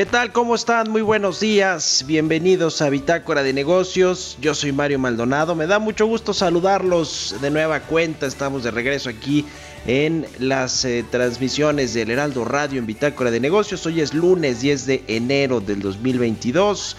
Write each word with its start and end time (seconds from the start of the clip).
¿Qué 0.00 0.06
tal? 0.06 0.32
¿Cómo 0.32 0.54
están? 0.54 0.90
Muy 0.90 1.02
buenos 1.02 1.40
días. 1.40 2.04
Bienvenidos 2.06 2.80
a 2.80 2.88
Bitácora 2.88 3.42
de 3.42 3.52
Negocios. 3.52 4.38
Yo 4.40 4.54
soy 4.54 4.72
Mario 4.72 4.98
Maldonado. 4.98 5.54
Me 5.54 5.66
da 5.66 5.78
mucho 5.78 6.06
gusto 6.06 6.32
saludarlos 6.32 7.36
de 7.42 7.50
nueva 7.50 7.80
cuenta. 7.80 8.24
Estamos 8.24 8.64
de 8.64 8.70
regreso 8.70 9.10
aquí 9.10 9.44
en 9.86 10.26
las 10.38 10.86
eh, 10.86 11.04
transmisiones 11.10 11.92
del 11.92 12.10
Heraldo 12.10 12.46
Radio 12.46 12.78
en 12.78 12.86
Bitácora 12.86 13.30
de 13.30 13.40
Negocios. 13.40 13.84
Hoy 13.84 14.00
es 14.00 14.14
lunes 14.14 14.62
10 14.62 14.86
de 14.86 15.04
enero 15.06 15.60
del 15.60 15.82
2022. 15.82 16.96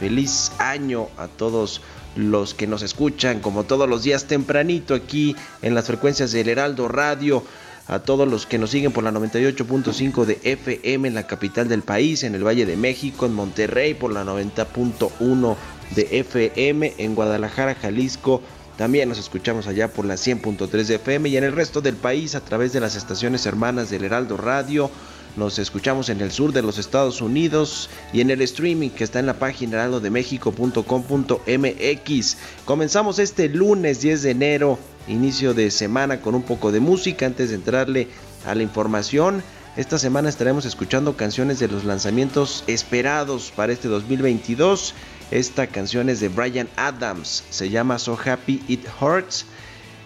Feliz 0.00 0.50
año 0.56 1.08
a 1.18 1.28
todos 1.28 1.82
los 2.16 2.54
que 2.54 2.66
nos 2.66 2.80
escuchan 2.80 3.40
como 3.40 3.64
todos 3.64 3.86
los 3.86 4.04
días 4.04 4.24
tempranito 4.24 4.94
aquí 4.94 5.36
en 5.60 5.74
las 5.74 5.86
frecuencias 5.86 6.32
del 6.32 6.48
Heraldo 6.48 6.88
Radio 6.88 7.44
a 7.88 7.98
todos 8.00 8.28
los 8.28 8.46
que 8.46 8.58
nos 8.58 8.70
siguen 8.70 8.92
por 8.92 9.02
la 9.02 9.10
98.5 9.10 10.26
de 10.26 10.38
FM 10.44 11.08
en 11.08 11.14
la 11.14 11.26
capital 11.26 11.68
del 11.68 11.82
país, 11.82 12.22
en 12.22 12.34
el 12.34 12.46
Valle 12.46 12.66
de 12.66 12.76
México, 12.76 13.24
en 13.26 13.34
Monterrey 13.34 13.94
por 13.94 14.12
la 14.12 14.24
90.1 14.24 15.56
de 15.96 16.20
FM, 16.20 16.94
en 16.98 17.14
Guadalajara, 17.14 17.74
Jalisco. 17.74 18.42
También 18.76 19.08
nos 19.08 19.18
escuchamos 19.18 19.66
allá 19.66 19.88
por 19.88 20.04
la 20.04 20.14
100.3 20.14 20.68
de 20.84 20.96
FM 20.96 21.30
y 21.30 21.38
en 21.38 21.44
el 21.44 21.52
resto 21.52 21.80
del 21.80 21.96
país 21.96 22.34
a 22.34 22.40
través 22.40 22.74
de 22.74 22.80
las 22.80 22.94
estaciones 22.94 23.46
hermanas 23.46 23.88
del 23.90 24.04
Heraldo 24.04 24.36
Radio. 24.36 24.90
Nos 25.36 25.58
escuchamos 25.58 26.10
en 26.10 26.20
el 26.20 26.30
sur 26.30 26.52
de 26.52 26.60
los 26.62 26.78
Estados 26.78 27.22
Unidos 27.22 27.88
y 28.12 28.20
en 28.20 28.30
el 28.30 28.42
streaming 28.42 28.90
que 28.90 29.04
está 29.04 29.18
en 29.18 29.26
la 29.26 29.38
página 29.38 29.78
heraldodemexico.com.mx. 29.78 32.36
Comenzamos 32.64 33.18
este 33.18 33.48
lunes 33.48 34.00
10 34.00 34.22
de 34.22 34.30
enero, 34.30 34.78
inicio 35.08 35.54
de 35.54 35.70
semana 35.70 36.20
con 36.20 36.34
un 36.34 36.42
poco 36.42 36.72
de 36.72 36.80
música 36.80 37.26
antes 37.26 37.50
de 37.50 37.56
entrarle 37.56 38.08
a 38.46 38.54
la 38.54 38.62
información. 38.62 39.42
Esta 39.76 39.98
semana 39.98 40.28
estaremos 40.28 40.64
escuchando 40.64 41.16
canciones 41.16 41.58
de 41.58 41.68
los 41.68 41.84
lanzamientos 41.84 42.64
esperados 42.66 43.52
para 43.54 43.72
este 43.72 43.88
2022. 43.88 44.94
Esta 45.30 45.66
canción 45.66 46.08
es 46.08 46.20
de 46.20 46.28
Brian 46.28 46.68
Adams, 46.76 47.44
se 47.50 47.70
llama 47.70 47.98
So 47.98 48.18
Happy 48.24 48.62
It 48.68 48.86
Hurts. 49.00 49.46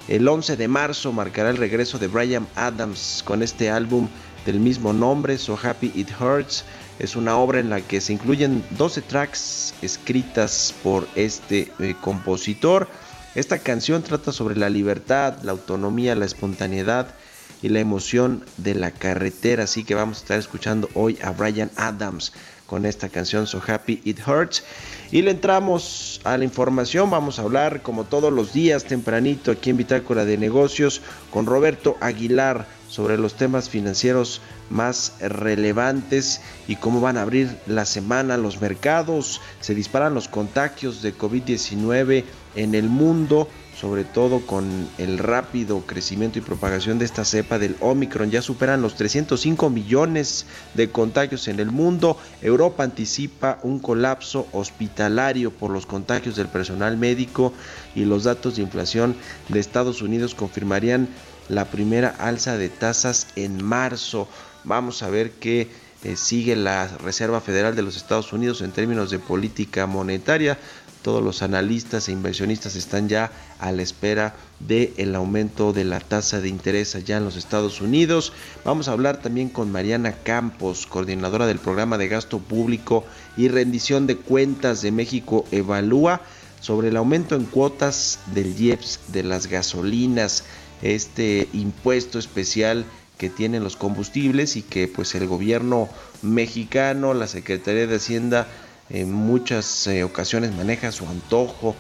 El 0.09 0.27
11 0.27 0.57
de 0.57 0.69
marzo 0.69 1.13
marcará 1.13 1.51
el 1.51 1.57
regreso 1.57 1.99
de 1.99 2.09
Brian 2.09 2.47
Adams 2.57 3.23
con 3.25 3.43
este 3.43 3.71
álbum 3.71 4.09
del 4.45 4.59
mismo 4.59 4.93
nombre, 4.93 5.39
So 5.39 5.59
Happy 5.63 5.93
It 5.95 6.09
Hurts. 6.21 6.65
Es 6.99 7.17
una 7.17 7.37
obra 7.37 7.61
en 7.61 7.71
la 7.71 7.81
que 7.81 8.01
se 8.01 8.13
incluyen 8.13 8.65
12 8.71 9.03
tracks 9.03 9.75
escritas 9.81 10.75
por 10.83 11.09
este 11.15 11.73
eh, 11.79 11.95
compositor. 12.01 12.89
Esta 13.35 13.59
canción 13.59 14.03
trata 14.03 14.31
sobre 14.31 14.57
la 14.57 14.69
libertad, 14.69 15.39
la 15.43 15.53
autonomía, 15.53 16.15
la 16.15 16.27
espontaneidad 16.27 17.15
y 17.63 17.71
la 17.71 17.81
emoción 17.81 18.45
de 18.59 18.75
la 18.75 18.91
carretera. 18.91 19.65
Así 19.65 19.85
que 19.85 19.95
vamos 19.95 20.19
a 20.19 20.21
estar 20.21 20.39
escuchando 20.39 20.91
hoy 20.93 21.19
a 21.23 21.31
Brian 21.31 21.71
Adams 21.77 22.35
con 22.67 22.85
esta 22.85 23.09
canción 23.09 23.47
So 23.47 23.63
Happy 23.67 24.03
It 24.05 24.19
Hurts. 24.27 24.65
Y 25.11 25.23
le 25.23 25.31
entramos 25.31 26.21
a 26.25 26.37
la 26.37 26.45
información. 26.45 27.11
Vamos 27.11 27.39
a 27.39 27.43
hablar 27.43 27.81
como 27.81 28.05
todos 28.05 28.31
los 28.31 28.53
días 28.53 28.85
tempranito 28.85 29.51
aquí 29.51 29.71
en 29.71 29.79
Bitácora 29.79 30.27
de 30.27 30.37
Negocios 30.37 31.01
con 31.31 31.47
Roberto 31.47 31.97
Aguilar 32.01 32.67
sobre 32.93 33.17
los 33.17 33.35
temas 33.35 33.71
financieros 33.71 34.43
más 34.69 35.15
relevantes 35.19 36.43
y 36.69 36.77
cómo 36.77 37.01
van 37.01 37.17
a 37.17 37.23
abrir 37.23 37.57
la 37.67 37.87
semana 37.87 38.37
los 38.37 38.61
mercados. 38.61 39.41
Se 39.61 39.75
disparan 39.75 40.13
los 40.13 40.29
contagios 40.29 41.01
de 41.01 41.17
COVID-19 41.17 42.25
en 42.55 42.75
el 42.75 42.91
mundo 42.91 43.49
sobre 43.83 44.05
todo 44.05 44.41
con 44.47 44.89
el 44.99 45.19
rápido 45.19 45.81
crecimiento 45.81 46.39
y 46.39 46.43
propagación 46.43 46.99
de 46.99 47.05
esta 47.05 47.25
cepa 47.25 47.59
del 47.59 47.77
Omicron. 47.81 48.31
Ya 48.31 48.43
superan 48.43 48.83
los 48.83 48.95
305 48.95 49.71
millones 49.71 50.47
de 50.75 50.91
contagios 50.91 51.49
en 51.49 51.59
el 51.59 51.71
mundo. 51.71 52.17
Europa 52.43 52.85
anticipa 52.85 53.59
un 53.63 53.81
colapso 53.81 54.47
hospitalario 54.53 55.51
por 55.51 55.71
los 55.71 55.87
contagios 55.87 56.37
del 56.37 56.49
personal 56.49 56.97
médico 56.97 57.53
y 57.95 58.05
los 58.05 58.25
datos 58.25 58.57
de 58.57 58.63
inflación 58.63 59.17
de 59.49 59.59
Estados 59.59 60.03
Unidos 60.03 60.35
confirmarían 60.35 61.09
la 61.53 61.67
primera 61.67 62.09
alza 62.19 62.57
de 62.57 62.69
tasas 62.69 63.27
en 63.37 63.63
marzo. 63.63 64.27
Vamos 64.65 65.03
a 65.03 65.11
ver 65.11 65.33
qué 65.33 65.69
eh, 66.03 66.17
sigue 66.17 66.57
la 66.57 66.89
Reserva 66.89 67.41
Federal 67.41 67.77
de 67.77 67.83
los 67.83 67.97
Estados 67.97 68.33
Unidos 68.33 68.63
en 68.63 68.73
términos 68.73 69.11
de 69.11 69.19
política 69.19 69.87
monetaria 69.87 70.59
todos 71.03 71.23
los 71.23 71.43
analistas 71.43 72.09
e 72.09 72.13
inversionistas 72.13 72.77
están 72.77 73.09
ya 73.09 73.33
a 73.59 73.73
la 73.73 73.83
espera 73.83 74.35
del 74.61 74.93
el 74.97 75.15
aumento 75.15 75.73
de 75.73 75.85
la 75.85 75.99
tasa 75.99 76.41
de 76.41 76.49
interés 76.49 76.95
allá 76.95 77.17
en 77.17 77.25
los 77.25 77.37
Estados 77.37 77.81
Unidos. 77.81 78.33
Vamos 78.65 78.89
a 78.89 78.93
hablar 78.93 79.21
también 79.21 79.49
con 79.49 79.73
Mariana 79.73 80.13
Campos, 80.23 80.87
coordinadora 80.87 81.47
del 81.47 81.59
programa 81.59 81.99
de 81.99 82.09
gasto 82.09 82.39
público 82.39 83.05
y 83.37 83.49
rendición 83.49 84.07
de 84.07 84.17
cuentas 84.17 84.81
de 84.81 84.93
México 84.93 85.45
Evalúa, 85.51 86.21
sobre 86.61 86.89
el 86.89 86.97
aumento 86.97 87.35
en 87.35 87.45
cuotas 87.45 88.21
del 88.33 88.59
IEPS 88.59 89.01
de 89.09 89.25
las 89.25 89.49
gasolinas, 89.49 90.45
este 90.83 91.49
impuesto 91.53 92.19
especial 92.19 92.85
que 93.19 93.31
tienen 93.31 93.63
los 93.63 93.77
combustibles 93.77 94.57
y 94.57 94.63
que 94.63 94.89
pues 94.89 95.15
el 95.15 95.27
gobierno 95.27 95.89
mexicano, 96.23 97.15
la 97.15 97.29
Secretaría 97.29 97.87
de 97.87 97.97
Hacienda 97.97 98.49
en 98.91 99.13
muchas 99.13 99.87
eh, 99.87 100.05
ocasiones 100.05 100.53
maneja 100.55 100.93
su 100.93 101.07
antojo 101.07 101.75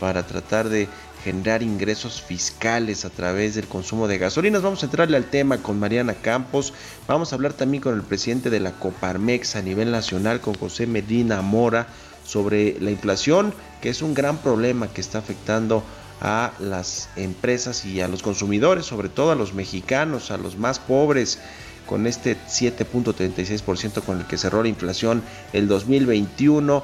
para 0.00 0.26
tratar 0.26 0.68
de 0.68 0.88
generar 1.24 1.62
ingresos 1.62 2.22
fiscales 2.22 3.04
a 3.04 3.10
través 3.10 3.54
del 3.54 3.66
consumo 3.66 4.06
de 4.08 4.18
gasolinas. 4.18 4.62
Vamos 4.62 4.82
a 4.82 4.86
entrarle 4.86 5.16
al 5.16 5.30
tema 5.30 5.58
con 5.58 5.78
Mariana 5.78 6.14
Campos. 6.14 6.72
Vamos 7.06 7.32
a 7.32 7.36
hablar 7.36 7.52
también 7.52 7.82
con 7.82 7.94
el 7.94 8.02
presidente 8.02 8.50
de 8.50 8.60
la 8.60 8.72
Coparmex 8.72 9.56
a 9.56 9.62
nivel 9.62 9.90
nacional, 9.90 10.40
con 10.40 10.54
José 10.54 10.86
Medina 10.86 11.42
Mora, 11.42 11.88
sobre 12.24 12.78
la 12.80 12.90
inflación, 12.90 13.54
que 13.80 13.88
es 13.88 14.02
un 14.02 14.14
gran 14.14 14.38
problema 14.38 14.88
que 14.88 15.00
está 15.00 15.18
afectando 15.18 15.82
a 16.20 16.52
las 16.58 17.08
empresas 17.16 17.84
y 17.84 18.00
a 18.00 18.08
los 18.08 18.22
consumidores, 18.22 18.86
sobre 18.86 19.08
todo 19.08 19.32
a 19.32 19.36
los 19.36 19.54
mexicanos, 19.54 20.30
a 20.30 20.36
los 20.36 20.56
más 20.56 20.78
pobres, 20.78 21.38
con 21.86 22.06
este 22.06 22.36
7.36% 22.36 24.02
con 24.02 24.20
el 24.20 24.26
que 24.26 24.36
cerró 24.36 24.62
la 24.62 24.68
inflación 24.68 25.22
el 25.52 25.68
2021. 25.68 26.82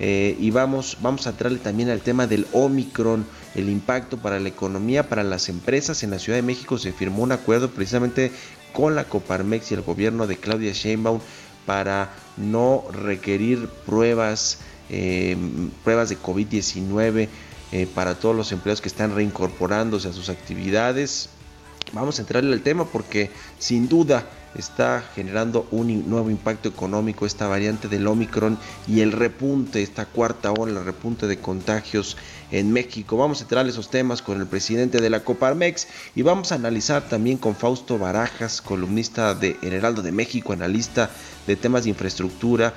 Eh, 0.00 0.36
y 0.38 0.50
vamos, 0.52 0.96
vamos 1.00 1.26
a 1.26 1.30
entrarle 1.30 1.58
también 1.58 1.90
al 1.90 2.00
tema 2.00 2.28
del 2.28 2.46
Omicron, 2.52 3.26
el 3.56 3.68
impacto 3.68 4.16
para 4.16 4.38
la 4.38 4.48
economía, 4.48 5.08
para 5.08 5.24
las 5.24 5.48
empresas. 5.48 6.02
En 6.02 6.10
la 6.10 6.18
Ciudad 6.18 6.38
de 6.38 6.42
México 6.42 6.78
se 6.78 6.92
firmó 6.92 7.24
un 7.24 7.32
acuerdo 7.32 7.70
precisamente 7.70 8.30
con 8.72 8.94
la 8.94 9.04
Coparmex 9.04 9.70
y 9.70 9.74
el 9.74 9.82
gobierno 9.82 10.26
de 10.26 10.36
Claudia 10.36 10.72
Sheinbaum 10.72 11.20
para 11.66 12.14
no 12.36 12.84
requerir 12.92 13.68
pruebas, 13.84 14.58
eh, 14.88 15.36
pruebas 15.84 16.08
de 16.08 16.18
COVID-19 16.18 17.28
eh, 17.72 17.86
para 17.92 18.14
todos 18.14 18.34
los 18.34 18.52
empleados 18.52 18.80
que 18.80 18.88
están 18.88 19.14
reincorporándose 19.14 20.08
a 20.08 20.12
sus 20.12 20.28
actividades. 20.28 21.30
Vamos 21.92 22.18
a 22.18 22.22
entrarle 22.22 22.52
al 22.52 22.62
tema 22.62 22.84
porque 22.84 23.30
sin 23.58 23.88
duda 23.88 24.26
está 24.54 25.04
generando 25.14 25.66
un 25.70 26.08
nuevo 26.08 26.30
impacto 26.30 26.68
económico 26.68 27.26
esta 27.26 27.46
variante 27.46 27.88
del 27.88 28.06
Omicron 28.06 28.58
y 28.86 29.00
el 29.00 29.12
repunte, 29.12 29.82
esta 29.82 30.06
cuarta 30.06 30.52
ola, 30.52 30.80
el 30.80 30.84
repunte 30.84 31.26
de 31.26 31.38
contagios 31.38 32.16
en 32.50 32.72
México. 32.72 33.16
Vamos 33.16 33.40
a 33.40 33.42
entrar 33.42 33.66
esos 33.66 33.90
temas 33.90 34.22
con 34.22 34.40
el 34.40 34.46
presidente 34.46 35.00
de 35.00 35.10
la 35.10 35.20
Coparmex 35.20 35.86
y 36.14 36.22
vamos 36.22 36.52
a 36.52 36.56
analizar 36.56 37.08
también 37.08 37.38
con 37.38 37.54
Fausto 37.54 37.98
Barajas, 37.98 38.60
columnista 38.62 39.34
de 39.34 39.56
El 39.62 39.74
Heraldo 39.74 40.02
de 40.02 40.12
México, 40.12 40.52
analista 40.52 41.10
de 41.46 41.56
temas 41.56 41.84
de 41.84 41.90
infraestructura, 41.90 42.74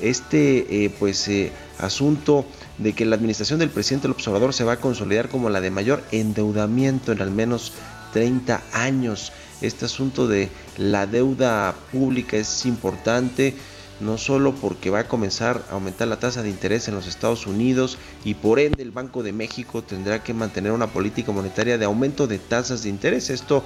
este 0.00 0.84
eh, 0.84 0.90
pues 0.98 1.28
eh, 1.28 1.52
asunto 1.78 2.44
de 2.78 2.92
que 2.92 3.04
la 3.04 3.16
administración 3.16 3.58
del 3.58 3.70
presidente 3.70 4.08
López 4.08 4.26
Obrador 4.28 4.54
se 4.54 4.64
va 4.64 4.74
a 4.74 4.80
consolidar 4.80 5.28
como 5.28 5.50
la 5.50 5.60
de 5.60 5.70
mayor 5.70 6.02
endeudamiento 6.10 7.12
en 7.12 7.22
al 7.22 7.30
menos 7.30 7.72
30 8.12 8.62
años. 8.72 9.32
Este 9.60 9.84
asunto 9.84 10.26
de 10.26 10.48
la 10.78 11.06
deuda 11.06 11.74
pública 11.92 12.36
es 12.38 12.64
importante, 12.64 13.54
no 14.00 14.16
solo 14.16 14.54
porque 14.54 14.88
va 14.88 15.00
a 15.00 15.08
comenzar 15.08 15.62
a 15.70 15.74
aumentar 15.74 16.08
la 16.08 16.18
tasa 16.18 16.42
de 16.42 16.48
interés 16.48 16.88
en 16.88 16.94
los 16.94 17.06
Estados 17.06 17.46
Unidos 17.46 17.98
y 18.24 18.34
por 18.34 18.58
ende 18.58 18.82
el 18.82 18.90
Banco 18.90 19.22
de 19.22 19.32
México 19.32 19.82
tendrá 19.82 20.22
que 20.22 20.32
mantener 20.32 20.72
una 20.72 20.86
política 20.86 21.32
monetaria 21.32 21.76
de 21.76 21.84
aumento 21.84 22.26
de 22.26 22.38
tasas 22.38 22.82
de 22.82 22.88
interés. 22.88 23.28
Esto 23.28 23.62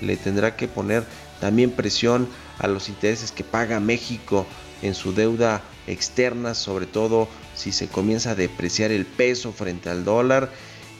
le 0.00 0.16
tendrá 0.16 0.56
que 0.56 0.66
poner 0.66 1.04
también 1.40 1.70
presión 1.70 2.28
a 2.58 2.66
los 2.66 2.88
intereses 2.88 3.30
que 3.30 3.44
paga 3.44 3.78
México 3.78 4.46
en 4.82 4.94
su 4.94 5.14
deuda 5.14 5.62
externa, 5.86 6.54
sobre 6.54 6.86
todo 6.86 7.28
si 7.54 7.72
se 7.72 7.88
comienza 7.88 8.30
a 8.30 8.34
depreciar 8.34 8.90
el 8.90 9.06
peso 9.06 9.52
frente 9.52 9.88
al 9.88 10.04
dólar. 10.04 10.50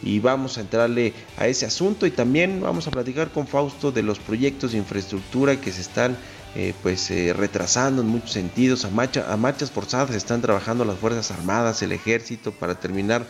Y 0.02 0.20
vamos 0.20 0.58
a 0.58 0.60
entrarle 0.60 1.14
a 1.38 1.48
ese 1.48 1.64
asunto 1.64 2.06
y 2.06 2.10
también 2.10 2.60
vamos 2.60 2.86
a 2.86 2.90
platicar 2.90 3.30
con 3.30 3.46
Fausto 3.46 3.90
de 3.92 4.02
los 4.02 4.18
proyectos 4.18 4.72
de 4.72 4.78
infraestructura 4.78 5.58
que 5.58 5.72
se 5.72 5.80
están 5.80 6.18
eh, 6.54 6.74
pues 6.82 7.10
eh, 7.10 7.32
retrasando 7.32 8.02
en 8.02 8.08
muchos 8.08 8.32
sentidos. 8.32 8.84
A, 8.84 8.88
a 8.88 9.36
marchas 9.36 9.70
forzadas 9.70 10.14
están 10.14 10.42
trabajando 10.42 10.84
las 10.84 10.98
fuerzas 10.98 11.30
armadas 11.30 11.82
el 11.82 11.92
ejército 11.92 12.52
para 12.52 12.78
terminar 12.78 13.26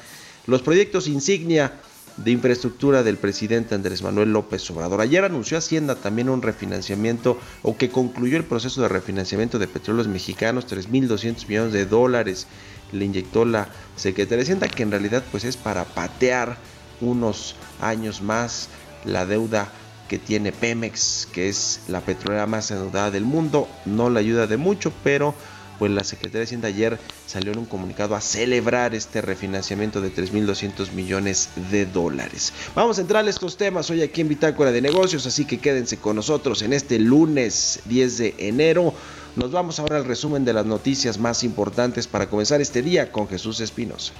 los 0.46 0.62
proyectos 0.62 1.06
insignia 1.08 1.72
de 2.16 2.30
infraestructura 2.30 3.02
del 3.02 3.18
presidente 3.18 3.74
Andrés 3.74 4.02
Manuel 4.02 4.32
López 4.32 4.70
Obrador. 4.70 5.00
Ayer 5.00 5.24
anunció 5.24 5.58
Hacienda 5.58 5.96
también 5.96 6.28
un 6.28 6.42
refinanciamiento 6.42 7.38
o 7.62 7.76
que 7.76 7.90
concluyó 7.90 8.36
el 8.36 8.44
proceso 8.44 8.82
de 8.82 8.88
refinanciamiento 8.88 9.58
de 9.58 9.68
petróleos 9.68 10.08
mexicanos, 10.08 10.66
3.200 10.66 11.46
millones 11.46 11.72
de 11.72 11.86
dólares 11.86 12.46
le 12.92 13.04
inyectó 13.04 13.44
la 13.44 13.68
Secretaría 13.96 14.38
de 14.38 14.42
Hacienda, 14.44 14.68
que 14.68 14.82
en 14.82 14.90
realidad 14.90 15.22
pues 15.30 15.44
es 15.44 15.56
para 15.56 15.84
patear 15.84 16.56
unos 17.00 17.56
años 17.80 18.22
más 18.22 18.68
la 19.04 19.26
deuda 19.26 19.68
que 20.08 20.18
tiene 20.18 20.52
Pemex, 20.52 21.28
que 21.32 21.48
es 21.48 21.80
la 21.88 22.00
petrolera 22.00 22.46
más 22.46 22.70
endeudada 22.70 23.10
del 23.10 23.24
mundo. 23.24 23.68
No 23.84 24.08
la 24.08 24.20
ayuda 24.20 24.46
de 24.46 24.56
mucho, 24.56 24.92
pero 25.02 25.34
pues 25.78 25.90
la 25.92 26.04
Secretaría 26.04 26.40
de 26.40 26.44
Hacienda 26.44 26.68
ayer 26.68 26.98
salió 27.26 27.52
en 27.52 27.58
un 27.58 27.66
comunicado 27.66 28.14
a 28.14 28.20
celebrar 28.20 28.94
este 28.94 29.20
refinanciamiento 29.20 30.00
de 30.00 30.14
3.200 30.14 30.92
millones 30.92 31.50
de 31.70 31.86
dólares. 31.86 32.52
Vamos 32.74 32.98
a 32.98 33.02
entrar 33.02 33.24
a 33.24 33.30
estos 33.30 33.56
temas 33.56 33.90
hoy 33.90 34.02
aquí 34.02 34.20
en 34.20 34.28
Bitácora 34.28 34.72
de 34.72 34.80
Negocios, 34.80 35.26
así 35.26 35.44
que 35.44 35.58
quédense 35.58 35.98
con 35.98 36.16
nosotros 36.16 36.62
en 36.62 36.72
este 36.72 36.98
lunes 36.98 37.80
10 37.86 38.18
de 38.18 38.34
enero. 38.38 38.94
Nos 39.36 39.50
vamos 39.50 39.78
ahora 39.78 39.96
al 39.96 40.04
resumen 40.04 40.44
de 40.44 40.54
las 40.54 40.66
noticias 40.66 41.18
más 41.18 41.44
importantes 41.44 42.06
para 42.06 42.28
comenzar 42.28 42.60
este 42.60 42.82
día 42.82 43.12
con 43.12 43.28
Jesús 43.28 43.60
Espinosa. 43.60 44.12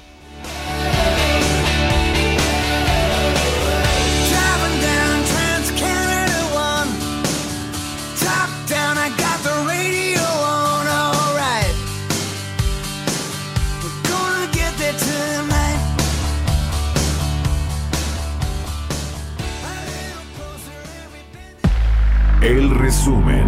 El 22.43 22.71
resumen. 22.71 23.45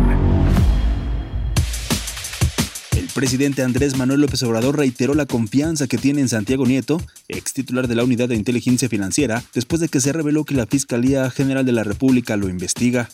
El 2.97 3.07
presidente 3.15 3.63
Andrés 3.63 3.97
Manuel 3.97 4.23
López 4.23 4.43
Obrador 4.45 4.79
reiteró 4.79 5.15
la 5.15 5.27
confianza 5.27 5.87
que 5.87 5.99
tiene 5.99 6.23
en 6.23 6.29
Santiago 6.29 6.65
Nieto, 6.65 7.01
ex 7.29 7.53
titular 7.53 7.87
de 7.87 7.95
la 7.95 8.05
Unidad 8.05 8.31
de 8.31 8.35
Inteligencia 8.35 8.89
Financiera, 8.89 9.43
después 9.55 9.81
de 9.81 9.89
que 9.89 10.01
se 10.01 10.13
reveló 10.13 10.45
que 10.45 10.55
la 10.55 10.67
Fiscalía 10.67 11.31
General 11.31 11.67
de 11.67 11.73
la 11.73 11.85
República 11.85 12.37
lo 12.37 12.49
investiga. 12.49 13.11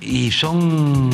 y 0.00 0.30
son 0.30 1.10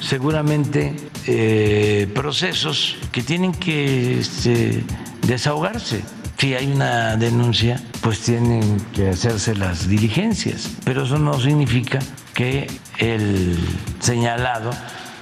seguramente 0.00 0.94
eh, 1.26 2.08
procesos 2.14 2.96
que 3.12 3.22
tienen 3.22 3.52
que 3.52 4.18
este, 4.18 4.82
desahogarse. 5.26 6.02
Si 6.40 6.54
hay 6.54 6.72
una 6.72 7.18
denuncia, 7.18 7.78
pues 8.00 8.20
tienen 8.20 8.80
que 8.94 9.10
hacerse 9.10 9.54
las 9.54 9.86
diligencias, 9.86 10.70
pero 10.86 11.04
eso 11.04 11.18
no 11.18 11.38
significa 11.38 11.98
que 12.32 12.66
el 12.96 13.58
señalado 14.00 14.70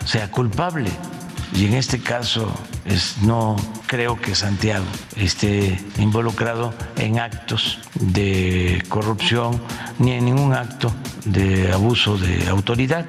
sea 0.05 0.31
culpable. 0.31 0.93
Y 1.57 1.67
en 1.67 1.75
este 1.75 1.99
caso 1.99 2.49
no 3.23 3.57
creo 3.87 4.21
que 4.21 4.35
Santiago 4.35 4.85
esté 5.17 5.79
involucrado 5.99 6.75
en 6.97 7.19
actos 7.19 7.79
de 7.95 8.83
corrupción 8.89 9.61
ni 9.99 10.13
en 10.13 10.27
ningún 10.27 10.53
acto 10.53 10.93
de 11.25 11.73
abuso 11.73 12.17
de 12.17 12.49
autoridad. 12.49 13.07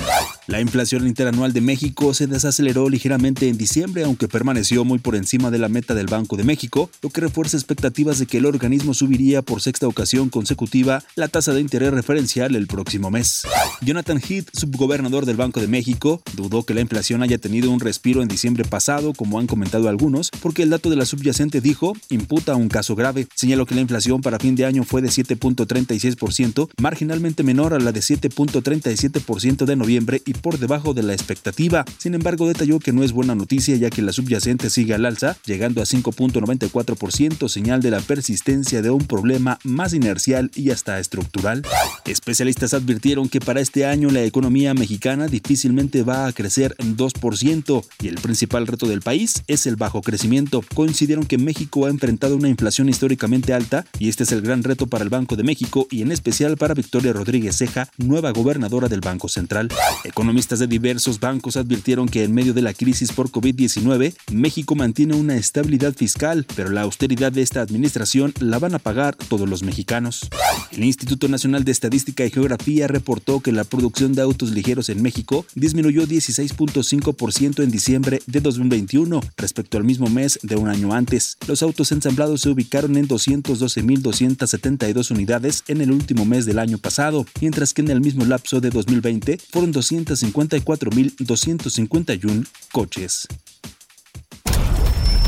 La 0.47 0.59
inflación 0.59 1.05
interanual 1.05 1.53
de 1.53 1.61
México 1.61 2.13
se 2.15 2.25
desaceleró 2.25 2.89
ligeramente 2.89 3.47
en 3.49 3.57
diciembre, 3.57 4.03
aunque 4.03 4.27
permaneció 4.27 4.83
muy 4.83 4.97
por 4.97 5.15
encima 5.15 5.51
de 5.51 5.59
la 5.59 5.69
meta 5.69 5.93
del 5.93 6.07
Banco 6.07 6.37
de 6.37 6.43
México, 6.43 6.89
lo 7.03 7.11
que 7.11 7.21
refuerza 7.21 7.55
expectativas 7.55 8.17
de 8.17 8.25
que 8.25 8.39
el 8.39 8.47
organismo 8.47 8.95
subiría 8.95 9.43
por 9.43 9.61
sexta 9.61 9.87
ocasión 9.87 10.29
consecutiva 10.29 11.03
la 11.15 11.27
tasa 11.27 11.53
de 11.53 11.61
interés 11.61 11.91
referencial 11.91 12.55
el 12.55 12.65
próximo 12.65 13.11
mes. 13.11 13.43
Jonathan 13.81 14.19
Heath, 14.19 14.49
subgobernador 14.53 15.27
del 15.27 15.37
Banco 15.37 15.61
de 15.61 15.67
México, 15.67 16.21
dudó 16.33 16.63
que 16.63 16.73
la 16.73 16.81
inflación 16.81 17.21
haya 17.21 17.37
tenido 17.37 17.69
un 17.69 17.79
respiro 17.79 18.23
en 18.23 18.27
diciembre 18.27 18.65
pasado, 18.65 19.13
como 19.13 19.39
han 19.39 19.45
comentado 19.45 19.68
algunos, 19.77 20.31
porque 20.41 20.63
el 20.63 20.69
dato 20.69 20.89
de 20.89 20.95
la 20.95 21.05
subyacente 21.05 21.61
dijo 21.61 21.95
imputa 22.09 22.55
un 22.55 22.69
caso 22.69 22.95
grave. 22.95 23.27
Señaló 23.35 23.65
que 23.65 23.75
la 23.75 23.81
inflación 23.81 24.21
para 24.21 24.39
fin 24.39 24.55
de 24.55 24.65
año 24.65 24.83
fue 24.83 25.01
de 25.01 25.09
7.36%, 25.09 26.69
marginalmente 26.81 27.43
menor 27.43 27.73
a 27.73 27.79
la 27.79 27.91
de 27.91 27.99
7.37% 27.99 29.65
de 29.65 29.75
noviembre 29.75 30.21
y 30.25 30.33
por 30.33 30.59
debajo 30.59 30.93
de 30.93 31.03
la 31.03 31.13
expectativa. 31.13 31.85
Sin 31.97 32.15
embargo, 32.15 32.47
detalló 32.47 32.79
que 32.79 32.93
no 32.93 33.03
es 33.03 33.11
buena 33.11 33.35
noticia 33.35 33.75
ya 33.75 33.89
que 33.89 34.01
la 34.01 34.13
subyacente 34.13 34.69
sigue 34.69 34.93
al 34.93 35.05
alza, 35.05 35.37
llegando 35.45 35.81
a 35.81 35.85
5.94%, 35.85 37.47
señal 37.47 37.81
de 37.81 37.91
la 37.91 37.99
persistencia 37.99 38.81
de 38.81 38.89
un 38.89 39.05
problema 39.05 39.59
más 39.63 39.93
inercial 39.93 40.51
y 40.55 40.71
hasta 40.71 40.99
estructural. 40.99 41.63
Especialistas 42.05 42.73
advirtieron 42.73 43.29
que 43.29 43.39
para 43.39 43.61
este 43.61 43.85
año 43.85 44.09
la 44.09 44.23
economía 44.23 44.73
mexicana 44.73 45.27
difícilmente 45.27 46.03
va 46.03 46.27
a 46.27 46.33
crecer 46.33 46.75
en 46.79 46.97
2% 46.97 47.85
y 48.01 48.07
el 48.07 48.15
principal 48.15 48.67
reto 48.67 48.87
del 48.87 49.01
país 49.01 49.43
es 49.47 49.58
el 49.65 49.75
bajo 49.75 50.01
crecimiento. 50.01 50.63
Coincidieron 50.73 51.25
que 51.25 51.37
México 51.37 51.85
ha 51.85 51.89
enfrentado 51.89 52.35
una 52.35 52.49
inflación 52.49 52.89
históricamente 52.89 53.53
alta 53.53 53.85
y 53.97 54.09
este 54.09 54.23
es 54.23 54.31
el 54.31 54.41
gran 54.41 54.63
reto 54.63 54.87
para 54.87 55.03
el 55.03 55.09
Banco 55.09 55.35
de 55.35 55.43
México 55.43 55.87
y 55.89 56.01
en 56.01 56.11
especial 56.11 56.57
para 56.57 56.73
Victoria 56.73 57.13
Rodríguez 57.13 57.57
Ceja, 57.57 57.89
nueva 57.97 58.31
gobernadora 58.31 58.87
del 58.87 59.01
Banco 59.01 59.27
Central. 59.27 59.69
Economistas 60.03 60.59
de 60.59 60.67
diversos 60.67 61.19
bancos 61.19 61.57
advirtieron 61.57 62.07
que 62.07 62.23
en 62.23 62.33
medio 62.33 62.53
de 62.53 62.61
la 62.61 62.73
crisis 62.73 63.11
por 63.11 63.29
COVID-19, 63.29 64.13
México 64.31 64.75
mantiene 64.75 65.15
una 65.15 65.35
estabilidad 65.35 65.93
fiscal, 65.95 66.45
pero 66.55 66.69
la 66.69 66.81
austeridad 66.81 67.31
de 67.31 67.41
esta 67.41 67.61
administración 67.61 68.33
la 68.39 68.59
van 68.59 68.75
a 68.75 68.79
pagar 68.79 69.15
todos 69.15 69.47
los 69.49 69.63
mexicanos. 69.63 70.29
El 70.71 70.83
Instituto 70.83 71.27
Nacional 71.27 71.63
de 71.63 71.71
Estadística 71.71 72.25
y 72.25 72.31
Geografía 72.31 72.87
reportó 72.87 73.39
que 73.39 73.51
la 73.51 73.63
producción 73.63 74.13
de 74.13 74.21
autos 74.21 74.51
ligeros 74.51 74.89
en 74.89 75.01
México 75.01 75.45
disminuyó 75.55 76.07
16.5% 76.07 77.63
en 77.63 77.71
diciembre 77.71 78.21
de 78.25 78.41
2021 78.41 79.21
respecto 79.39 79.77
al 79.77 79.83
mismo 79.83 80.07
mes 80.07 80.39
de 80.43 80.55
un 80.55 80.69
año 80.69 80.93
antes. 80.93 81.37
Los 81.47 81.63
autos 81.63 81.91
ensamblados 81.91 82.41
se 82.41 82.49
ubicaron 82.49 82.95
en 82.97 83.07
212.272 83.07 85.09
unidades 85.11 85.63
en 85.67 85.81
el 85.81 85.91
último 85.91 86.25
mes 86.25 86.45
del 86.45 86.59
año 86.59 86.77
pasado, 86.77 87.25
mientras 87.41 87.73
que 87.73 87.81
en 87.81 87.89
el 87.89 88.01
mismo 88.01 88.25
lapso 88.25 88.61
de 88.61 88.69
2020 88.69 89.39
fueron 89.51 89.73
254.251 89.73 92.45
coches. 92.71 93.27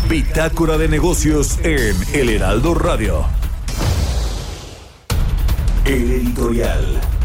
Bitácora 0.09 0.77
de 0.77 0.87
negocios 0.89 1.57
en 1.63 1.95
El 2.13 2.29
Heraldo 2.29 2.73
Radio. 2.73 3.25
El 5.85 6.11
editorial. 6.11 7.20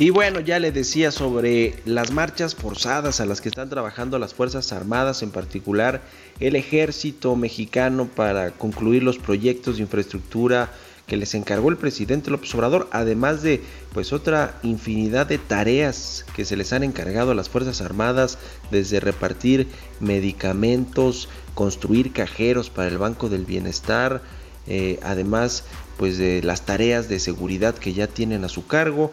Y 0.00 0.10
bueno, 0.10 0.38
ya 0.38 0.60
le 0.60 0.70
decía 0.70 1.10
sobre 1.10 1.74
las 1.84 2.12
marchas 2.12 2.54
forzadas 2.54 3.20
a 3.20 3.26
las 3.26 3.40
que 3.40 3.48
están 3.48 3.68
trabajando 3.68 4.20
las 4.20 4.32
Fuerzas 4.32 4.72
Armadas, 4.72 5.24
en 5.24 5.32
particular 5.32 6.02
el 6.38 6.54
ejército 6.54 7.34
mexicano 7.34 8.06
para 8.06 8.52
concluir 8.52 9.02
los 9.02 9.18
proyectos 9.18 9.76
de 9.76 9.82
infraestructura 9.82 10.70
que 11.08 11.16
les 11.16 11.34
encargó 11.34 11.68
el 11.70 11.78
presidente 11.78 12.30
López 12.30 12.54
Obrador, 12.54 12.88
además 12.92 13.42
de 13.42 13.60
pues 13.92 14.12
otra 14.12 14.60
infinidad 14.62 15.26
de 15.26 15.38
tareas 15.38 16.24
que 16.36 16.44
se 16.44 16.56
les 16.56 16.72
han 16.72 16.84
encargado 16.84 17.32
a 17.32 17.34
las 17.34 17.48
Fuerzas 17.48 17.80
Armadas, 17.80 18.38
desde 18.70 19.00
repartir 19.00 19.66
medicamentos, 19.98 21.28
construir 21.54 22.12
cajeros 22.12 22.70
para 22.70 22.88
el 22.88 22.98
Banco 22.98 23.28
del 23.28 23.46
Bienestar, 23.46 24.22
eh, 24.68 25.00
además 25.02 25.64
pues 25.96 26.18
de 26.18 26.40
las 26.44 26.64
tareas 26.66 27.08
de 27.08 27.18
seguridad 27.18 27.74
que 27.74 27.94
ya 27.94 28.06
tienen 28.06 28.44
a 28.44 28.48
su 28.48 28.64
cargo, 28.68 29.10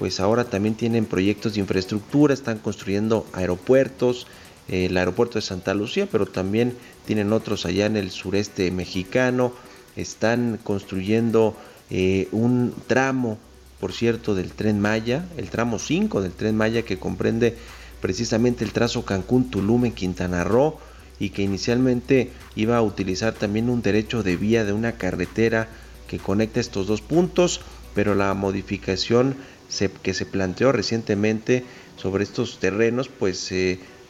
pues 0.00 0.18
ahora 0.18 0.44
también 0.44 0.76
tienen 0.76 1.04
proyectos 1.04 1.52
de 1.52 1.60
infraestructura, 1.60 2.32
están 2.32 2.56
construyendo 2.56 3.26
aeropuertos, 3.34 4.26
eh, 4.66 4.86
el 4.86 4.96
aeropuerto 4.96 5.34
de 5.34 5.42
Santa 5.42 5.74
Lucía, 5.74 6.08
pero 6.10 6.24
también 6.24 6.74
tienen 7.04 7.34
otros 7.34 7.66
allá 7.66 7.84
en 7.84 7.98
el 7.98 8.10
sureste 8.10 8.70
mexicano, 8.70 9.52
están 9.96 10.58
construyendo 10.64 11.54
eh, 11.90 12.28
un 12.32 12.74
tramo, 12.86 13.36
por 13.78 13.92
cierto, 13.92 14.34
del 14.34 14.52
tren 14.52 14.80
Maya, 14.80 15.26
el 15.36 15.50
tramo 15.50 15.78
5 15.78 16.22
del 16.22 16.32
tren 16.32 16.56
Maya 16.56 16.80
que 16.80 16.98
comprende 16.98 17.58
precisamente 18.00 18.64
el 18.64 18.72
trazo 18.72 19.04
Cancún-Tulum 19.04 19.84
en 19.84 19.92
Quintana 19.92 20.44
Roo 20.44 20.78
y 21.18 21.28
que 21.28 21.42
inicialmente 21.42 22.30
iba 22.56 22.78
a 22.78 22.82
utilizar 22.82 23.34
también 23.34 23.68
un 23.68 23.82
derecho 23.82 24.22
de 24.22 24.38
vía 24.38 24.64
de 24.64 24.72
una 24.72 24.92
carretera 24.92 25.68
que 26.08 26.18
conecta 26.18 26.58
estos 26.58 26.86
dos 26.86 27.02
puntos, 27.02 27.60
pero 27.94 28.14
la 28.14 28.32
modificación 28.32 29.36
se- 29.70 29.90
que 29.90 30.12
se 30.12 30.26
planteó 30.26 30.72
recientemente 30.72 31.64
sobre 31.96 32.24
estos 32.24 32.58
terrenos, 32.58 33.08
pues 33.08 33.50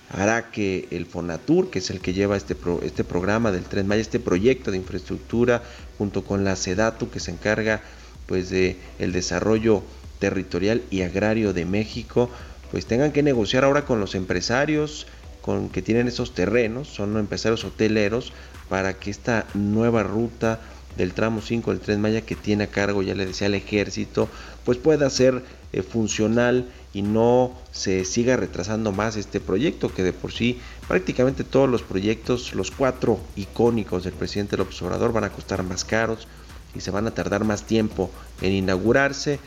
hará 0.08 0.50
que 0.50 0.88
el 0.90 1.06
Fonatur, 1.06 1.70
que 1.70 1.78
es 1.78 1.90
el 1.90 2.00
que 2.00 2.12
lleva 2.12 2.36
este, 2.36 2.56
este 2.82 3.04
programa 3.04 3.52
del 3.52 3.62
Tren 3.64 3.86
Maya, 3.86 4.00
este 4.02 4.18
proyecto 4.18 4.72
de 4.72 4.78
infraestructura, 4.78 5.62
junto 5.98 6.24
con 6.24 6.42
la 6.42 6.56
SEDATU, 6.56 7.10
que 7.10 7.20
se 7.20 7.30
encarga 7.30 7.82
pues 8.26 8.50
el 8.52 9.12
desarrollo 9.12 9.82
territorial 10.18 10.82
y 10.90 11.02
agrario 11.02 11.52
de 11.52 11.64
México, 11.64 12.30
pues 12.70 12.86
tengan 12.86 13.12
que 13.12 13.22
negociar 13.22 13.64
ahora 13.64 13.84
con 13.84 14.00
los 14.00 14.14
empresarios 14.14 15.06
con 15.42 15.68
que 15.70 15.80
tienen 15.82 16.06
esos 16.08 16.34
terrenos, 16.34 16.88
son 16.88 17.16
empresarios 17.16 17.64
hoteleros, 17.64 18.32
para 18.68 18.94
que 18.94 19.10
esta 19.10 19.46
nueva 19.54 20.02
ruta 20.02 20.60
del 20.96 21.12
tramo 21.12 21.40
5 21.40 21.70
del 21.70 21.80
Tren 21.80 22.00
Maya 22.00 22.22
que 22.22 22.36
tiene 22.36 22.64
a 22.64 22.66
cargo, 22.68 23.02
ya 23.02 23.14
le 23.14 23.26
decía, 23.26 23.46
el 23.46 23.54
ejército, 23.54 24.28
pues 24.64 24.78
pueda 24.78 25.08
ser 25.10 25.42
eh, 25.72 25.82
funcional 25.82 26.66
y 26.92 27.02
no 27.02 27.52
se 27.70 28.04
siga 28.04 28.36
retrasando 28.36 28.92
más 28.92 29.16
este 29.16 29.40
proyecto, 29.40 29.92
que 29.94 30.02
de 30.02 30.12
por 30.12 30.32
sí 30.32 30.58
prácticamente 30.88 31.44
todos 31.44 31.68
los 31.68 31.82
proyectos, 31.82 32.54
los 32.54 32.70
cuatro 32.70 33.20
icónicos 33.36 34.04
del 34.04 34.12
presidente 34.12 34.56
López 34.56 34.80
Obrador 34.82 35.12
van 35.12 35.24
a 35.24 35.30
costar 35.30 35.62
más 35.62 35.84
caros 35.84 36.26
y 36.74 36.80
se 36.80 36.90
van 36.90 37.06
a 37.06 37.12
tardar 37.12 37.44
más 37.44 37.64
tiempo 37.64 38.10
en 38.40 38.52
inaugurarse 38.52 39.38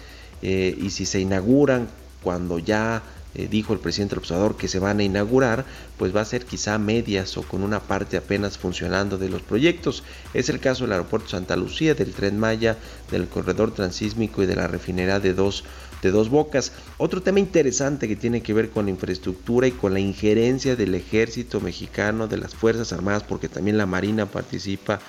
eh, 0.42 0.78
y 0.80 0.90
si 0.90 1.06
se 1.06 1.20
inauguran 1.20 1.88
cuando 2.22 2.60
ya 2.60 3.04
eh, 3.36 3.48
dijo 3.50 3.74
el 3.74 3.80
presidente 3.80 4.16
López 4.16 4.32
Obrador 4.32 4.58
que 4.58 4.68
se 4.68 4.80
van 4.80 5.00
a 5.00 5.04
inaugurar, 5.04 5.66
pues 5.98 6.16
va 6.16 6.22
a 6.22 6.26
ser 6.26 6.46
quizá 6.46 6.78
medias 6.78 7.36
o 7.38 7.44
con 7.44 7.64
una 7.64 7.80
parte 7.80 8.18
apenas 8.18 8.58
funcionando 8.58 9.18
de 9.18 9.30
los 9.30 9.42
proyectos. 9.42 10.04
Es 10.34 10.50
el 10.50 10.60
caso 10.60 10.84
del 10.84 10.94
aeropuerto 10.94 11.30
Santa 11.30 11.56
Lucía, 11.56 11.96
del 11.96 12.14
tren 12.14 12.40
Maya, 12.40 12.78
del 13.12 13.28
corredor 13.28 13.74
transísmico 13.74 14.44
y 14.44 14.46
de 14.46 14.56
la 14.56 14.68
refinería 14.68 15.20
de 15.20 15.34
dos, 15.34 15.64
de 16.02 16.12
dos 16.12 16.30
bocas. 16.30 16.74
Otro 16.98 17.22
tema 17.22 17.40
interesante 17.40 18.08
que 18.08 18.16
tiene 18.16 18.42
que 18.42 18.54
ver 18.54 18.70
con 18.70 18.86
la 18.86 18.92
infraestructura 18.92 19.68
y 19.68 19.72
con 19.72 19.94
la 19.94 20.00
injerencia 20.00 20.76
del 20.76 20.94
ejército 20.94 21.60
mexicano, 21.60 22.28
de 22.28 22.38
las 22.38 22.54
Fuerzas 22.54 22.94
Armadas, 22.94 23.24
porque 23.24 23.50
también 23.50 23.78
la 23.78 23.86
Marina 23.86 24.28
participa 24.28 25.00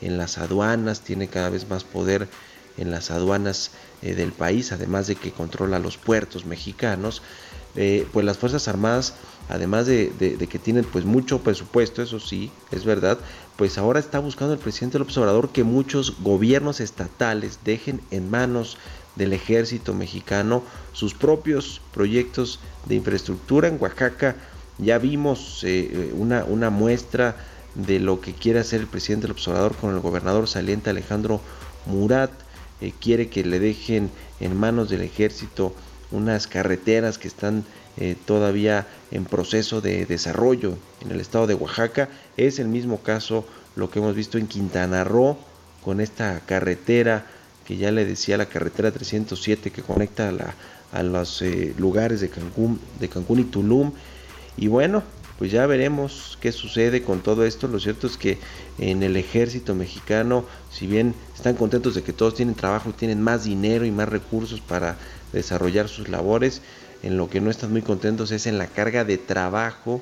en 0.00 0.18
las 0.18 0.38
aduanas, 0.38 1.00
tiene 1.00 1.28
cada 1.28 1.50
vez 1.50 1.68
más 1.68 1.84
poder 1.84 2.28
en 2.76 2.90
las 2.90 3.10
aduanas 3.10 3.70
eh, 4.02 4.14
del 4.14 4.32
país, 4.32 4.72
además 4.72 5.06
de 5.06 5.16
que 5.16 5.30
controla 5.30 5.78
los 5.78 5.96
puertos 5.96 6.44
mexicanos, 6.44 7.22
eh, 7.76 8.06
pues 8.12 8.24
las 8.26 8.38
Fuerzas 8.38 8.68
Armadas, 8.68 9.14
además 9.48 9.86
de, 9.86 10.12
que 10.18 10.58
tienen 10.58 10.84
pues 10.84 11.04
mucho 11.04 11.40
presupuesto, 11.40 12.02
eso 12.02 12.20
sí, 12.20 12.50
es 12.70 12.84
verdad, 12.84 13.18
pues 13.56 13.78
ahora 13.78 14.00
está 14.00 14.18
buscando 14.18 14.54
el 14.54 14.60
presidente 14.60 14.98
López 14.98 15.16
Obrador 15.18 15.50
que 15.50 15.64
muchos 15.64 16.20
gobiernos 16.20 16.80
estatales 16.80 17.60
dejen 17.64 18.00
en 18.10 18.30
manos 18.30 18.76
del 19.16 19.32
ejército 19.32 19.94
mexicano 19.94 20.62
sus 20.92 21.14
propios 21.14 21.80
proyectos 21.92 22.60
de 22.86 22.96
infraestructura. 22.96 23.68
En 23.68 23.78
Oaxaca 23.80 24.36
ya 24.78 24.98
vimos 24.98 25.62
eh, 25.64 26.12
una, 26.16 26.44
una 26.44 26.70
muestra 26.70 27.36
de 27.74 28.00
lo 28.00 28.20
que 28.20 28.34
quiere 28.34 28.60
hacer 28.60 28.80
el 28.80 28.86
presidente 28.86 29.28
López 29.28 29.48
Obrador 29.48 29.76
con 29.76 29.94
el 29.94 30.00
gobernador 30.00 30.48
saliente 30.48 30.90
Alejandro 30.90 31.40
Murat. 31.86 32.30
Eh, 32.80 32.92
quiere 33.00 33.28
que 33.28 33.44
le 33.44 33.58
dejen 33.58 34.10
en 34.40 34.56
manos 34.58 34.90
del 34.90 35.02
ejército 35.02 35.74
unas 36.12 36.46
carreteras 36.46 37.18
que 37.18 37.28
están 37.28 37.64
eh, 37.96 38.16
todavía 38.24 38.86
en 39.10 39.24
proceso 39.24 39.80
de 39.80 40.06
desarrollo 40.06 40.76
en 41.00 41.10
el 41.10 41.20
estado 41.20 41.46
de 41.46 41.54
Oaxaca. 41.54 42.08
Es 42.36 42.58
el 42.58 42.68
mismo 42.68 42.98
caso 43.02 43.44
lo 43.76 43.90
que 43.90 43.98
hemos 43.98 44.14
visto 44.14 44.38
en 44.38 44.46
Quintana 44.46 45.04
Roo 45.04 45.36
con 45.84 46.00
esta 46.00 46.40
carretera 46.40 47.26
que 47.66 47.76
ya 47.76 47.90
le 47.90 48.04
decía 48.04 48.36
la 48.36 48.46
carretera 48.46 48.90
307 48.90 49.70
que 49.70 49.82
conecta 49.82 50.28
a, 50.28 50.32
la- 50.32 50.54
a 50.92 51.02
los 51.02 51.40
eh, 51.42 51.74
lugares 51.78 52.20
de 52.20 52.28
Cancún, 52.28 52.80
de 53.00 53.08
Cancún 53.08 53.40
y 53.40 53.44
Tulum. 53.44 53.92
Y 54.56 54.66
bueno, 54.68 55.02
pues 55.38 55.50
ya 55.50 55.66
veremos 55.66 56.36
qué 56.40 56.52
sucede 56.52 57.02
con 57.02 57.20
todo 57.20 57.44
esto. 57.44 57.66
Lo 57.68 57.80
cierto 57.80 58.06
es 58.06 58.16
que 58.16 58.38
en 58.78 59.02
el 59.02 59.16
ejército 59.16 59.74
mexicano, 59.74 60.44
si 60.70 60.86
bien 60.86 61.14
están 61.34 61.54
contentos 61.56 61.94
de 61.94 62.02
que 62.02 62.12
todos 62.12 62.34
tienen 62.34 62.54
trabajo 62.54 62.92
tienen 62.92 63.20
más 63.22 63.44
dinero 63.44 63.84
y 63.86 63.90
más 63.90 64.08
recursos 64.08 64.60
para 64.60 64.96
desarrollar 65.32 65.88
sus 65.88 66.08
labores, 66.08 66.62
en 67.02 67.16
lo 67.16 67.28
que 67.28 67.40
no 67.40 67.50
están 67.50 67.72
muy 67.72 67.82
contentos 67.82 68.30
es 68.30 68.46
en 68.46 68.58
la 68.58 68.66
carga 68.66 69.04
de 69.04 69.18
trabajo 69.18 70.00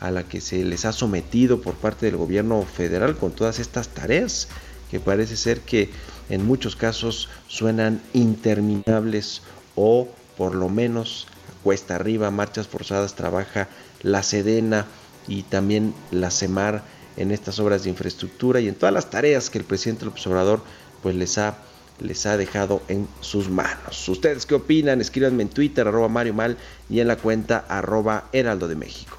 a 0.00 0.10
la 0.10 0.22
que 0.22 0.40
se 0.40 0.64
les 0.64 0.84
ha 0.84 0.92
sometido 0.92 1.60
por 1.60 1.74
parte 1.74 2.06
del 2.06 2.16
gobierno 2.16 2.62
federal 2.62 3.16
con 3.16 3.32
todas 3.32 3.58
estas 3.58 3.88
tareas 3.88 4.48
que 4.90 5.00
parece 5.00 5.36
ser 5.36 5.60
que 5.60 5.90
en 6.30 6.46
muchos 6.46 6.76
casos 6.76 7.28
suenan 7.46 8.00
interminables 8.14 9.42
o 9.74 10.08
por 10.36 10.54
lo 10.54 10.68
menos 10.68 11.26
cuesta 11.62 11.96
arriba, 11.96 12.30
marchas 12.30 12.68
forzadas, 12.68 13.14
trabaja 13.14 13.68
la 14.02 14.22
Sedena 14.22 14.86
y 15.26 15.42
también 15.42 15.94
la 16.10 16.30
CEMAR 16.30 16.82
en 17.16 17.32
estas 17.32 17.58
obras 17.58 17.82
de 17.82 17.90
infraestructura 17.90 18.60
y 18.60 18.68
en 18.68 18.76
todas 18.76 18.94
las 18.94 19.10
tareas 19.10 19.50
que 19.50 19.58
el 19.58 19.64
presidente 19.64 20.04
López 20.04 20.26
Obrador 20.26 20.62
pues 21.02 21.14
les 21.16 21.36
ha 21.38 21.58
les 22.00 22.26
ha 22.26 22.36
dejado 22.36 22.82
en 22.88 23.08
sus 23.20 23.48
manos. 23.48 24.08
¿Ustedes 24.08 24.46
qué 24.46 24.54
opinan? 24.54 25.00
Escríbanme 25.00 25.42
en 25.42 25.48
Twitter, 25.48 25.86
arroba 25.86 26.08
Mario 26.08 26.34
Mal, 26.34 26.56
y 26.88 27.00
en 27.00 27.08
la 27.08 27.16
cuenta 27.16 27.64
arroba 27.68 28.24
Heraldo 28.32 28.68
de 28.68 28.76
México. 28.76 29.16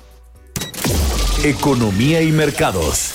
Economía 1.43 2.21
y 2.21 2.31
mercados. 2.31 3.13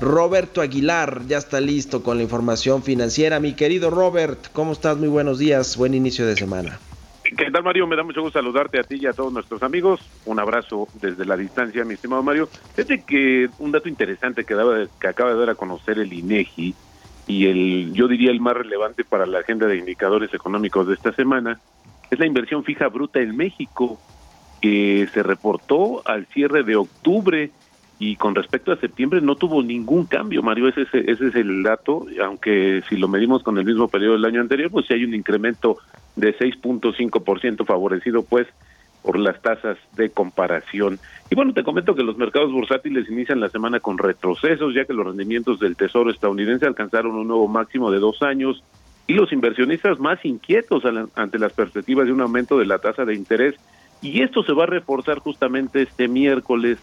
Roberto 0.00 0.62
Aguilar 0.62 1.22
ya 1.28 1.38
está 1.38 1.60
listo 1.60 2.02
con 2.02 2.16
la 2.16 2.22
información 2.22 2.82
financiera. 2.82 3.38
Mi 3.38 3.54
querido 3.54 3.90
Robert, 3.90 4.48
¿cómo 4.52 4.72
estás? 4.72 4.96
Muy 4.96 5.08
buenos 5.08 5.38
días, 5.38 5.76
buen 5.76 5.94
inicio 5.94 6.26
de 6.26 6.36
semana. 6.36 6.80
¿Qué 7.36 7.50
tal, 7.52 7.62
Mario? 7.62 7.86
Me 7.86 7.94
da 7.96 8.02
mucho 8.02 8.22
gusto 8.22 8.38
saludarte 8.40 8.80
a 8.80 8.84
ti 8.84 8.96
y 8.96 9.06
a 9.06 9.12
todos 9.12 9.32
nuestros 9.32 9.62
amigos. 9.62 10.00
Un 10.24 10.40
abrazo 10.40 10.90
desde 10.94 11.24
la 11.24 11.36
distancia, 11.36 11.84
mi 11.84 11.94
estimado 11.94 12.22
Mario. 12.24 12.50
Fíjate 12.74 13.04
que 13.04 13.50
un 13.58 13.70
dato 13.70 13.88
interesante 13.88 14.44
que, 14.44 14.54
daba, 14.54 14.88
que 15.00 15.08
acaba 15.08 15.32
de 15.32 15.38
dar 15.38 15.50
a 15.50 15.54
conocer 15.54 15.98
el 16.00 16.12
INEGI 16.12 16.76
y 17.26 17.46
el, 17.46 17.92
yo 17.94 18.08
diría 18.08 18.32
el 18.32 18.40
más 18.40 18.54
relevante 18.54 19.04
para 19.04 19.26
la 19.26 19.40
agenda 19.40 19.66
de 19.68 19.76
indicadores 19.76 20.34
económicos 20.34 20.88
de 20.88 20.94
esta 20.94 21.12
semana, 21.14 21.60
es 22.10 22.18
la 22.18 22.26
inversión 22.26 22.64
fija 22.64 22.88
bruta 22.88 23.20
en 23.20 23.36
México, 23.36 24.02
que 24.60 25.08
se 25.14 25.22
reportó 25.22 26.02
al 26.06 26.26
cierre 26.34 26.64
de 26.64 26.76
octubre 26.76 27.52
y 27.98 28.16
con 28.16 28.34
respecto 28.34 28.72
a 28.72 28.80
septiembre 28.80 29.20
no 29.20 29.36
tuvo 29.36 29.62
ningún 29.62 30.06
cambio, 30.06 30.42
Mario, 30.42 30.68
ese, 30.68 30.82
es- 30.82 30.94
ese 30.94 31.28
es 31.28 31.34
el 31.36 31.62
dato, 31.62 32.06
aunque 32.24 32.82
si 32.88 32.96
lo 32.96 33.08
medimos 33.08 33.42
con 33.42 33.58
el 33.58 33.64
mismo 33.64 33.88
periodo 33.88 34.14
del 34.14 34.24
año 34.24 34.40
anterior, 34.40 34.70
pues 34.70 34.86
sí 34.86 34.94
hay 34.94 35.04
un 35.04 35.14
incremento 35.14 35.76
de 36.16 36.36
6.5% 36.36 37.64
favorecido 37.64 38.22
pues 38.22 38.46
por 39.02 39.18
las 39.18 39.40
tasas 39.40 39.78
de 39.96 40.10
comparación. 40.10 40.98
Y 41.30 41.34
bueno, 41.34 41.54
te 41.54 41.64
comento 41.64 41.94
que 41.94 42.02
los 42.02 42.18
mercados 42.18 42.52
bursátiles 42.52 43.08
inician 43.08 43.40
la 43.40 43.48
semana 43.48 43.80
con 43.80 43.98
retrocesos, 43.98 44.74
ya 44.74 44.84
que 44.84 44.92
los 44.92 45.06
rendimientos 45.06 45.58
del 45.58 45.76
Tesoro 45.76 46.10
estadounidense 46.10 46.66
alcanzaron 46.66 47.14
un 47.14 47.28
nuevo 47.28 47.48
máximo 47.48 47.90
de 47.90 47.98
dos 47.98 48.22
años 48.22 48.62
y 49.06 49.14
los 49.14 49.32
inversionistas 49.32 49.98
más 49.98 50.24
inquietos 50.24 50.84
ante 51.14 51.38
las 51.38 51.52
perspectivas 51.52 52.06
de 52.06 52.12
un 52.12 52.20
aumento 52.20 52.58
de 52.58 52.66
la 52.66 52.78
tasa 52.78 53.04
de 53.04 53.14
interés. 53.14 53.54
Y 54.02 54.22
esto 54.22 54.42
se 54.42 54.52
va 54.52 54.64
a 54.64 54.68
reforzar 54.68 55.18
justamente 55.18 55.82
este 55.82 56.06
miércoles, 56.06 56.78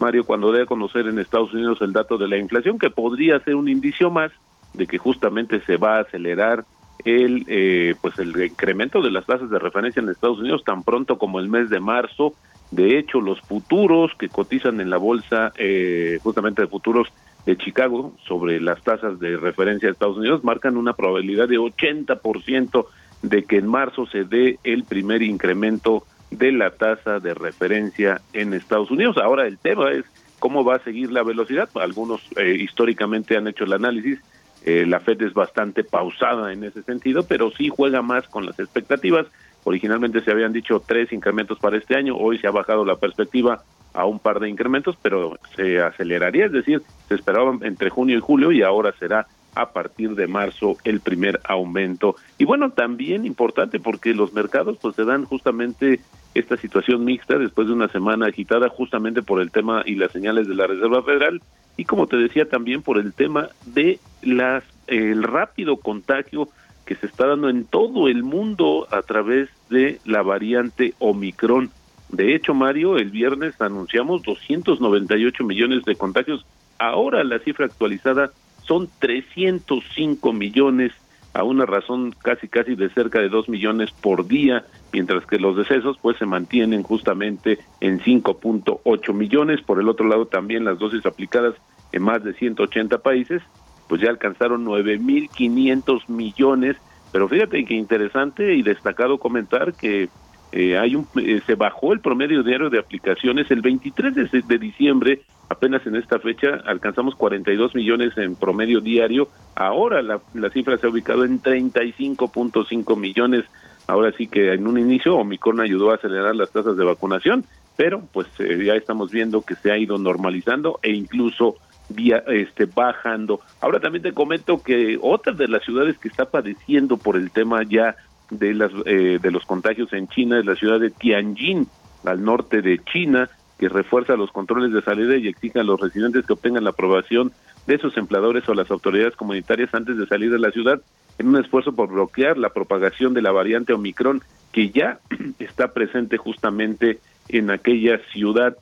Mario, 0.00 0.24
cuando 0.24 0.52
dé 0.52 0.62
a 0.62 0.66
conocer 0.66 1.06
en 1.06 1.18
Estados 1.18 1.52
Unidos 1.52 1.78
el 1.80 1.92
dato 1.92 2.18
de 2.18 2.28
la 2.28 2.36
inflación, 2.36 2.78
que 2.78 2.90
podría 2.90 3.38
ser 3.40 3.54
un 3.54 3.68
indicio 3.68 4.10
más 4.10 4.32
de 4.74 4.86
que 4.86 4.98
justamente 4.98 5.60
se 5.60 5.76
va 5.76 5.96
a 5.96 6.00
acelerar 6.00 6.64
el 7.04 7.44
eh, 7.48 7.94
pues 8.00 8.18
el 8.18 8.40
incremento 8.42 9.00
de 9.02 9.10
las 9.10 9.26
tasas 9.26 9.50
de 9.50 9.58
referencia 9.58 10.00
en 10.00 10.08
Estados 10.08 10.38
Unidos 10.38 10.64
tan 10.64 10.82
pronto 10.82 11.18
como 11.18 11.40
el 11.40 11.48
mes 11.48 11.70
de 11.70 11.80
marzo. 11.80 12.34
De 12.70 12.98
hecho, 12.98 13.20
los 13.20 13.40
futuros 13.40 14.12
que 14.18 14.28
cotizan 14.28 14.80
en 14.80 14.90
la 14.90 14.98
bolsa, 14.98 15.52
eh, 15.56 16.18
justamente 16.22 16.62
de 16.62 16.68
futuros 16.68 17.08
de 17.46 17.56
Chicago, 17.56 18.12
sobre 18.26 18.60
las 18.60 18.82
tasas 18.82 19.18
de 19.18 19.36
referencia 19.36 19.88
de 19.88 19.92
Estados 19.92 20.18
Unidos, 20.18 20.44
marcan 20.44 20.76
una 20.76 20.92
probabilidad 20.92 21.48
de 21.48 21.58
80% 21.58 22.86
de 23.22 23.44
que 23.44 23.56
en 23.56 23.66
marzo 23.66 24.06
se 24.06 24.24
dé 24.24 24.58
el 24.64 24.84
primer 24.84 25.22
incremento 25.22 26.04
de 26.30 26.52
la 26.52 26.70
tasa 26.70 27.20
de 27.20 27.32
referencia 27.34 28.20
en 28.32 28.52
Estados 28.52 28.90
Unidos. 28.90 29.16
Ahora 29.16 29.46
el 29.46 29.58
tema 29.58 29.90
es 29.92 30.04
cómo 30.38 30.64
va 30.64 30.76
a 30.76 30.84
seguir 30.84 31.10
la 31.10 31.22
velocidad. 31.22 31.68
Algunos 31.74 32.20
eh, 32.36 32.56
históricamente 32.60 33.36
han 33.36 33.48
hecho 33.48 33.64
el 33.64 33.72
análisis 33.72 34.20
eh, 34.68 34.84
la 34.84 35.00
Fed 35.00 35.22
es 35.22 35.32
bastante 35.32 35.82
pausada 35.82 36.52
en 36.52 36.62
ese 36.62 36.82
sentido, 36.82 37.22
pero 37.22 37.50
sí 37.50 37.70
juega 37.70 38.02
más 38.02 38.28
con 38.28 38.44
las 38.44 38.60
expectativas. 38.60 39.26
Originalmente 39.64 40.20
se 40.20 40.30
habían 40.30 40.52
dicho 40.52 40.82
tres 40.86 41.10
incrementos 41.10 41.58
para 41.58 41.78
este 41.78 41.96
año, 41.96 42.14
hoy 42.18 42.38
se 42.38 42.48
ha 42.48 42.50
bajado 42.50 42.84
la 42.84 42.96
perspectiva 42.96 43.62
a 43.94 44.04
un 44.04 44.18
par 44.18 44.40
de 44.40 44.50
incrementos, 44.50 44.94
pero 45.00 45.38
se 45.56 45.80
aceleraría, 45.80 46.44
es 46.44 46.52
decir, 46.52 46.82
se 47.08 47.14
esperaba 47.14 47.56
entre 47.62 47.88
junio 47.88 48.18
y 48.18 48.20
julio 48.20 48.52
y 48.52 48.60
ahora 48.60 48.92
será 48.98 49.26
a 49.54 49.70
partir 49.70 50.14
de 50.14 50.26
marzo 50.26 50.76
el 50.84 51.00
primer 51.00 51.40
aumento. 51.44 52.16
Y 52.36 52.44
bueno, 52.44 52.70
también 52.70 53.24
importante 53.24 53.80
porque 53.80 54.12
los 54.12 54.34
mercados 54.34 54.76
pues 54.82 54.96
se 54.96 55.06
dan 55.06 55.24
justamente 55.24 56.00
esta 56.34 56.58
situación 56.58 57.06
mixta 57.06 57.38
después 57.38 57.68
de 57.68 57.72
una 57.72 57.88
semana 57.88 58.26
agitada 58.26 58.68
justamente 58.68 59.22
por 59.22 59.40
el 59.40 59.50
tema 59.50 59.82
y 59.86 59.94
las 59.94 60.12
señales 60.12 60.46
de 60.46 60.54
la 60.54 60.66
Reserva 60.66 61.02
Federal 61.02 61.40
y 61.78 61.84
como 61.84 62.08
te 62.08 62.16
decía 62.16 62.46
también 62.46 62.82
por 62.82 62.98
el 62.98 63.14
tema 63.14 63.48
de 63.64 64.00
las 64.20 64.64
el 64.88 65.22
rápido 65.22 65.76
contagio 65.76 66.48
que 66.84 66.96
se 66.96 67.06
está 67.06 67.28
dando 67.28 67.48
en 67.48 67.64
todo 67.64 68.08
el 68.08 68.24
mundo 68.24 68.88
a 68.90 69.02
través 69.02 69.48
de 69.70 70.00
la 70.04 70.22
variante 70.22 70.94
Omicron. 70.98 71.70
De 72.08 72.34
hecho, 72.34 72.52
Mario, 72.52 72.96
el 72.96 73.10
viernes 73.10 73.60
anunciamos 73.60 74.22
298 74.22 75.44
millones 75.44 75.84
de 75.84 75.94
contagios. 75.94 76.44
Ahora 76.78 77.22
la 77.22 77.38
cifra 77.38 77.66
actualizada 77.66 78.32
son 78.66 78.88
305 78.98 80.32
millones 80.32 80.92
a 81.34 81.44
una 81.44 81.66
razón 81.66 82.14
casi 82.22 82.48
casi 82.48 82.74
de 82.74 82.90
cerca 82.90 83.20
de 83.20 83.28
2 83.28 83.48
millones 83.48 83.90
por 83.90 84.26
día, 84.26 84.64
mientras 84.92 85.24
que 85.26 85.38
los 85.38 85.56
decesos 85.56 85.98
pues 86.00 86.16
se 86.16 86.26
mantienen 86.26 86.82
justamente 86.82 87.58
en 87.80 88.00
5.8 88.00 89.12
millones. 89.14 89.60
Por 89.62 89.80
el 89.80 89.88
otro 89.88 90.08
lado 90.08 90.26
también 90.26 90.64
las 90.64 90.78
dosis 90.78 91.04
aplicadas 91.06 91.54
en 91.92 92.02
más 92.02 92.24
de 92.24 92.34
180 92.34 92.98
países 92.98 93.42
pues 93.88 94.02
ya 94.02 94.10
alcanzaron 94.10 94.64
9.500 94.66 96.08
millones, 96.08 96.76
pero 97.10 97.28
fíjate 97.28 97.64
que 97.64 97.74
interesante 97.74 98.54
y 98.54 98.62
destacado 98.62 99.18
comentar 99.18 99.72
que 99.72 100.08
eh, 100.52 100.78
hay 100.78 100.94
un 100.94 101.06
eh, 101.16 101.40
se 101.46 101.54
bajó 101.54 101.92
el 101.92 102.00
promedio 102.00 102.42
diario 102.42 102.70
de 102.70 102.78
aplicaciones. 102.78 103.50
El 103.50 103.60
23 103.60 104.14
de, 104.14 104.42
de 104.42 104.58
diciembre 104.58 105.22
apenas 105.48 105.86
en 105.86 105.96
esta 105.96 106.18
fecha 106.18 106.62
alcanzamos 106.66 107.14
42 107.14 107.74
millones 107.74 108.16
en 108.16 108.36
promedio 108.36 108.80
diario. 108.80 109.28
Ahora 109.54 110.02
la, 110.02 110.20
la 110.34 110.50
cifra 110.50 110.76
se 110.78 110.86
ha 110.86 110.90
ubicado 110.90 111.24
en 111.24 111.42
35.5 111.42 112.96
millones. 112.96 113.44
Ahora 113.86 114.12
sí 114.12 114.26
que 114.26 114.52
en 114.52 114.66
un 114.66 114.78
inicio 114.78 115.16
Omicron 115.16 115.60
ayudó 115.60 115.90
a 115.90 115.94
acelerar 115.94 116.36
las 116.36 116.50
tasas 116.50 116.76
de 116.76 116.84
vacunación 116.84 117.44
pero 117.78 118.02
pues 118.12 118.26
eh, 118.40 118.64
ya 118.64 118.74
estamos 118.74 119.12
viendo 119.12 119.42
que 119.42 119.54
se 119.54 119.70
ha 119.70 119.78
ido 119.78 119.98
normalizando 119.98 120.80
e 120.82 120.90
incluso 120.90 121.58
vía, 121.88 122.24
este, 122.26 122.64
bajando. 122.64 123.40
Ahora 123.60 123.78
también 123.78 124.02
te 124.02 124.12
comento 124.12 124.60
que 124.60 124.98
otra 125.00 125.32
de 125.32 125.46
las 125.46 125.64
ciudades 125.64 125.96
que 125.96 126.08
está 126.08 126.24
padeciendo 126.24 126.96
por 126.96 127.16
el 127.16 127.30
tema 127.30 127.62
ya 127.62 127.94
de 128.30 128.54
las 128.54 128.70
eh, 128.86 129.18
de 129.20 129.30
los 129.30 129.44
contagios 129.44 129.92
en 129.92 130.08
China 130.08 130.38
es 130.38 130.46
la 130.46 130.54
ciudad 130.54 130.80
de 130.80 130.90
Tianjin, 130.90 131.66
al 132.04 132.24
norte 132.24 132.62
de 132.62 132.78
China, 132.84 133.28
que 133.58 133.68
refuerza 133.68 134.16
los 134.16 134.30
controles 134.30 134.72
de 134.72 134.82
salida 134.82 135.16
y 135.16 135.28
exige 135.28 135.60
a 135.60 135.64
los 135.64 135.80
residentes 135.80 136.26
que 136.26 136.32
obtengan 136.32 136.64
la 136.64 136.70
aprobación 136.70 137.32
de 137.66 137.78
sus 137.78 137.96
empleadores 137.96 138.48
o 138.48 138.54
las 138.54 138.70
autoridades 138.70 139.16
comunitarias 139.16 139.74
antes 139.74 139.96
de 139.96 140.06
salir 140.06 140.30
de 140.30 140.38
la 140.38 140.50
ciudad 140.50 140.80
en 141.18 141.28
un 141.28 141.36
esfuerzo 141.36 141.74
por 141.74 141.88
bloquear 141.88 142.38
la 142.38 142.50
propagación 142.50 143.12
de 143.12 143.22
la 143.22 143.32
variante 143.32 143.72
Omicron 143.72 144.22
que 144.52 144.70
ya 144.70 145.00
está 145.38 145.72
presente 145.72 146.16
justamente 146.16 147.00
en 147.28 147.50
aquella 147.50 147.98
ciudad. 148.12 148.56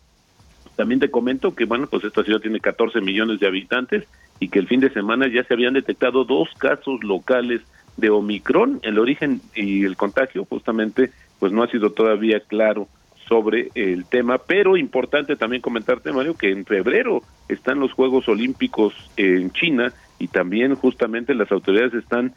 También 0.75 1.01
te 1.01 1.11
comento 1.11 1.55
que, 1.55 1.65
bueno, 1.65 1.87
pues 1.87 2.05
esta 2.05 2.25
ciudad 2.25 2.41
tiene 2.41 2.61
14 2.61 3.01
millones 3.01 3.41
de 3.41 3.47
habitantes 3.47 4.05
y 4.41 4.49
que 4.49 4.59
el 4.59 4.67
fin 4.67 4.81
de 4.81 4.91
semana 4.91 5.29
ya 5.29 5.45
se 5.45 5.55
habían 5.55 5.75
detectado 5.75 6.25
dos 6.25 6.49
casos 6.59 7.03
locales 7.03 7.63
de 7.97 8.11
Omicron. 8.11 8.81
El 8.83 8.99
origen 8.99 9.41
y 9.55 9.85
el 9.85 9.97
contagio 9.97 10.45
justamente 10.45 11.11
pues 11.39 11.53
no 11.53 11.63
ha 11.63 11.71
sido 11.71 11.93
todavía 11.93 12.41
claro 12.41 12.89
sobre 13.29 13.71
el 13.75 14.05
tema, 14.05 14.39
pero 14.39 14.77
importante 14.77 15.37
también 15.37 15.61
comentarte, 15.61 16.13
Mario, 16.13 16.37
que 16.37 16.51
en 16.51 16.65
febrero 16.65 17.23
están 17.49 17.81
los 17.81 17.93
Juegos 17.93 18.29
Olímpicos 18.29 18.95
en 19.17 19.51
China 19.51 19.93
y 20.19 20.29
también 20.29 20.75
justamente 20.77 21.35
las 21.35 21.51
autoridades 21.51 21.95
están 21.95 22.35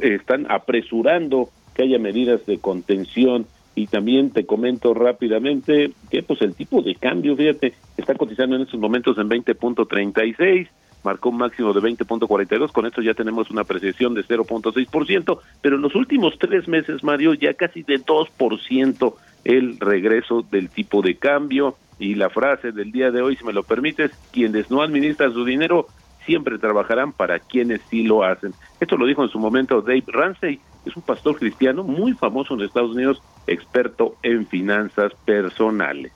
están 0.00 0.46
apresurando 0.50 1.50
que 1.74 1.84
haya 1.84 1.98
medidas 1.98 2.44
de 2.46 2.58
contención 2.58 3.46
y 3.74 3.86
también 3.86 4.30
te 4.30 4.44
comento 4.44 4.92
rápidamente 4.92 5.92
que 6.10 6.22
pues 6.22 6.42
el 6.42 6.54
tipo 6.54 6.82
de 6.82 6.94
cambio, 6.94 7.36
fíjate, 7.36 7.72
está 7.96 8.14
cotizando 8.14 8.56
en 8.56 8.62
estos 8.62 8.78
momentos 8.78 9.16
en 9.18 9.28
20.36, 9.28 10.68
marcó 11.02 11.30
un 11.30 11.38
máximo 11.38 11.72
de 11.72 11.80
20.42, 11.80 12.72
con 12.72 12.86
esto 12.86 13.02
ya 13.02 13.14
tenemos 13.14 13.50
una 13.50 13.62
apreciación 13.62 14.14
de 14.14 14.24
0.6%, 14.24 15.38
pero 15.60 15.76
en 15.76 15.82
los 15.82 15.94
últimos 15.94 16.38
tres 16.38 16.68
meses, 16.68 17.02
Mario, 17.02 17.34
ya 17.34 17.54
casi 17.54 17.82
de 17.82 18.00
2% 18.00 19.14
el 19.44 19.78
regreso 19.80 20.42
del 20.42 20.70
tipo 20.70 21.02
de 21.02 21.16
cambio 21.16 21.76
y 21.98 22.14
la 22.14 22.30
frase 22.30 22.72
del 22.72 22.92
día 22.92 23.10
de 23.10 23.22
hoy, 23.22 23.36
si 23.36 23.44
me 23.44 23.52
lo 23.52 23.62
permites, 23.62 24.12
quienes 24.32 24.70
no 24.70 24.82
administran 24.82 25.32
su 25.32 25.44
dinero 25.44 25.86
siempre 26.24 26.58
trabajarán 26.58 27.12
para 27.12 27.38
quienes 27.40 27.80
sí 27.90 28.04
lo 28.04 28.22
hacen. 28.22 28.52
Esto 28.80 28.96
lo 28.96 29.06
dijo 29.06 29.24
en 29.24 29.30
su 29.30 29.38
momento 29.38 29.82
Dave 29.82 30.04
Ramsey, 30.06 30.60
es 30.84 30.96
un 30.96 31.02
pastor 31.02 31.36
cristiano 31.38 31.82
muy 31.84 32.12
famoso 32.12 32.54
en 32.54 32.62
Estados 32.62 32.92
Unidos, 32.92 33.22
experto 33.46 34.16
en 34.22 34.46
finanzas 34.46 35.12
personales. 35.24 36.12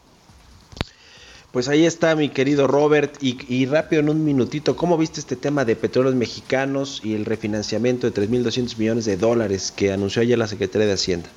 Pues 1.56 1.70
ahí 1.70 1.86
está 1.86 2.14
mi 2.14 2.28
querido 2.28 2.66
Robert 2.66 3.14
y, 3.22 3.38
y, 3.48 3.64
rápido 3.64 4.02
en 4.02 4.10
un 4.10 4.26
minutito, 4.26 4.76
¿cómo 4.76 4.98
viste 4.98 5.20
este 5.20 5.36
tema 5.36 5.64
de 5.64 5.74
petróleos 5.74 6.14
mexicanos 6.14 7.00
y 7.02 7.14
el 7.14 7.24
refinanciamiento 7.24 8.10
de 8.10 8.12
3.200 8.28 8.76
millones 8.76 9.06
de 9.06 9.16
dólares 9.16 9.72
que 9.74 9.90
anunció 9.90 10.20
ayer 10.20 10.36
la 10.36 10.48
Secretaría 10.48 10.86
de 10.86 10.92
Hacienda? 10.92 11.30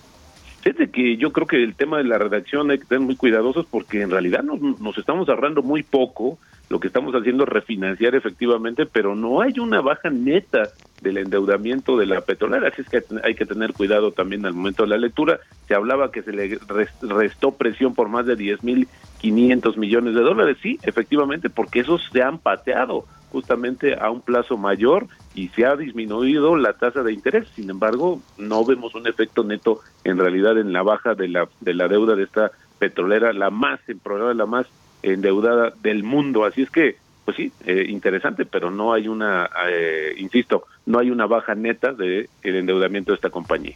Fíjate 0.60 0.90
que 0.90 1.16
yo 1.16 1.32
creo 1.32 1.48
que 1.48 1.64
el 1.64 1.74
tema 1.74 2.00
de 2.00 2.04
la 2.04 2.18
redacción 2.18 2.70
hay 2.70 2.80
que 2.80 2.86
ser 2.86 3.00
muy 3.00 3.16
cuidadosos 3.16 3.66
porque 3.72 4.02
en 4.02 4.12
realidad 4.12 4.44
nos, 4.44 4.60
nos 4.82 4.98
estamos 4.98 5.30
ahorrando 5.30 5.64
muy 5.64 5.84
poco, 5.84 6.38
lo 6.70 6.80
que 6.80 6.88
estamos 6.88 7.14
haciendo 7.16 7.44
es 7.44 7.50
refinanciar 7.50 8.16
efectivamente, 8.16 8.86
pero 8.86 9.16
no 9.16 9.42
hay 9.42 9.60
una 9.60 9.82
baja 9.82 10.10
neta 10.10 10.70
del 11.02 11.18
endeudamiento 11.18 11.98
de 11.98 12.06
la 12.06 12.22
petrolera, 12.22 12.68
así 12.68 12.84
es 12.84 12.90
que 12.90 13.04
hay 13.24 13.34
que 13.34 13.46
tener 13.46 13.74
cuidado 13.74 14.12
también 14.12 14.46
al 14.46 14.54
momento 14.54 14.84
de 14.84 14.90
la 14.90 14.98
lectura. 14.98 15.40
Se 15.68 15.74
hablaba 15.74 16.12
que 16.12 16.22
se 16.22 16.32
le 16.32 16.60
restó 17.08 17.52
presión 17.52 17.96
por 17.96 18.10
más 18.10 18.26
de 18.28 18.38
10.500 18.38 19.78
millones 19.78 20.14
de 20.14 20.22
dólares, 20.22 20.58
sí, 20.62 20.78
efectivamente, 20.84 21.50
porque 21.50 21.80
esos 21.80 22.02
se 22.12 22.22
han 22.22 22.38
pateado 22.38 23.06
justamente 23.32 23.96
a 24.00 24.10
un 24.10 24.22
plazo 24.22 24.58
mayor 24.58 25.08
y 25.36 25.50
se 25.50 25.66
ha 25.66 25.76
disminuido 25.76 26.56
la 26.56 26.74
tasa 26.74 27.04
de 27.04 27.14
interés. 27.14 27.48
Sin 27.56 27.70
embargo, 27.70 28.22
no 28.38 28.66
vemos 28.66 28.96
un 28.96 29.08
efecto 29.08 29.44
neto 29.44 29.80
en 30.04 30.18
realidad 30.18 30.58
en 30.58 30.74
la 30.74 30.84
baja 30.84 31.16
de 31.16 31.28
la 31.28 31.48
de 31.62 31.74
la 31.74 31.88
deuda 31.88 32.16
de 32.16 32.24
esta 32.24 32.52
petrolera, 32.80 33.34
la 33.34 33.50
más, 33.50 33.80
en 33.88 34.00
programa 34.00 34.34
la 34.34 34.46
más 34.46 34.68
endeudada 35.04 35.74
del 35.82 36.04
mundo. 36.04 36.46
Así 36.46 36.62
es 36.62 36.70
que, 36.70 36.96
pues 37.26 37.38
sí, 37.38 37.52
eh, 37.66 37.86
interesante, 37.88 38.46
pero 38.46 38.72
no 38.72 38.94
hay 38.94 39.08
una, 39.08 39.50
eh, 39.68 40.14
insisto, 40.18 40.64
no 40.86 41.00
hay 41.00 41.12
una 41.12 41.26
baja 41.26 41.56
neta 41.56 41.94
de 41.94 42.30
el 42.44 42.56
endeudamiento 42.56 43.12
de 43.12 43.16
esta 43.16 43.30
compañía. 43.30 43.76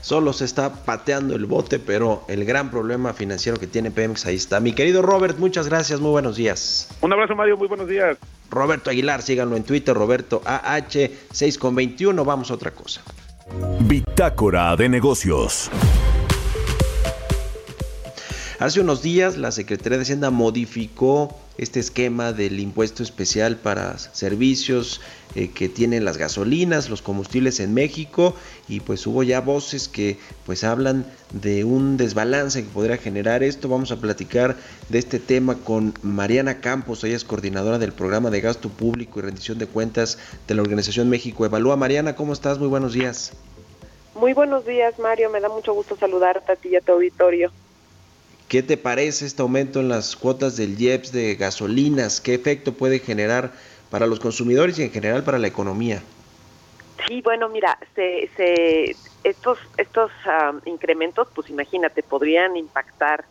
solo 0.00 0.32
se 0.32 0.44
está 0.44 0.84
pateando 0.84 1.36
el 1.36 1.46
bote, 1.46 1.78
pero 1.78 2.24
el 2.28 2.44
gran 2.44 2.72
problema 2.72 3.12
financiero 3.12 3.60
que 3.60 3.68
tiene 3.68 3.92
Pemex 3.92 4.26
ahí 4.26 4.34
está. 4.34 4.58
Mi 4.58 4.72
querido 4.72 5.00
Robert, 5.00 5.38
muchas 5.38 5.68
gracias, 5.68 6.00
muy 6.00 6.10
buenos 6.10 6.36
días. 6.36 6.88
Un 7.00 7.12
abrazo, 7.12 7.36
Mario, 7.36 7.56
muy 7.56 7.68
buenos 7.68 7.86
días. 7.86 8.18
Roberto 8.50 8.90
Aguilar, 8.90 9.22
síganlo 9.22 9.56
en 9.56 9.62
Twitter, 9.62 9.94
Roberto 9.94 10.42
AH 10.44 11.08
6 11.30 11.58
con 11.58 11.76
21, 11.76 12.24
vamos 12.24 12.50
a 12.50 12.54
otra 12.54 12.72
cosa. 12.72 13.00
Bitácora 13.80 14.74
de 14.76 14.88
negocios. 14.88 15.70
Hace 18.62 18.80
unos 18.80 19.02
días 19.02 19.38
la 19.38 19.50
Secretaría 19.50 19.98
de 19.98 20.02
Hacienda 20.02 20.30
modificó 20.30 21.36
este 21.58 21.80
esquema 21.80 22.32
del 22.32 22.60
impuesto 22.60 23.02
especial 23.02 23.56
para 23.56 23.98
servicios 23.98 25.00
eh, 25.34 25.50
que 25.50 25.68
tienen 25.68 26.04
las 26.04 26.16
gasolinas, 26.16 26.88
los 26.88 27.02
combustibles 27.02 27.58
en 27.58 27.74
México 27.74 28.36
y 28.68 28.78
pues 28.78 29.04
hubo 29.08 29.24
ya 29.24 29.40
voces 29.40 29.88
que 29.88 30.16
pues 30.46 30.62
hablan 30.62 31.04
de 31.32 31.64
un 31.64 31.96
desbalance 31.96 32.62
que 32.62 32.68
podría 32.68 32.98
generar 32.98 33.42
esto. 33.42 33.68
Vamos 33.68 33.90
a 33.90 33.96
platicar 33.96 34.54
de 34.90 34.98
este 35.00 35.18
tema 35.18 35.56
con 35.56 35.92
Mariana 36.02 36.60
Campos, 36.60 37.02
ella 37.02 37.16
es 37.16 37.24
coordinadora 37.24 37.80
del 37.80 37.92
programa 37.92 38.30
de 38.30 38.42
gasto 38.42 38.68
público 38.68 39.18
y 39.18 39.22
rendición 39.22 39.58
de 39.58 39.66
cuentas 39.66 40.20
de 40.46 40.54
la 40.54 40.62
Organización 40.62 41.10
México 41.10 41.44
Evalúa. 41.44 41.74
Mariana, 41.74 42.14
¿cómo 42.14 42.32
estás? 42.32 42.60
Muy 42.60 42.68
buenos 42.68 42.92
días. 42.92 43.32
Muy 44.14 44.34
buenos 44.34 44.64
días, 44.64 45.00
Mario. 45.00 45.30
Me 45.30 45.40
da 45.40 45.48
mucho 45.48 45.74
gusto 45.74 45.96
saludarte 45.96 46.52
a 46.52 46.54
ti 46.54 46.68
y 46.68 46.76
a 46.76 46.80
tu 46.80 46.92
auditorio. 46.92 47.50
¿Qué 48.52 48.62
te 48.62 48.76
parece 48.76 49.24
este 49.24 49.40
aumento 49.40 49.80
en 49.80 49.88
las 49.88 50.14
cuotas 50.14 50.58
del 50.58 50.78
IEPS 50.78 51.10
de 51.10 51.36
gasolinas? 51.36 52.20
¿Qué 52.20 52.34
efecto 52.34 52.74
puede 52.74 52.98
generar 52.98 53.54
para 53.88 54.06
los 54.06 54.20
consumidores 54.20 54.78
y 54.78 54.82
en 54.82 54.90
general 54.90 55.24
para 55.24 55.38
la 55.38 55.46
economía? 55.46 56.02
Sí, 57.08 57.22
bueno, 57.22 57.48
mira, 57.48 57.78
se, 57.94 58.28
se, 58.36 58.94
estos, 59.24 59.58
estos 59.78 60.10
ah, 60.26 60.52
incrementos, 60.66 61.28
pues 61.34 61.48
imagínate, 61.48 62.02
podrían 62.02 62.54
impactar 62.58 63.24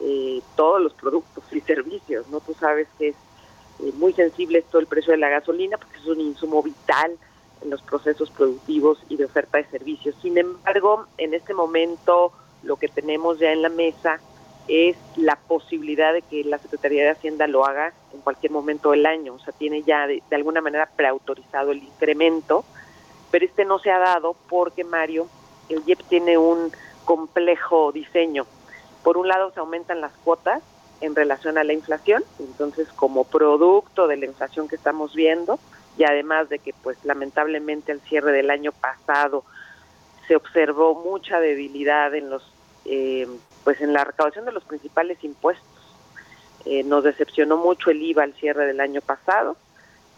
eh, 0.00 0.40
todos 0.56 0.80
los 0.80 0.94
productos 0.94 1.44
y 1.52 1.60
servicios, 1.60 2.26
¿no? 2.28 2.40
Tú 2.40 2.54
sabes 2.54 2.88
que 2.98 3.08
es 3.08 3.16
eh, 3.80 3.92
muy 3.98 4.14
sensible 4.14 4.60
esto 4.60 4.78
el 4.78 4.86
precio 4.86 5.12
de 5.12 5.18
la 5.18 5.28
gasolina 5.28 5.76
porque 5.76 5.98
es 5.98 6.06
un 6.06 6.22
insumo 6.22 6.62
vital 6.62 7.12
en 7.60 7.68
los 7.68 7.82
procesos 7.82 8.30
productivos 8.30 9.00
y 9.10 9.18
de 9.18 9.26
oferta 9.26 9.58
de 9.58 9.66
servicios. 9.66 10.14
Sin 10.22 10.38
embargo, 10.38 11.04
en 11.18 11.34
este 11.34 11.52
momento 11.52 12.32
lo 12.62 12.76
que 12.76 12.88
tenemos 12.88 13.38
ya 13.38 13.52
en 13.52 13.60
la 13.60 13.68
mesa 13.68 14.18
es 14.68 14.96
la 15.16 15.36
posibilidad 15.36 16.12
de 16.12 16.22
que 16.22 16.44
la 16.44 16.58
Secretaría 16.58 17.04
de 17.04 17.10
Hacienda 17.10 17.46
lo 17.46 17.64
haga 17.64 17.92
en 18.12 18.20
cualquier 18.20 18.52
momento 18.52 18.90
del 18.90 19.06
año, 19.06 19.34
o 19.34 19.38
sea, 19.38 19.52
tiene 19.52 19.82
ya 19.82 20.06
de, 20.06 20.22
alguna 20.32 20.60
manera 20.60 20.88
preautorizado 20.96 21.72
el 21.72 21.78
incremento, 21.78 22.64
pero 23.30 23.44
este 23.44 23.64
no 23.64 23.78
se 23.78 23.90
ha 23.90 23.98
dado 23.98 24.36
porque 24.48 24.84
Mario, 24.84 25.28
el 25.68 25.82
IEP 25.86 26.02
tiene 26.08 26.38
un 26.38 26.72
complejo 27.04 27.92
diseño. 27.92 28.46
Por 29.02 29.16
un 29.16 29.28
lado 29.28 29.52
se 29.52 29.60
aumentan 29.60 30.00
las 30.00 30.12
cuotas 30.24 30.62
en 31.00 31.14
relación 31.14 31.58
a 31.58 31.64
la 31.64 31.72
inflación, 31.72 32.24
entonces 32.38 32.88
como 32.88 33.24
producto 33.24 34.08
de 34.08 34.16
la 34.16 34.26
inflación 34.26 34.68
que 34.68 34.76
estamos 34.76 35.14
viendo 35.14 35.58
y 35.98 36.04
además 36.04 36.48
de 36.48 36.58
que 36.58 36.74
pues 36.82 36.98
lamentablemente 37.04 37.92
al 37.92 38.00
cierre 38.00 38.32
del 38.32 38.50
año 38.50 38.72
pasado 38.72 39.44
se 40.26 40.36
observó 40.36 40.94
mucha 40.94 41.38
debilidad 41.40 42.14
en 42.14 42.30
los 42.30 42.42
eh, 42.84 43.28
pues 43.66 43.80
en 43.80 43.92
la 43.92 44.04
recaudación 44.04 44.44
de 44.44 44.52
los 44.52 44.62
principales 44.62 45.18
impuestos. 45.24 45.66
Eh, 46.66 46.84
nos 46.84 47.02
decepcionó 47.02 47.56
mucho 47.56 47.90
el 47.90 48.00
IVA 48.00 48.22
al 48.22 48.32
cierre 48.34 48.64
del 48.64 48.78
año 48.78 49.00
pasado, 49.00 49.56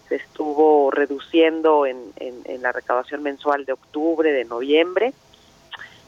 se 0.06 0.16
estuvo 0.16 0.90
reduciendo 0.90 1.86
en, 1.86 2.12
la 2.60 2.72
recaudación 2.72 3.22
mensual 3.22 3.64
de 3.64 3.72
octubre, 3.72 4.30
de 4.32 4.44
noviembre. 4.44 5.14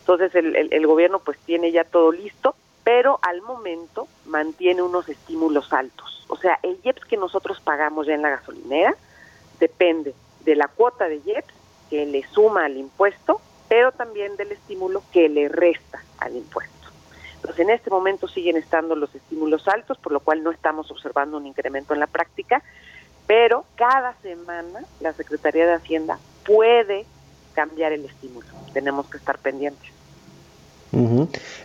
Entonces 0.00 0.34
el, 0.34 0.54
el, 0.54 0.70
el 0.70 0.86
gobierno 0.86 1.20
pues 1.20 1.38
tiene 1.38 1.72
ya 1.72 1.84
todo 1.84 2.12
listo, 2.12 2.54
pero 2.84 3.18
al 3.22 3.40
momento 3.40 4.06
mantiene 4.26 4.82
unos 4.82 5.08
estímulos 5.08 5.72
altos. 5.72 6.26
O 6.28 6.36
sea, 6.36 6.58
el 6.62 6.78
IEPS 6.84 7.06
que 7.06 7.16
nosotros 7.16 7.58
pagamos 7.62 8.06
ya 8.06 8.12
en 8.12 8.22
la 8.22 8.28
gasolinera 8.28 8.94
depende 9.58 10.14
de 10.44 10.56
la 10.56 10.68
cuota 10.68 11.08
de 11.08 11.22
IEPS 11.24 11.54
que 11.88 12.04
le 12.04 12.22
suma 12.34 12.66
al 12.66 12.76
impuesto, 12.76 13.40
pero 13.66 13.92
también 13.92 14.36
del 14.36 14.52
estímulo 14.52 15.02
que 15.10 15.30
le 15.30 15.48
resta 15.48 16.04
al 16.18 16.36
impuesto. 16.36 16.79
En 17.58 17.70
este 17.70 17.90
momento 17.90 18.28
siguen 18.28 18.56
estando 18.56 18.94
los 18.94 19.14
estímulos 19.14 19.66
altos, 19.68 19.98
por 19.98 20.12
lo 20.12 20.20
cual 20.20 20.42
no 20.42 20.50
estamos 20.50 20.90
observando 20.90 21.36
un 21.36 21.46
incremento 21.46 21.94
en 21.94 22.00
la 22.00 22.06
práctica, 22.06 22.62
pero 23.26 23.64
cada 23.76 24.14
semana 24.22 24.80
la 25.00 25.12
Secretaría 25.12 25.66
de 25.66 25.74
Hacienda 25.74 26.18
puede 26.44 27.06
cambiar 27.54 27.92
el 27.92 28.04
estímulo. 28.04 28.46
Tenemos 28.72 29.08
que 29.08 29.18
estar 29.18 29.38
pendientes. 29.38 29.90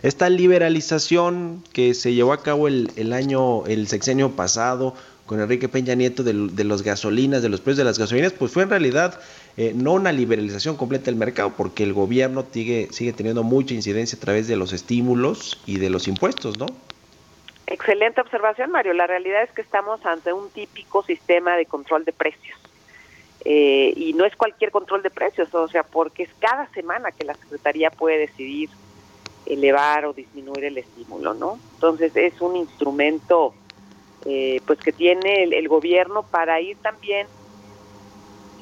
Esta 0.02 0.28
liberalización 0.30 1.64
que 1.72 1.94
se 1.94 2.14
llevó 2.14 2.32
a 2.32 2.42
cabo 2.42 2.68
el 2.68 3.12
año, 3.12 3.66
el 3.66 3.88
sexenio 3.88 4.30
pasado 4.30 4.94
con 5.26 5.40
Enrique 5.40 5.68
Peña 5.68 5.94
Nieto 5.94 6.22
de, 6.22 6.32
de 6.32 6.64
los 6.64 6.82
gasolinas, 6.82 7.42
de 7.42 7.48
los 7.48 7.60
precios 7.60 7.78
de 7.78 7.84
las 7.84 7.98
gasolinas, 7.98 8.32
pues 8.32 8.52
fue 8.52 8.62
en 8.62 8.70
realidad 8.70 9.20
eh, 9.56 9.72
no 9.74 9.92
una 9.92 10.12
liberalización 10.12 10.76
completa 10.76 11.06
del 11.06 11.16
mercado, 11.16 11.52
porque 11.56 11.82
el 11.82 11.92
gobierno 11.92 12.46
sigue, 12.50 12.88
sigue 12.92 13.12
teniendo 13.12 13.42
mucha 13.42 13.74
incidencia 13.74 14.16
a 14.16 14.20
través 14.20 14.48
de 14.48 14.56
los 14.56 14.72
estímulos 14.72 15.60
y 15.66 15.78
de 15.78 15.90
los 15.90 16.08
impuestos, 16.08 16.58
¿no? 16.58 16.66
Excelente 17.66 18.20
observación, 18.20 18.70
Mario. 18.70 18.92
La 18.92 19.06
realidad 19.06 19.42
es 19.42 19.50
que 19.50 19.62
estamos 19.62 20.04
ante 20.06 20.32
un 20.32 20.50
típico 20.50 21.02
sistema 21.02 21.56
de 21.56 21.66
control 21.66 22.04
de 22.04 22.12
precios. 22.12 22.56
Eh, 23.44 23.92
y 23.96 24.12
no 24.12 24.24
es 24.24 24.36
cualquier 24.36 24.70
control 24.70 25.02
de 25.02 25.10
precios, 25.10 25.52
o 25.54 25.68
sea, 25.68 25.82
porque 25.82 26.24
es 26.24 26.30
cada 26.38 26.68
semana 26.72 27.12
que 27.12 27.24
la 27.24 27.34
Secretaría 27.34 27.90
puede 27.90 28.18
decidir 28.18 28.68
elevar 29.46 30.04
o 30.04 30.12
disminuir 30.12 30.64
el 30.64 30.78
estímulo, 30.78 31.32
¿no? 31.32 31.58
Entonces 31.74 32.14
es 32.16 32.40
un 32.40 32.56
instrumento 32.56 33.54
eh, 34.26 34.60
pues 34.66 34.78
que 34.80 34.92
tiene 34.92 35.44
el, 35.44 35.52
el, 35.52 35.68
gobierno 35.68 36.24
para 36.24 36.60
ir 36.60 36.76
también, 36.78 37.26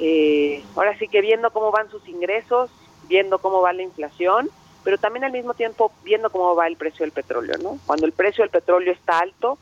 eh, 0.01 0.63
ahora 0.77 0.99
sí 0.99 1.09
que 1.09 1.21
viendo 1.21 1.51
cómo 1.51 1.71
van 1.71 1.91
sus 1.91 2.07
ingresos, 2.09 2.71
viendo 3.09 3.39
cómo 3.39 3.61
va 3.63 3.73
la 3.73 3.83
inflación, 3.83 4.51
pero 4.83 4.99
también 4.99 5.25
al 5.25 5.33
mismo 5.33 5.55
tiempo 5.55 5.91
viendo 6.03 6.31
cómo 6.31 6.55
va 6.55 6.67
el 6.67 6.77
precio 6.77 7.05
del 7.05 7.13
petróleo, 7.13 7.57
¿no? 7.59 7.79
Cuando 7.87 8.05
el 8.07 8.13
precio 8.13 8.43
del 8.43 8.51
petróleo 8.51 8.93
está 8.93 9.21
alto, 9.21 9.59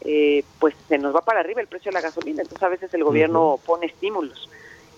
eh, 0.00 0.42
pues 0.58 0.74
se 0.88 0.98
nos 0.98 1.14
va 1.14 1.20
para 1.20 1.40
arriba 1.40 1.60
el 1.60 1.68
precio 1.68 1.90
de 1.90 1.94
la 1.94 2.00
gasolina, 2.00 2.42
entonces 2.42 2.62
a 2.62 2.68
veces 2.68 2.92
el 2.92 3.04
gobierno 3.04 3.54
uh 3.54 3.56
-huh. 3.56 3.60
pone 3.60 3.86
estímulos 3.86 4.48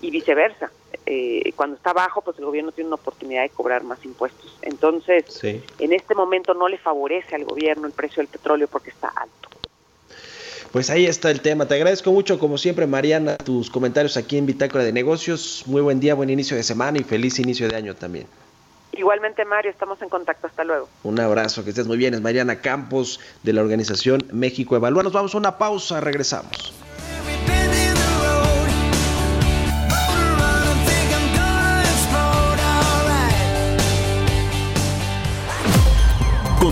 y 0.01 0.11
viceversa. 0.11 0.71
Eh, 1.05 1.53
cuando 1.55 1.75
está 1.75 1.93
bajo, 1.93 2.21
pues 2.21 2.37
el 2.39 2.45
gobierno 2.45 2.71
tiene 2.71 2.87
una 2.87 2.95
oportunidad 2.95 3.43
de 3.43 3.49
cobrar 3.49 3.83
más 3.83 4.03
impuestos. 4.05 4.57
Entonces, 4.61 5.25
sí. 5.27 5.63
en 5.79 5.93
este 5.93 6.15
momento 6.15 6.53
no 6.53 6.67
le 6.67 6.77
favorece 6.77 7.35
al 7.35 7.45
gobierno 7.45 7.87
el 7.87 7.93
precio 7.93 8.21
del 8.21 8.27
petróleo 8.27 8.67
porque 8.67 8.91
está 8.91 9.09
alto. 9.09 9.49
Pues 10.71 10.91
ahí 10.91 11.07
está 11.07 11.31
el 11.31 11.41
tema. 11.41 11.65
Te 11.65 11.73
agradezco 11.75 12.11
mucho, 12.11 12.37
como 12.37 12.57
siempre, 12.59 12.85
Mariana, 12.85 13.37
tus 13.37 13.71
comentarios 13.71 14.17
aquí 14.17 14.37
en 14.37 14.45
Bitácora 14.45 14.83
de 14.83 14.93
Negocios. 14.93 15.63
Muy 15.65 15.81
buen 15.81 15.99
día, 15.99 16.13
buen 16.13 16.29
inicio 16.29 16.55
de 16.55 16.61
semana 16.61 16.99
y 16.99 17.03
feliz 17.03 17.39
inicio 17.39 17.67
de 17.67 17.75
año 17.75 17.95
también. 17.95 18.27
Igualmente, 18.91 19.45
Mario, 19.45 19.71
estamos 19.71 19.99
en 20.03 20.09
contacto. 20.09 20.45
Hasta 20.45 20.63
luego. 20.63 20.87
Un 21.03 21.19
abrazo, 21.19 21.63
que 21.63 21.71
estés 21.71 21.87
muy 21.87 21.97
bien. 21.97 22.13
Es 22.13 22.21
Mariana 22.21 22.61
Campos 22.61 23.19
de 23.41 23.53
la 23.53 23.61
organización 23.61 24.23
México 24.31 24.75
Evalúa. 24.75 25.01
Nos 25.01 25.13
vamos 25.13 25.33
a 25.33 25.39
una 25.39 25.57
pausa, 25.57 26.01
regresamos. 26.01 26.73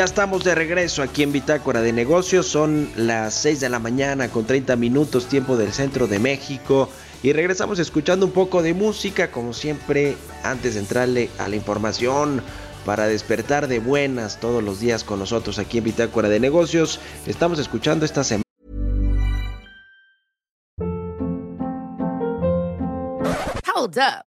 Ya 0.00 0.04
estamos 0.04 0.44
de 0.44 0.54
regreso 0.54 1.02
aquí 1.02 1.22
en 1.22 1.30
Bitácora 1.30 1.82
de 1.82 1.92
Negocios. 1.92 2.46
Son 2.46 2.88
las 2.96 3.34
6 3.34 3.60
de 3.60 3.68
la 3.68 3.78
mañana 3.78 4.30
con 4.30 4.46
30 4.46 4.74
minutos 4.76 5.26
tiempo 5.26 5.58
del 5.58 5.74
centro 5.74 6.06
de 6.06 6.18
México. 6.18 6.88
Y 7.22 7.34
regresamos 7.34 7.78
escuchando 7.78 8.24
un 8.24 8.32
poco 8.32 8.62
de 8.62 8.72
música, 8.72 9.30
como 9.30 9.52
siempre, 9.52 10.16
antes 10.42 10.72
de 10.72 10.80
entrarle 10.80 11.28
a 11.36 11.48
la 11.48 11.56
información 11.56 12.40
para 12.86 13.08
despertar 13.08 13.68
de 13.68 13.78
buenas 13.78 14.40
todos 14.40 14.64
los 14.64 14.80
días 14.80 15.04
con 15.04 15.18
nosotros 15.18 15.58
aquí 15.58 15.76
en 15.76 15.84
Bitácora 15.84 16.30
de 16.30 16.40
Negocios. 16.40 16.98
Estamos 17.26 17.58
escuchando 17.58 18.06
esta 18.06 18.24
semana. 18.24 18.44
Hold 23.76 23.98
up. 23.98 24.29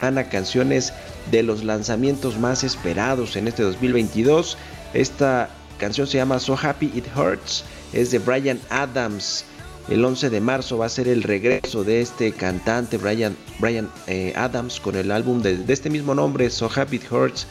Ana, 0.00 0.28
canciones 0.28 0.92
de 1.30 1.42
los 1.42 1.64
lanzamientos 1.64 2.38
más 2.38 2.64
esperados 2.64 3.36
en 3.36 3.48
este 3.48 3.62
2022. 3.62 4.56
Esta 4.94 5.50
canción 5.78 6.06
se 6.06 6.18
llama 6.18 6.38
So 6.40 6.58
Happy 6.60 6.92
It 6.94 7.06
Hurts, 7.16 7.64
es 7.92 8.10
de 8.10 8.18
Brian 8.18 8.60
Adams. 8.70 9.44
El 9.88 10.04
11 10.04 10.30
de 10.30 10.40
marzo 10.40 10.78
va 10.78 10.86
a 10.86 10.90
ser 10.90 11.08
el 11.08 11.22
regreso 11.22 11.84
de 11.84 12.00
este 12.00 12.32
cantante 12.32 12.96
Brian, 12.96 13.36
Brian 13.58 13.90
eh, 14.06 14.32
Adams 14.36 14.78
con 14.78 14.94
el 14.94 15.10
álbum 15.10 15.42
de, 15.42 15.56
de 15.56 15.72
este 15.72 15.90
mismo 15.90 16.14
nombre, 16.14 16.48
So 16.50 16.70
Happy 16.74 16.96
It 16.96 17.10
Hurts. 17.10 17.46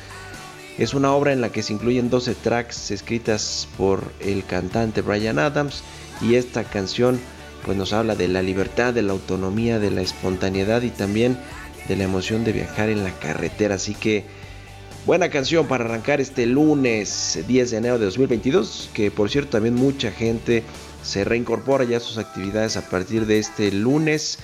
Es 0.77 0.93
una 0.93 1.11
obra 1.11 1.33
en 1.33 1.41
la 1.41 1.51
que 1.51 1.63
se 1.63 1.73
incluyen 1.73 2.09
12 2.09 2.35
tracks 2.35 2.91
escritas 2.91 3.67
por 3.77 4.01
el 4.21 4.45
cantante 4.45 5.01
Brian 5.01 5.37
Adams 5.37 5.83
y 6.21 6.35
esta 6.35 6.63
canción 6.63 7.19
pues 7.65 7.77
nos 7.77 7.93
habla 7.93 8.15
de 8.15 8.27
la 8.27 8.41
libertad, 8.41 8.93
de 8.93 9.01
la 9.01 9.11
autonomía, 9.11 9.79
de 9.79 9.91
la 9.91 10.01
espontaneidad 10.01 10.81
y 10.81 10.89
también 10.89 11.37
de 11.89 11.97
la 11.97 12.05
emoción 12.05 12.45
de 12.45 12.53
viajar 12.53 12.87
en 12.87 13.03
la 13.03 13.11
carretera. 13.11 13.75
Así 13.75 13.93
que 13.93 14.23
buena 15.05 15.29
canción 15.29 15.67
para 15.67 15.83
arrancar 15.83 16.21
este 16.21 16.45
lunes 16.45 17.39
10 17.45 17.71
de 17.71 17.77
enero 17.77 17.99
de 17.99 18.05
2022, 18.05 18.91
que 18.93 19.11
por 19.11 19.29
cierto 19.29 19.51
también 19.51 19.75
mucha 19.75 20.11
gente 20.11 20.63
se 21.03 21.25
reincorpora 21.25 21.83
ya 21.83 21.97
a 21.97 21.99
sus 21.99 22.17
actividades 22.17 22.77
a 22.77 22.87
partir 22.89 23.25
de 23.25 23.39
este 23.39 23.71
lunes. 23.71 24.39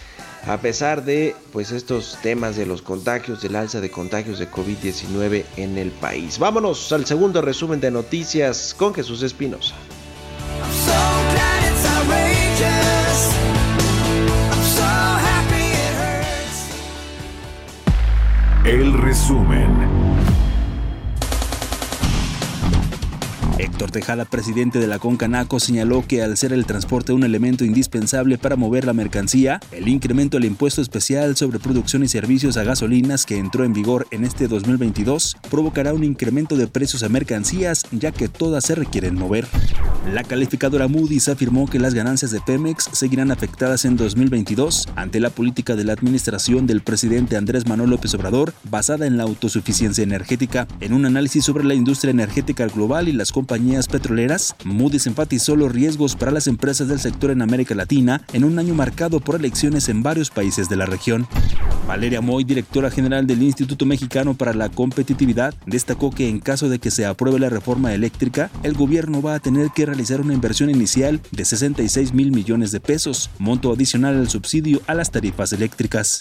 A 0.47 0.57
pesar 0.57 1.03
de 1.03 1.35
pues 1.51 1.71
estos 1.71 2.19
temas 2.21 2.55
de 2.55 2.67
los 2.67 2.83
contagios, 2.83 3.41
del 3.41 3.55
alza 3.55 3.81
de 3.81 3.89
contagios 3.89 4.37
de 4.37 4.49
COVID-19 4.49 5.43
en 5.57 5.77
el 5.79 5.89
país. 5.89 6.37
Vámonos 6.37 6.91
al 6.91 7.05
segundo 7.05 7.41
resumen 7.41 7.79
de 7.79 7.89
noticias 7.89 8.75
con 8.77 8.93
Jesús 8.93 9.23
Espinosa. 9.23 9.73
El 18.65 18.93
resumen. 18.93 19.69
Héctor 23.59 23.91
Tejada, 23.91 24.25
presidente 24.25 24.79
de 24.79 24.87
la 24.87 24.97
Concanaco, 24.97 25.59
señaló 25.59 26.03
que 26.07 26.23
al 26.23 26.35
ser 26.35 26.51
el 26.51 26.65
transporte 26.65 27.13
un 27.13 27.23
elemento 27.23 27.63
indispensable 27.63 28.39
para 28.39 28.55
mover 28.55 28.85
la 28.85 28.93
mercancía, 28.93 29.59
el 29.71 29.87
incremento 29.87 30.37
del 30.37 30.45
impuesto 30.45 30.81
especial 30.81 31.35
sobre 31.35 31.59
producción 31.59 32.03
y 32.03 32.07
servicios 32.07 32.57
a 32.57 32.63
gasolinas 32.63 33.27
que 33.27 33.37
entró 33.37 33.65
en 33.65 33.73
vigor 33.73 34.07
en 34.09 34.25
este 34.25 34.47
2022 34.47 35.37
provocará 35.51 35.93
un 35.93 36.03
incremento 36.03 36.57
de 36.57 36.65
precios 36.65 37.03
a 37.03 37.09
mercancías 37.09 37.83
ya 37.91 38.11
que 38.11 38.29
todas 38.29 38.65
se 38.65 38.73
requieren 38.73 39.13
mover. 39.13 39.45
La 40.13 40.23
calificadora 40.23 40.87
Moody's 40.87 41.29
afirmó 41.29 41.65
que 41.67 41.79
las 41.79 41.95
ganancias 41.95 42.29
de 42.29 42.39
Pemex 42.39 42.89
seguirán 42.91 43.31
afectadas 43.31 43.85
en 43.85 43.97
2022 43.97 44.87
ante 44.95 45.19
la 45.19 45.31
política 45.31 45.75
de 45.75 45.83
la 45.83 45.93
administración 45.93 46.67
del 46.67 46.81
presidente 46.81 47.37
Andrés 47.37 47.67
Manuel 47.67 47.89
López 47.89 48.13
Obrador 48.13 48.53
basada 48.69 49.07
en 49.07 49.17
la 49.17 49.23
autosuficiencia 49.23 50.03
energética. 50.03 50.67
En 50.79 50.93
un 50.93 51.05
análisis 51.05 51.43
sobre 51.43 51.63
la 51.63 51.73
industria 51.73 52.11
energética 52.11 52.67
global 52.67 53.07
y 53.07 53.13
las 53.13 53.31
compañías 53.31 53.87
petroleras, 53.87 54.55
Moody's 54.63 55.07
enfatizó 55.07 55.55
los 55.55 55.71
riesgos 55.71 56.15
para 56.15 56.31
las 56.31 56.45
empresas 56.45 56.87
del 56.87 56.99
sector 56.99 57.31
en 57.31 57.41
América 57.41 57.73
Latina 57.73 58.21
en 58.31 58.43
un 58.43 58.59
año 58.59 58.75
marcado 58.75 59.19
por 59.19 59.35
elecciones 59.35 59.89
en 59.89 60.03
varios 60.03 60.29
países 60.29 60.69
de 60.69 60.75
la 60.75 60.85
región. 60.85 61.27
Valeria 61.87 62.21
Moy, 62.21 62.43
directora 62.43 62.89
general 62.89 63.27
del 63.27 63.43
Instituto 63.43 63.85
Mexicano 63.85 64.33
para 64.33 64.53
la 64.53 64.69
Competitividad, 64.69 65.53
destacó 65.67 66.09
que 66.09 66.29
en 66.29 66.39
caso 66.39 66.67
de 66.67 66.79
que 66.79 66.89
se 66.89 67.05
apruebe 67.05 67.39
la 67.39 67.49
reforma 67.49 67.93
eléctrica, 67.93 68.49
el 68.63 68.73
gobierno 68.73 69.21
va 69.21 69.35
a 69.35 69.39
tener 69.39 69.69
que 69.69 69.85
realizar 69.95 70.19
una 70.19 70.33
inversión 70.33 70.69
inicial 70.69 71.21
de 71.31 71.45
66 71.45 72.13
mil 72.13 72.31
millones 72.31 72.73
de 72.73 72.81
pesos, 72.81 73.29
monto 73.39 73.71
adicional 73.71 74.17
al 74.17 74.29
subsidio 74.29 74.81
a 74.87 74.93
las 74.93 75.09
tarifas 75.09 75.53
eléctricas. 75.53 76.19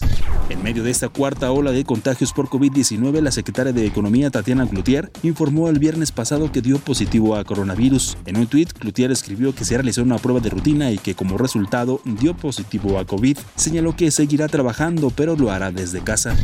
En 0.49 0.63
medio 0.63 0.85
de 0.85 0.93
esta 0.93 1.09
cuarta 1.09 1.51
ola 1.51 1.73
de 1.73 1.85
contagios 1.85 2.33
por 2.33 2.49
COVID-19, 2.49 3.21
la 3.21 3.33
secretaria 3.33 3.73
de 3.73 3.85
Economía 3.85 4.31
Tatiana 4.31 4.69
Cloutier 4.69 5.11
informó 5.25 5.69
el 5.69 5.81
viernes 5.81 6.13
pasado 6.13 6.53
que 6.53 6.63
dio 6.63 6.79
positivo 6.79 7.35
a 7.35 7.43
coronavirus. 7.43 8.17
En 8.27 8.37
un 8.37 8.47
tuit, 8.47 8.73
Cloutier 8.73 9.11
escribió 9.11 9.53
que 9.53 9.65
se 9.65 9.75
realizó 9.75 10.03
una 10.03 10.19
prueba 10.19 10.39
de 10.39 10.51
rutina 10.51 10.93
y 10.93 10.99
que 10.99 11.17
como 11.17 11.37
resultado 11.37 12.01
dio 12.05 12.37
positivo 12.37 13.01
a 13.01 13.07
COVID. 13.07 13.39
Señaló 13.57 13.97
que 13.97 14.13
seguirá 14.13 14.47
trabajando, 14.47 15.11
pero 15.11 15.35
lo 15.35 15.51
hará 15.51 15.73
desde 15.73 16.01
casa. 16.01 16.37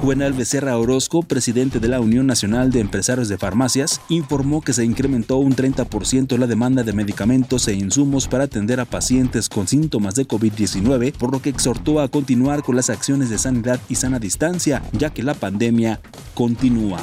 Juvenal 0.00 0.32
Becerra 0.32 0.78
Orozco, 0.78 1.22
presidente 1.22 1.80
de 1.80 1.88
la 1.88 2.00
Unión 2.00 2.26
Nacional 2.26 2.70
de 2.70 2.80
Empresarios 2.80 3.28
de 3.28 3.36
Farmacias, 3.36 4.00
informó 4.08 4.62
que 4.62 4.72
se 4.72 4.86
incrementó 4.86 5.36
un 5.36 5.54
30% 5.54 6.38
la 6.38 6.46
demanda 6.46 6.77
de 6.82 6.92
medicamentos 6.92 7.68
e 7.68 7.74
insumos 7.74 8.28
para 8.28 8.44
atender 8.44 8.80
a 8.80 8.84
pacientes 8.84 9.48
con 9.48 9.68
síntomas 9.68 10.14
de 10.14 10.26
COVID-19, 10.26 11.12
por 11.12 11.32
lo 11.32 11.40
que 11.40 11.50
exhortó 11.50 12.00
a 12.00 12.08
continuar 12.08 12.62
con 12.62 12.76
las 12.76 12.90
acciones 12.90 13.30
de 13.30 13.38
sanidad 13.38 13.80
y 13.88 13.94
sana 13.94 14.18
distancia, 14.18 14.82
ya 14.92 15.10
que 15.10 15.22
la 15.22 15.34
pandemia 15.34 16.00
continúa. 16.34 17.00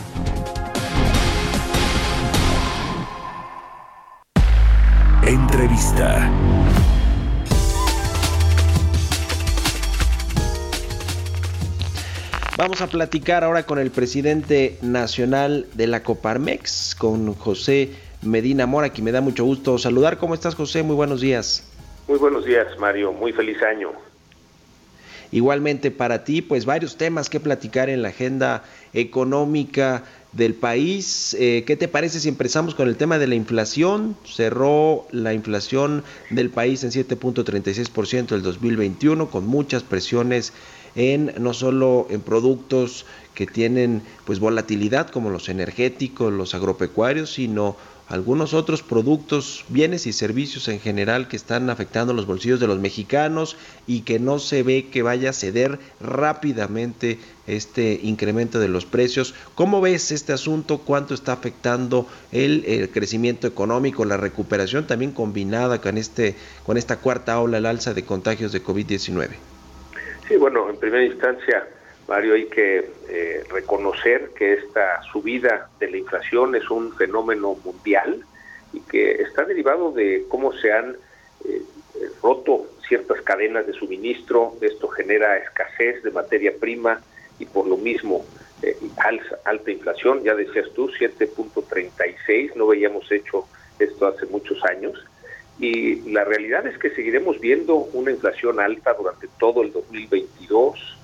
Entrevista. 5.26 6.32
Vamos 12.58 12.80
a 12.80 12.88
platicar 12.88 13.44
ahora 13.44 13.64
con 13.64 13.80
el 13.80 13.92
presidente 13.92 14.78
nacional 14.82 15.68
de 15.74 15.88
la 15.88 16.04
Coparmex, 16.04 16.96
con 16.96 17.34
José 17.34 17.92
Medina 18.26 18.66
Mora, 18.66 18.90
que 18.90 19.02
me 19.02 19.12
da 19.12 19.22
mucho 19.22 19.44
gusto 19.44 19.78
saludar. 19.78 20.18
¿Cómo 20.18 20.34
estás, 20.34 20.56
José? 20.56 20.84
Muy 20.84 20.96
buenos 20.96 21.22
días. 21.22 21.64
Muy 22.08 22.18
buenos 22.18 22.46
días, 22.46 22.68
Mario. 22.80 23.14
Muy 23.14 23.32
feliz 23.34 23.62
año. 23.62 23.92
Igualmente 25.32 25.92
para 25.92 26.24
ti, 26.24 26.42
pues 26.42 26.66
varios 26.66 26.98
temas 26.98 27.30
que 27.30 27.40
platicar 27.40 27.90
en 27.90 28.02
la 28.02 28.10
agenda 28.10 28.64
económica 28.94 30.04
del 30.32 30.54
país. 30.54 31.36
Eh, 31.40 31.64
¿Qué 31.66 31.76
te 31.76 31.88
parece 31.88 32.20
si 32.20 32.30
empezamos 32.30 32.76
con 32.76 32.88
el 32.88 32.96
tema 32.96 33.18
de 33.18 33.28
la 33.28 33.36
inflación? 33.36 34.16
Cerró 34.26 35.08
la 35.12 35.34
inflación 35.34 36.04
del 36.30 36.50
país 36.50 36.84
en 36.84 36.92
7.36% 36.92 38.34
el 38.34 38.42
2021 38.44 39.30
con 39.30 39.48
muchas 39.48 39.84
presiones 39.84 40.54
en 40.96 41.34
no 41.40 41.54
solo 41.54 42.08
en 42.10 42.22
productos 42.22 43.06
que 43.34 43.46
tienen 43.46 44.02
pues 44.26 44.40
volatilidad 44.40 45.10
como 45.10 45.30
los 45.30 45.50
energéticos, 45.50 46.32
los 46.32 46.56
agropecuarios, 46.56 47.34
sino 47.34 47.76
algunos 48.08 48.54
otros 48.54 48.84
productos, 48.84 49.66
bienes 49.70 50.06
y 50.06 50.14
servicios 50.14 50.68
en 50.68 50.80
general 50.80 51.28
que 51.28 51.36
están 51.36 51.70
afectando 51.70 52.14
los 52.14 52.28
bolsillos 52.28 52.60
de 52.60 52.68
los 52.68 52.80
mexicanos 52.80 53.58
y 53.88 54.02
que 54.02 54.20
no 54.20 54.38
se 54.40 54.64
ve 54.64 54.88
que 54.92 55.02
vaya 55.02 55.32
a 55.32 55.34
ceder 55.34 55.80
rápidamente 56.00 57.18
este 57.48 58.00
incremento 58.04 58.60
de 58.60 58.68
los 58.68 58.86
precios. 58.86 59.34
¿Cómo 59.56 59.82
ves 59.82 60.12
este 60.12 60.34
asunto? 60.34 60.80
¿Cuánto 60.80 61.14
está 61.14 61.34
afectando 61.34 62.08
el, 62.32 62.90
crecimiento 62.94 63.48
económico, 63.48 64.06
la 64.06 64.18
recuperación 64.18 64.86
también 64.86 65.12
combinada 65.12 65.82
con, 65.82 65.98
este, 65.98 66.36
con 66.66 66.78
esta 66.78 66.98
cuarta 66.98 67.40
ola, 67.40 67.58
el 67.58 67.66
alza 67.66 67.94
de 67.94 68.04
contagios 68.04 68.52
de 68.52 68.64
COVID-19? 68.64 69.30
Sí, 70.28 70.38
bueno, 70.38 70.70
en 70.70 70.78
primera 70.78 71.06
instancia, 71.06 71.68
Mario, 72.08 72.36
hay 72.36 72.46
que 72.46 72.92
eh, 73.10 73.44
reconocer 73.50 74.30
que 74.36 74.54
esta 74.54 75.02
subida 75.12 75.70
de 75.80 75.90
la 75.90 75.98
inflación 75.98 76.56
es 76.56 76.70
un 76.70 76.94
fenómeno 76.94 77.56
mundial 77.64 78.24
y 78.74 78.82
que 78.82 79.14
está 79.24 79.44
derivado 79.44 79.92
de 79.92 80.26
cómo 80.30 80.54
se 80.54 80.72
han 80.72 80.96
eh, 81.46 81.62
roto 82.22 82.68
ciertas 82.88 83.22
cadenas 83.22 83.66
de 83.66 83.74
suministro. 83.74 84.54
Esto 84.62 84.88
genera 84.90 85.38
escasez 85.38 86.04
de 86.04 86.12
materia 86.12 86.54
prima 86.60 87.02
y 87.40 87.46
por 87.46 87.66
lo 87.66 87.78
mismo 87.78 88.24
eh, 88.62 88.78
alta 89.44 89.72
inflación. 89.72 90.24
Ya 90.24 90.36
decías 90.36 90.70
tú, 90.76 90.90
7.36, 90.90 92.56
no 92.56 92.68
veíamos 92.68 93.12
hecho 93.12 93.48
esto 93.80 94.06
hace 94.06 94.28
muchos 94.28 94.64
años. 94.66 95.04
Y 95.58 96.12
la 96.12 96.24
realidad 96.24 96.68
es 96.68 96.78
que 96.78 96.92
seguiremos 96.92 97.40
viendo 97.40 97.76
una 97.76 98.12
inflación 98.12 98.60
alta 98.60 98.94
durante 98.94 99.28
todo 99.40 99.64
el 99.64 99.72
2022 99.72 100.95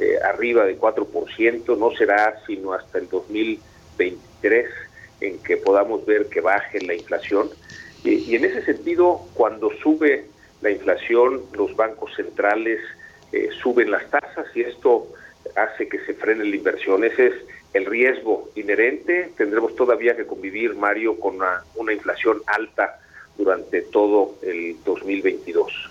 eh, 0.00 0.18
arriba 0.24 0.64
de 0.64 0.78
4%, 0.78 1.76
no 1.76 1.90
será 1.92 2.40
sino 2.46 2.72
hasta 2.72 2.98
el 2.98 3.08
2023 3.10 4.66
en 5.20 5.38
que 5.40 5.58
podamos 5.58 6.06
ver 6.06 6.26
que 6.26 6.40
baje 6.40 6.80
la 6.80 6.94
inflación. 6.94 7.50
Y, 8.02 8.34
en 8.34 8.46
ese 8.46 8.64
sentido, 8.64 9.20
cuando 9.34 9.70
sube 9.82 10.24
la 10.62 10.70
inflación, 10.70 11.42
los 11.52 11.76
bancos 11.76 12.14
centrales 12.16 12.80
eh, 13.32 13.50
suben 13.62 13.90
las 13.90 14.08
tasas 14.08 14.46
y 14.54 14.62
esto 14.62 15.06
hace 15.54 15.86
que 15.86 15.98
se 16.06 16.14
frene 16.14 16.44
la 16.44 16.56
inversión. 16.56 17.04
Ese 17.04 17.26
es 17.26 17.34
el 17.74 17.84
riesgo 17.84 18.48
inherente. 18.54 19.32
Tendremos 19.36 19.76
todavía 19.76 20.16
que 20.16 20.26
convivir, 20.26 20.76
Mario, 20.76 21.20
con 21.20 21.38
una 21.74 21.92
inflación 21.92 22.40
alta 22.46 22.98
durante 23.36 23.82
todo 23.82 24.36
el 24.40 24.76
2022. 24.82 25.89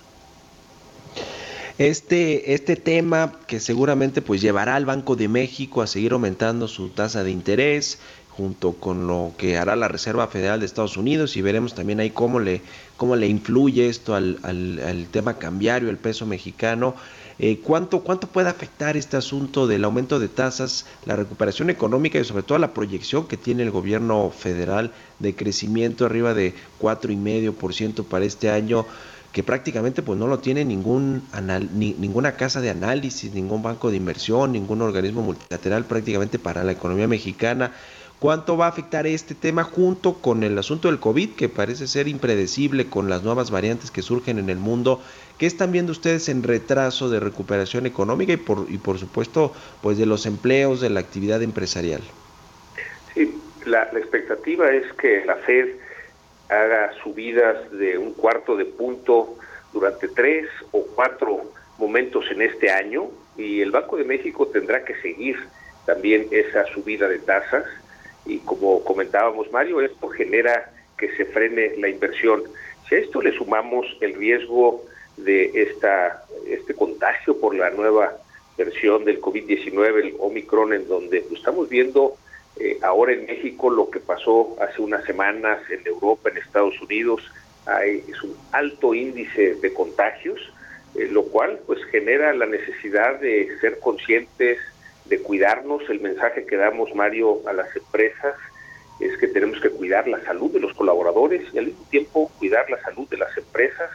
Este, 1.79 2.53
este 2.53 2.75
tema 2.75 3.39
que 3.47 3.61
seguramente 3.61 4.21
pues 4.21 4.41
llevará 4.41 4.75
al 4.75 4.85
Banco 4.85 5.15
de 5.15 5.29
México 5.29 5.81
a 5.81 5.87
seguir 5.87 6.11
aumentando 6.11 6.67
su 6.67 6.89
tasa 6.89 7.23
de 7.23 7.31
interés 7.31 7.99
junto 8.27 8.73
con 8.73 9.07
lo 9.07 9.31
que 9.37 9.57
hará 9.57 9.77
la 9.77 9.87
Reserva 9.87 10.27
Federal 10.27 10.59
de 10.59 10.65
Estados 10.65 10.97
Unidos 10.97 11.37
y 11.37 11.41
veremos 11.41 11.75
también 11.75 12.01
ahí 12.01 12.09
cómo 12.09 12.41
le, 12.41 12.61
cómo 12.97 13.15
le 13.15 13.27
influye 13.27 13.87
esto 13.87 14.13
al, 14.13 14.39
al, 14.43 14.79
al 14.85 15.07
tema 15.07 15.37
cambiario, 15.37 15.89
el 15.89 15.95
peso 15.95 16.25
mexicano. 16.25 16.95
Eh, 17.41 17.61
¿cuánto, 17.63 18.01
¿Cuánto 18.01 18.27
puede 18.27 18.49
afectar 18.49 18.97
este 18.97 19.15
asunto 19.15 19.65
del 19.65 19.85
aumento 19.85 20.19
de 20.19 20.27
tasas, 20.27 20.85
la 21.05 21.15
recuperación 21.15 21.69
económica 21.69 22.19
y 22.19 22.25
sobre 22.25 22.43
todo 22.43 22.57
la 22.57 22.73
proyección 22.73 23.25
que 23.25 23.37
tiene 23.37 23.63
el 23.63 23.71
gobierno 23.71 24.31
federal 24.31 24.91
de 25.19 25.33
crecimiento 25.33 26.05
arriba 26.05 26.33
de 26.33 26.53
4,5% 26.81 28.03
para 28.03 28.25
este 28.25 28.49
año? 28.49 28.85
Que 29.31 29.43
prácticamente 29.43 30.01
pues 30.01 30.17
no 30.17 30.27
lo 30.27 30.39
tiene 30.39 30.65
ningún 30.65 31.23
anal, 31.31 31.69
ni, 31.73 31.93
ninguna 31.93 32.33
casa 32.33 32.61
de 32.61 32.69
análisis, 32.69 33.33
ningún 33.33 33.61
banco 33.61 33.91
de 33.91 33.97
inversión, 33.97 34.51
ningún 34.51 34.81
organismo 34.81 35.21
multilateral 35.21 35.85
prácticamente 35.85 36.39
para 36.39 36.63
la 36.63 36.71
economía 36.71 37.07
mexicana. 37.07 37.71
¿Cuánto 38.19 38.57
va 38.57 38.65
a 38.65 38.69
afectar 38.69 39.07
este 39.07 39.33
tema 39.33 39.63
junto 39.63 40.15
con 40.15 40.43
el 40.43 40.57
asunto 40.57 40.89
del 40.89 40.99
COVID, 40.99 41.35
que 41.35 41.47
parece 41.47 41.87
ser 41.87 42.09
impredecible 42.09 42.87
con 42.87 43.09
las 43.09 43.23
nuevas 43.23 43.49
variantes 43.49 43.91
que 43.91 44.01
surgen 44.01 44.39
en 44.39 44.49
el 44.49 44.57
mundo? 44.57 45.01
¿Qué 45.37 45.45
están 45.45 45.71
viendo 45.71 45.93
ustedes 45.93 46.27
en 46.27 46.43
retraso 46.43 47.09
de 47.09 47.21
recuperación 47.21 47.85
económica 47.85 48.33
y 48.33 48.37
por, 48.37 48.65
y 48.67 48.77
por 48.77 48.97
supuesto 48.97 49.53
pues 49.81 49.97
de 49.97 50.05
los 50.05 50.25
empleos, 50.25 50.81
de 50.81 50.89
la 50.89 50.99
actividad 50.99 51.41
empresarial? 51.41 52.01
Sí, 53.13 53.39
la, 53.65 53.87
la 53.93 53.99
expectativa 53.99 54.69
es 54.69 54.91
que 54.93 55.23
la 55.25 55.35
Fed 55.35 55.69
haga 56.49 56.91
subidas 57.03 57.71
de 57.71 57.97
un 57.97 58.13
cuarto 58.13 58.57
de 58.57 58.65
punto 58.65 59.37
durante 59.71 60.07
tres 60.07 60.47
o 60.71 60.83
cuatro 60.95 61.51
momentos 61.77 62.25
en 62.31 62.41
este 62.41 62.71
año 62.71 63.09
y 63.37 63.61
el 63.61 63.71
Banco 63.71 63.97
de 63.97 64.03
México 64.03 64.47
tendrá 64.47 64.83
que 64.83 64.95
seguir 65.01 65.37
también 65.85 66.27
esa 66.31 66.65
subida 66.65 67.07
de 67.07 67.19
tasas 67.19 67.65
y 68.25 68.39
como 68.39 68.83
comentábamos 68.83 69.51
Mario, 69.51 69.81
esto 69.81 70.09
genera 70.09 70.71
que 70.97 71.15
se 71.15 71.25
frene 71.25 71.75
la 71.77 71.87
inversión. 71.87 72.43
Si 72.87 72.95
a 72.95 72.99
esto 72.99 73.21
le 73.21 73.31
sumamos 73.31 73.85
el 74.01 74.15
riesgo 74.15 74.83
de 75.17 75.51
esta 75.53 76.25
este 76.47 76.73
contagio 76.73 77.39
por 77.39 77.55
la 77.55 77.69
nueva 77.69 78.17
versión 78.57 79.05
del 79.05 79.21
COVID-19, 79.21 80.01
el 80.01 80.15
Omicron, 80.19 80.73
en 80.73 80.87
donde 80.87 81.25
estamos 81.31 81.69
viendo 81.69 82.17
eh, 82.59 82.77
ahora 82.81 83.13
en 83.13 83.25
México 83.25 83.69
lo 83.69 83.89
que 83.89 83.99
pasó 83.99 84.57
hace 84.61 84.81
unas 84.81 85.05
semanas 85.05 85.59
en 85.69 85.85
Europa, 85.87 86.29
en 86.29 86.37
Estados 86.37 86.79
Unidos, 86.81 87.21
hay, 87.65 88.03
es 88.07 88.21
un 88.21 88.35
alto 88.51 88.93
índice 88.93 89.55
de 89.55 89.73
contagios, 89.73 90.39
eh, 90.95 91.07
lo 91.09 91.23
cual 91.25 91.59
pues 91.65 91.83
genera 91.85 92.33
la 92.33 92.45
necesidad 92.45 93.19
de 93.19 93.57
ser 93.61 93.79
conscientes, 93.79 94.57
de 95.05 95.21
cuidarnos. 95.21 95.89
El 95.89 96.01
mensaje 96.01 96.45
que 96.45 96.57
damos, 96.57 96.93
Mario, 96.95 97.41
a 97.47 97.53
las 97.53 97.73
empresas 97.75 98.35
es 98.99 99.17
que 99.17 99.27
tenemos 99.27 99.61
que 99.61 99.69
cuidar 99.69 100.07
la 100.07 100.21
salud 100.25 100.51
de 100.51 100.59
los 100.59 100.73
colaboradores 100.73 101.41
y 101.53 101.57
al 101.57 101.67
mismo 101.67 101.85
tiempo 101.89 102.31
cuidar 102.39 102.69
la 102.69 102.81
salud 102.81 103.07
de 103.07 103.17
las 103.17 103.37
empresas, 103.37 103.89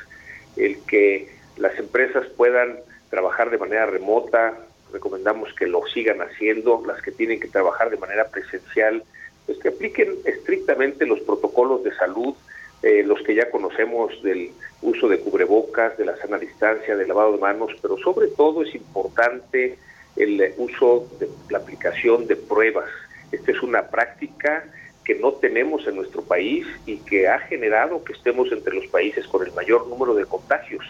el 0.57 0.79
que 0.87 1.29
las 1.57 1.79
empresas 1.79 2.27
puedan 2.37 2.79
trabajar 3.11 3.50
de 3.50 3.59
manera 3.59 3.85
remota, 3.85 4.57
recomendamos 4.94 5.52
que 5.52 5.66
lo 5.66 5.83
sigan 5.92 6.22
haciendo, 6.22 6.83
las 6.87 7.02
que 7.02 7.12
tienen 7.12 7.40
que 7.40 7.48
trabajar 7.48 7.90
de 7.90 7.98
manera 7.98 8.28
presencial, 8.28 9.02
pues 9.44 9.59
que 9.59 9.68
apliquen 9.68 10.14
estrictamente 10.24 11.04
los 11.04 11.20
protocolos 11.20 11.85
de 11.85 11.94
salud, 11.94 12.35
eh, 12.83 13.02
los 13.02 13.20
que 13.22 13.35
ya 13.35 13.50
conocemos 13.50 14.22
del 14.22 14.52
uso 14.80 15.09
de 15.09 15.20
cubrebocas, 15.20 15.98
de 15.98 16.07
la 16.07 16.16
sana 16.16 16.38
distancia, 16.38 16.96
del 16.96 17.09
lavado 17.09 17.33
de 17.33 17.38
manos, 17.38 17.72
pero 17.83 17.98
sobre 17.98 18.28
todo 18.28 18.62
es 18.62 18.74
importante 18.74 19.78
el 20.16 20.54
uso 20.57 21.09
de 21.18 21.28
la 21.50 21.59
aplicación 21.59 22.26
de 22.26 22.37
pruebas. 22.37 22.88
Esta 23.33 23.50
es 23.50 23.62
una 23.62 23.88
práctica 23.88 24.64
que 25.04 25.14
no 25.16 25.33
tenemos 25.33 25.87
en 25.87 25.96
nuestro 25.96 26.22
país 26.22 26.66
y 26.87 26.96
que 26.98 27.28
ha 27.28 27.38
generado 27.40 28.02
que 28.04 28.14
estemos 28.14 28.50
entre 28.52 28.74
los 28.74 28.87
países 28.87 29.26
con 29.26 29.46
el 29.46 29.52
mayor 29.52 29.87
número 29.88 30.14
de 30.14 30.24
contagios. 30.24 30.85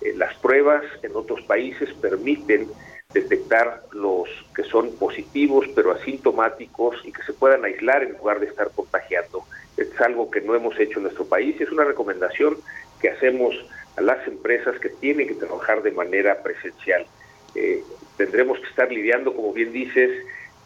Eh, 0.00 0.14
las 0.16 0.34
pruebas 0.36 0.84
en 1.02 1.16
otros 1.16 1.42
países 1.42 1.92
permiten 1.94 2.68
detectar 3.16 3.82
los 3.92 4.28
que 4.54 4.62
son 4.64 4.94
positivos 4.96 5.66
pero 5.74 5.92
asintomáticos 5.92 6.96
y 7.04 7.12
que 7.12 7.22
se 7.22 7.32
puedan 7.32 7.64
aislar 7.64 8.02
en 8.02 8.12
lugar 8.12 8.40
de 8.40 8.46
estar 8.46 8.70
contagiando. 8.70 9.44
Es 9.76 9.98
algo 10.00 10.30
que 10.30 10.40
no 10.40 10.54
hemos 10.54 10.78
hecho 10.78 10.98
en 10.98 11.04
nuestro 11.04 11.24
país 11.24 11.56
y 11.58 11.62
es 11.62 11.70
una 11.70 11.84
recomendación 11.84 12.58
que 13.00 13.10
hacemos 13.10 13.54
a 13.96 14.02
las 14.02 14.26
empresas 14.26 14.78
que 14.80 14.90
tienen 14.90 15.28
que 15.28 15.34
trabajar 15.34 15.82
de 15.82 15.92
manera 15.92 16.42
presencial. 16.42 17.06
Eh, 17.54 17.82
tendremos 18.18 18.58
que 18.60 18.66
estar 18.66 18.92
lidiando, 18.92 19.34
como 19.34 19.52
bien 19.52 19.72
dices, 19.72 20.10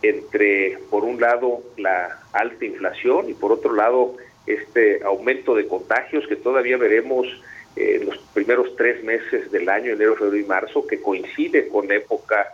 entre, 0.03 0.79
por 0.91 1.05
un 1.05 1.21
lado, 1.21 1.63
la 1.77 2.21
alta 2.33 2.65
inflación 2.65 3.29
y 3.29 3.35
por 3.35 3.53
otro 3.53 3.75
lado, 3.75 4.17
este 4.47 5.05
aumento 5.05 5.55
de 5.55 5.69
contagios 5.69 6.27
que 6.27 6.37
todavía 6.37 6.77
veremos 6.79 7.29
en 7.81 8.07
los 8.07 8.19
primeros 8.35 8.77
tres 8.77 9.03
meses 9.05 9.51
del 9.51 9.69
año, 9.69 9.93
enero, 9.93 10.17
febrero 10.17 10.45
y 10.45 10.49
marzo, 10.49 10.87
que 10.87 11.01
coincide 11.01 11.69
con 11.69 11.91
época 11.91 12.47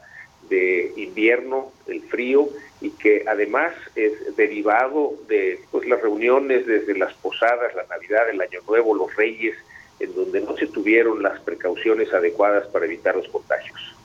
de 0.49 0.93
invierno, 0.97 1.73
el 1.87 2.03
frío, 2.03 2.49
y 2.81 2.91
que 2.91 3.25
además 3.27 3.73
es 3.95 4.37
derivado 4.37 5.15
de 5.29 5.61
pues, 5.71 5.89
las 5.89 6.01
reuniones 6.01 6.67
desde 6.67 6.97
las 6.97 7.13
posadas, 7.15 7.75
la 7.75 7.85
Navidad, 7.87 8.29
el 8.31 8.41
Año 8.41 8.61
Nuevo, 8.69 8.95
los 8.95 9.15
Reyes, 9.17 9.57
en 9.99 10.15
donde 10.15 10.41
no 10.43 10.57
se 10.57 10.67
tuvieron 10.67 11.23
las 11.23 11.41
precauciones 11.41 12.13
adecuadas 12.13 12.67
para 12.69 12.85
evitar 12.85 13.17
los 13.17 13.29
contagios. 13.29 13.96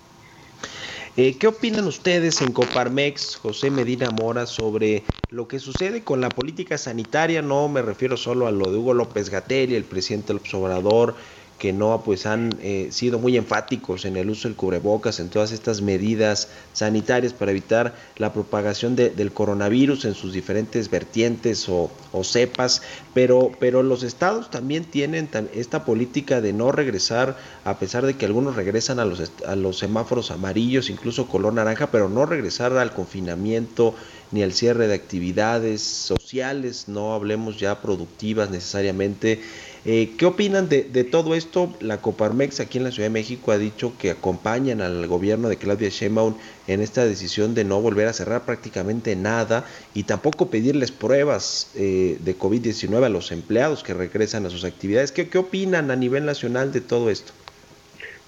Eh, 1.18 1.38
¿Qué 1.38 1.48
opinan 1.48 1.88
ustedes 1.88 2.42
en 2.42 2.54
Coparmex, 2.54 3.36
José 3.36 3.70
Medina 3.70 4.12
Mora, 4.12 4.46
sobre 4.46 5.04
lo 5.28 5.46
que 5.48 5.60
sucede 5.60 6.06
con 6.06 6.22
la 6.22 6.36
política 6.36 6.78
sanitaria? 6.78 7.42
No 7.42 7.68
me 7.68 7.82
refiero 7.82 8.16
solo 8.16 8.48
a 8.48 8.52
lo 8.52 8.72
de 8.72 8.78
Hugo 8.78 8.94
López 8.94 9.30
Gatell, 9.30 9.74
el 9.74 9.84
presidente 9.86 10.34
López 10.34 10.54
Obrador, 10.54 11.18
que 11.62 11.74
no 11.74 12.02
pues 12.04 12.26
han 12.26 12.58
eh, 12.64 12.88
sido 12.90 13.20
muy 13.20 13.38
enfáticos 13.38 14.06
en 14.06 14.18
el 14.18 14.32
uso 14.32 14.48
del 14.48 14.58
cubrebocas, 14.58 15.20
en 15.20 15.30
todas 15.30 15.52
estas 15.52 15.84
medidas 15.84 16.48
sanitarias 16.74 17.34
para 17.34 17.52
evitar 17.52 17.94
la 18.18 18.34
propagación 18.34 18.96
de, 18.96 19.12
del 19.12 19.32
coronavirus 19.32 20.06
en 20.06 20.16
sus 20.16 20.34
diferentes 20.34 20.90
vertientes 20.90 21.70
o, 21.70 21.92
o, 22.14 22.24
cepas, 22.24 22.82
pero, 23.14 23.52
pero 23.60 23.84
los 23.84 24.02
estados 24.02 24.50
también 24.50 24.86
tienen 24.86 25.30
esta 25.54 25.86
política 25.86 26.42
de 26.42 26.52
no 26.52 26.72
regresar, 26.72 27.38
a 27.64 27.78
pesar 27.78 28.08
de 28.08 28.16
que 28.16 28.26
algunos 28.26 28.56
regresan 28.56 29.00
a 29.00 29.06
los, 29.06 29.32
a 29.46 29.56
los 29.56 29.78
semáforos 29.78 30.32
amarillos, 30.32 30.90
incluso 30.90 31.28
color 31.28 31.54
naranja, 31.54 31.92
pero 31.92 32.10
no 32.10 32.26
regresar 32.26 32.76
al 32.76 32.92
confinamiento 32.92 33.94
ni 34.32 34.42
al 34.42 34.54
cierre 34.54 34.88
de 34.88 34.96
actividades 34.96 35.82
sociales, 35.82 36.88
no 36.88 37.14
hablemos 37.14 37.60
ya 37.60 37.82
productivas 37.82 38.50
necesariamente. 38.50 39.42
Eh, 39.84 40.12
¿Qué 40.16 40.28
opinan 40.28 40.70
de, 40.70 40.84
de, 40.84 41.04
todo 41.04 41.34
esto? 41.34 41.74
La 41.80 42.02
Coparmex 42.02 42.60
aquí 42.60 42.78
en 42.78 42.84
la 42.84 42.92
Ciudad 42.92 43.08
de 43.08 43.14
México 43.14 43.52
ha 43.52 43.58
dicho 43.58 43.94
que 43.98 44.12
acompañan 44.12 44.80
al 44.80 45.08
gobierno 45.08 45.50
de 45.50 45.58
Claudia 45.58 45.90
Sheinbaum 45.90 46.36
en 46.68 46.82
esta 46.82 47.04
decisión 47.04 47.56
de 47.56 47.64
no 47.64 47.82
volver 47.82 48.08
a 48.08 48.14
cerrar 48.14 48.46
prácticamente 48.46 49.16
nada 49.16 49.66
y 49.96 50.04
tampoco 50.04 50.52
pedirles 50.52 50.92
pruebas 50.92 51.72
eh, 51.76 52.18
de 52.20 52.38
COVID-19 52.38 53.04
a 53.04 53.10
los 53.10 53.32
empleados 53.32 53.82
que 53.82 53.96
regresan 53.96 54.46
a 54.46 54.52
sus 54.52 54.66
actividades. 54.66 55.12
¿Qué, 55.12 55.30
¿Qué 55.30 55.40
opinan 55.40 55.90
a 55.90 55.96
nivel 55.96 56.26
nacional 56.26 56.72
de 56.72 56.82
todo 56.82 57.10
esto? 57.10 57.34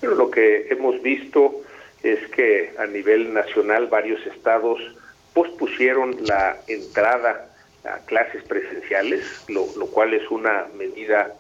Bueno, 0.01 0.15
lo 0.15 0.31
que 0.31 0.69
hemos 0.71 1.03
visto 1.03 1.61
es 2.01 2.19
que 2.29 2.73
a 2.79 2.87
nivel 2.87 3.31
nacional 3.31 3.87
varios 3.87 4.25
estados 4.25 4.79
pospusieron 5.35 6.17
la 6.25 6.57
entrada 6.67 7.47
a 7.85 7.99
clases 8.05 8.41
presenciales, 8.43 9.23
lo, 9.49 9.67
lo 9.77 9.85
cual 9.87 10.15
es 10.15 10.29
una 10.31 10.65
medida 10.75 11.35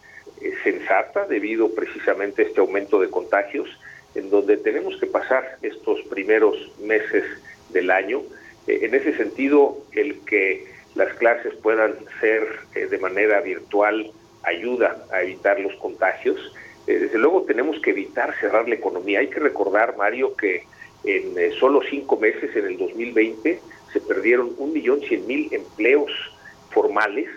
sensata 0.63 1.25
debido 1.27 1.73
precisamente 1.73 2.41
a 2.41 2.45
este 2.45 2.59
aumento 2.59 2.99
de 2.99 3.09
contagios, 3.09 3.69
en 4.15 4.29
donde 4.29 4.57
tenemos 4.57 4.97
que 4.99 5.07
pasar 5.07 5.57
estos 5.61 6.01
primeros 6.03 6.55
meses 6.79 7.23
del 7.69 7.91
año. 7.91 8.21
Eh, 8.67 8.79
en 8.83 8.95
ese 8.95 9.15
sentido, 9.15 9.77
el 9.91 10.19
que 10.21 10.65
las 10.95 11.13
clases 11.15 11.53
puedan 11.55 11.95
ser 12.19 12.43
eh, 12.75 12.85
de 12.85 12.97
manera 12.99 13.41
virtual 13.41 14.11
ayuda 14.43 15.05
a 15.11 15.21
evitar 15.23 15.59
los 15.59 15.75
contagios. 15.75 16.37
desde 16.85 17.17
luego 17.17 17.43
tenemos 17.43 17.79
que 17.79 17.91
evitar 17.91 18.35
cerrar 18.39 18.67
la 18.67 18.75
economía. 18.75 19.19
Hay 19.19 19.29
que 19.29 19.39
recordar, 19.39 19.95
Mario, 19.97 20.35
que 20.35 20.65
En 21.05 21.37
eh, 21.37 21.51
solo 21.59 21.81
cinco 21.89 22.15
meses, 22.15 22.55
en 22.55 22.65
el 22.65 22.77
2020, 22.77 23.59
se 23.91 23.99
perdieron 23.99 24.55
1.100.000 24.55 25.51
empleos 25.51 26.11
formales 26.71 27.27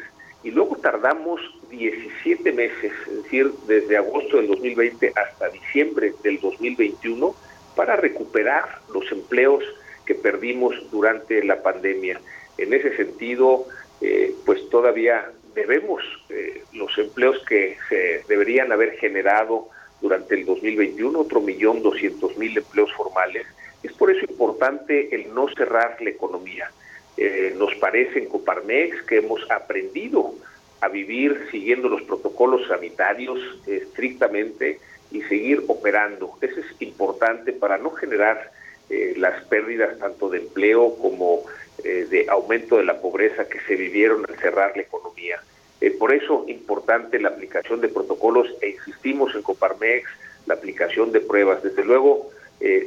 y 0.46 0.52
luego 0.52 0.76
tardamos 0.76 1.40
17 1.70 2.52
meses, 2.52 2.92
es 3.08 3.24
decir, 3.24 3.50
desde 3.66 3.96
agosto 3.96 4.36
del 4.36 4.46
2020 4.46 5.12
hasta 5.16 5.48
diciembre 5.48 6.14
del 6.22 6.38
2021, 6.38 7.34
para 7.74 7.96
recuperar 7.96 8.78
los 8.94 9.10
empleos 9.10 9.64
que 10.06 10.14
perdimos 10.14 10.76
durante 10.92 11.42
la 11.42 11.60
pandemia. 11.64 12.20
En 12.58 12.72
ese 12.72 12.96
sentido, 12.96 13.66
eh, 14.00 14.36
pues 14.44 14.70
todavía 14.70 15.32
debemos 15.52 16.00
eh, 16.28 16.62
los 16.74 16.96
empleos 16.96 17.44
que 17.48 17.76
se 17.88 18.22
deberían 18.28 18.70
haber 18.70 18.92
generado 18.98 19.68
durante 20.00 20.36
el 20.36 20.46
2021, 20.46 21.18
otro 21.18 21.40
millón 21.40 21.82
doscientos 21.82 22.38
mil 22.38 22.56
empleos 22.56 22.92
formales. 22.92 23.48
Es 23.82 23.92
por 23.94 24.12
eso 24.12 24.24
importante 24.28 25.12
el 25.12 25.34
no 25.34 25.48
cerrar 25.56 26.00
la 26.00 26.10
economía. 26.10 26.70
Eh, 27.16 27.54
nos 27.56 27.74
parece 27.76 28.18
en 28.18 28.26
Coparmex 28.26 29.02
que 29.02 29.18
hemos 29.18 29.40
aprendido 29.50 30.34
a 30.80 30.88
vivir 30.88 31.48
siguiendo 31.50 31.88
los 31.88 32.02
protocolos 32.02 32.68
sanitarios 32.68 33.38
estrictamente 33.66 34.78
y 35.10 35.22
seguir 35.22 35.64
operando. 35.68 36.32
Eso 36.40 36.60
es 36.60 36.66
importante 36.80 37.52
para 37.52 37.78
no 37.78 37.90
generar 37.90 38.50
eh, 38.88 39.14
las 39.16 39.44
pérdidas 39.46 39.98
tanto 39.98 40.28
de 40.28 40.38
empleo 40.38 40.94
como 40.96 41.42
eh, 41.82 42.06
de 42.08 42.26
aumento 42.28 42.76
de 42.76 42.84
la 42.84 43.00
pobreza 43.00 43.48
que 43.48 43.60
se 43.60 43.74
vivieron 43.74 44.24
al 44.28 44.36
cerrar 44.36 44.76
la 44.76 44.82
economía. 44.82 45.40
Eh, 45.80 45.90
por 45.90 46.12
eso 46.12 46.44
importante 46.48 47.18
la 47.18 47.30
aplicación 47.30 47.80
de 47.80 47.88
protocolos 47.88 48.46
e 48.60 48.70
insistimos 48.70 49.34
en 49.34 49.42
Coparmex, 49.42 50.08
la 50.46 50.54
aplicación 50.54 51.12
de 51.12 51.20
pruebas. 51.20 51.62
Desde 51.62 51.84
luego 51.84 52.30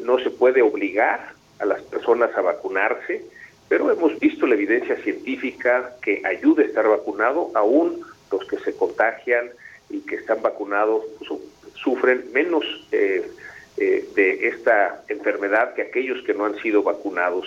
no 0.02 0.18
se 0.20 0.32
puede 0.32 0.64
obligar 0.64 1.34
a 1.60 1.66
las 1.66 1.82
personas 1.84 2.36
a 2.36 2.42
vacunarse, 2.42 3.24
pero 3.70 3.92
hemos 3.92 4.20
visto 4.20 4.46
la 4.48 4.56
evidencia 4.56 4.96
científica 4.98 5.96
que 6.02 6.22
ayuda 6.26 6.64
a 6.64 6.66
estar 6.66 6.88
vacunado, 6.88 7.52
aún 7.54 8.02
los 8.32 8.46
que 8.48 8.58
se 8.60 8.76
contagian 8.76 9.50
y 9.90 10.00
que 10.02 10.16
están 10.16 10.42
vacunados 10.42 11.04
su- 11.26 11.42
sufren 11.76 12.26
menos 12.34 12.64
eh, 12.92 13.26
eh, 13.78 14.06
de 14.16 14.48
esta 14.50 15.04
enfermedad 15.08 15.74
que 15.76 15.84
aquellos 15.84 16.22
que 16.26 16.34
no 16.34 16.46
han 16.46 16.56
sido 16.60 16.84
vacunados. 16.84 17.46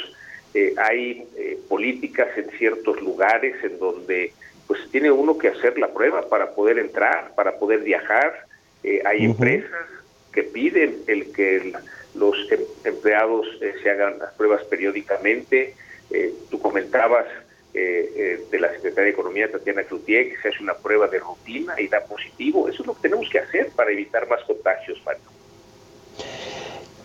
Eh, 0.54 0.74
hay 0.76 1.26
eh, 1.36 1.58
políticas 1.68 2.28
en 2.36 2.50
ciertos 2.58 3.00
lugares 3.02 3.54
en 3.64 3.78
donde 3.78 4.32
pues 4.66 4.80
tiene 4.90 5.10
uno 5.10 5.36
que 5.36 5.48
hacer 5.48 5.78
la 5.78 5.88
prueba 5.92 6.28
para 6.28 6.52
poder 6.54 6.78
entrar, 6.78 7.34
para 7.34 7.58
poder 7.58 7.80
viajar. 7.80 8.46
Eh, 8.84 9.02
hay 9.04 9.24
empresas 9.24 9.86
que 10.32 10.42
piden 10.44 10.98
el 11.08 11.32
que 11.32 11.56
el- 11.56 11.76
los 12.14 12.36
em- 12.50 12.60
empleados 12.84 13.46
eh, 13.60 13.74
se 13.82 13.90
hagan 13.90 14.18
las 14.18 14.32
pruebas 14.34 14.62
periódicamente. 14.64 15.74
Eh, 16.12 16.34
tú 16.50 16.60
comentabas 16.60 17.26
eh, 17.74 18.12
eh, 18.16 18.46
de 18.50 18.60
la 18.60 18.70
Secretaria 18.72 19.04
de 19.04 19.10
Economía, 19.10 19.50
Tatiana 19.50 19.82
Cloutier, 19.84 20.30
que 20.30 20.42
se 20.42 20.48
hace 20.48 20.62
una 20.62 20.74
prueba 20.74 21.08
de 21.08 21.18
rutina 21.18 21.80
y 21.80 21.88
da 21.88 22.00
positivo. 22.04 22.68
Eso 22.68 22.82
es 22.82 22.86
lo 22.86 22.94
que 22.94 23.02
tenemos 23.02 23.28
que 23.30 23.38
hacer 23.38 23.70
para 23.70 23.90
evitar 23.90 24.28
más 24.28 24.42
contagios, 24.44 25.00
Mario. 25.04 25.22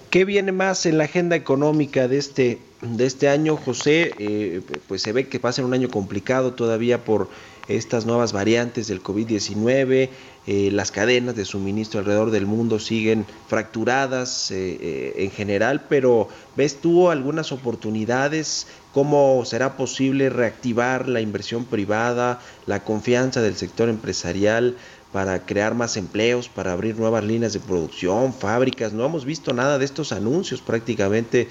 ¿Qué 0.09 0.25
viene 0.25 0.51
más 0.51 0.85
en 0.85 0.97
la 0.97 1.05
agenda 1.05 1.35
económica 1.35 2.07
de 2.07 2.17
este, 2.17 2.59
de 2.81 3.05
este 3.05 3.27
año, 3.27 3.57
José? 3.57 4.63
Pues 4.87 5.01
se 5.01 5.11
ve 5.11 5.27
que 5.27 5.37
va 5.37 5.49
a 5.49 5.53
ser 5.53 5.65
un 5.65 5.73
año 5.73 5.89
complicado 5.89 6.53
todavía 6.53 7.03
por 7.03 7.27
estas 7.67 8.05
nuevas 8.05 8.33
variantes 8.33 8.87
del 8.87 9.03
COVID-19. 9.03 10.09
eh, 10.47 10.69
las 10.71 10.91
cadenas 10.91 11.35
de 11.35 11.43
suministro 11.43 11.99
alrededor 11.99 12.31
del 12.31 12.45
mundo 12.45 12.79
siguen 12.79 13.25
fracturadas 13.47 14.49
eh, 14.51 14.77
eh, 14.79 15.13
en 15.17 15.31
general, 15.31 15.85
pero 15.89 16.29
¿ves 16.55 16.79
tú 16.79 17.09
algunas 17.09 17.51
oportunidades? 17.51 18.67
¿Cómo 18.93 19.43
será 19.45 19.75
posible 19.75 20.29
reactivar 20.29 21.09
la 21.09 21.19
inversión 21.19 21.65
privada, 21.65 22.39
la 22.65 22.83
confianza 22.83 23.41
del 23.41 23.55
sector 23.55 23.89
empresarial? 23.89 24.77
para 25.11 25.45
crear 25.45 25.73
más 25.73 25.95
empleos, 25.97 26.49
para 26.49 26.73
abrir 26.73 26.97
nuevas 26.99 27.23
líneas 27.23 27.53
de 27.53 27.59
producción, 27.59 28.33
fábricas. 28.33 28.91
No 28.93 29.05
hemos 29.05 29.25
visto 29.25 29.53
nada 29.53 29.77
de 29.77 29.85
estos 29.85 30.11
anuncios 30.11 30.61
prácticamente 30.61 31.47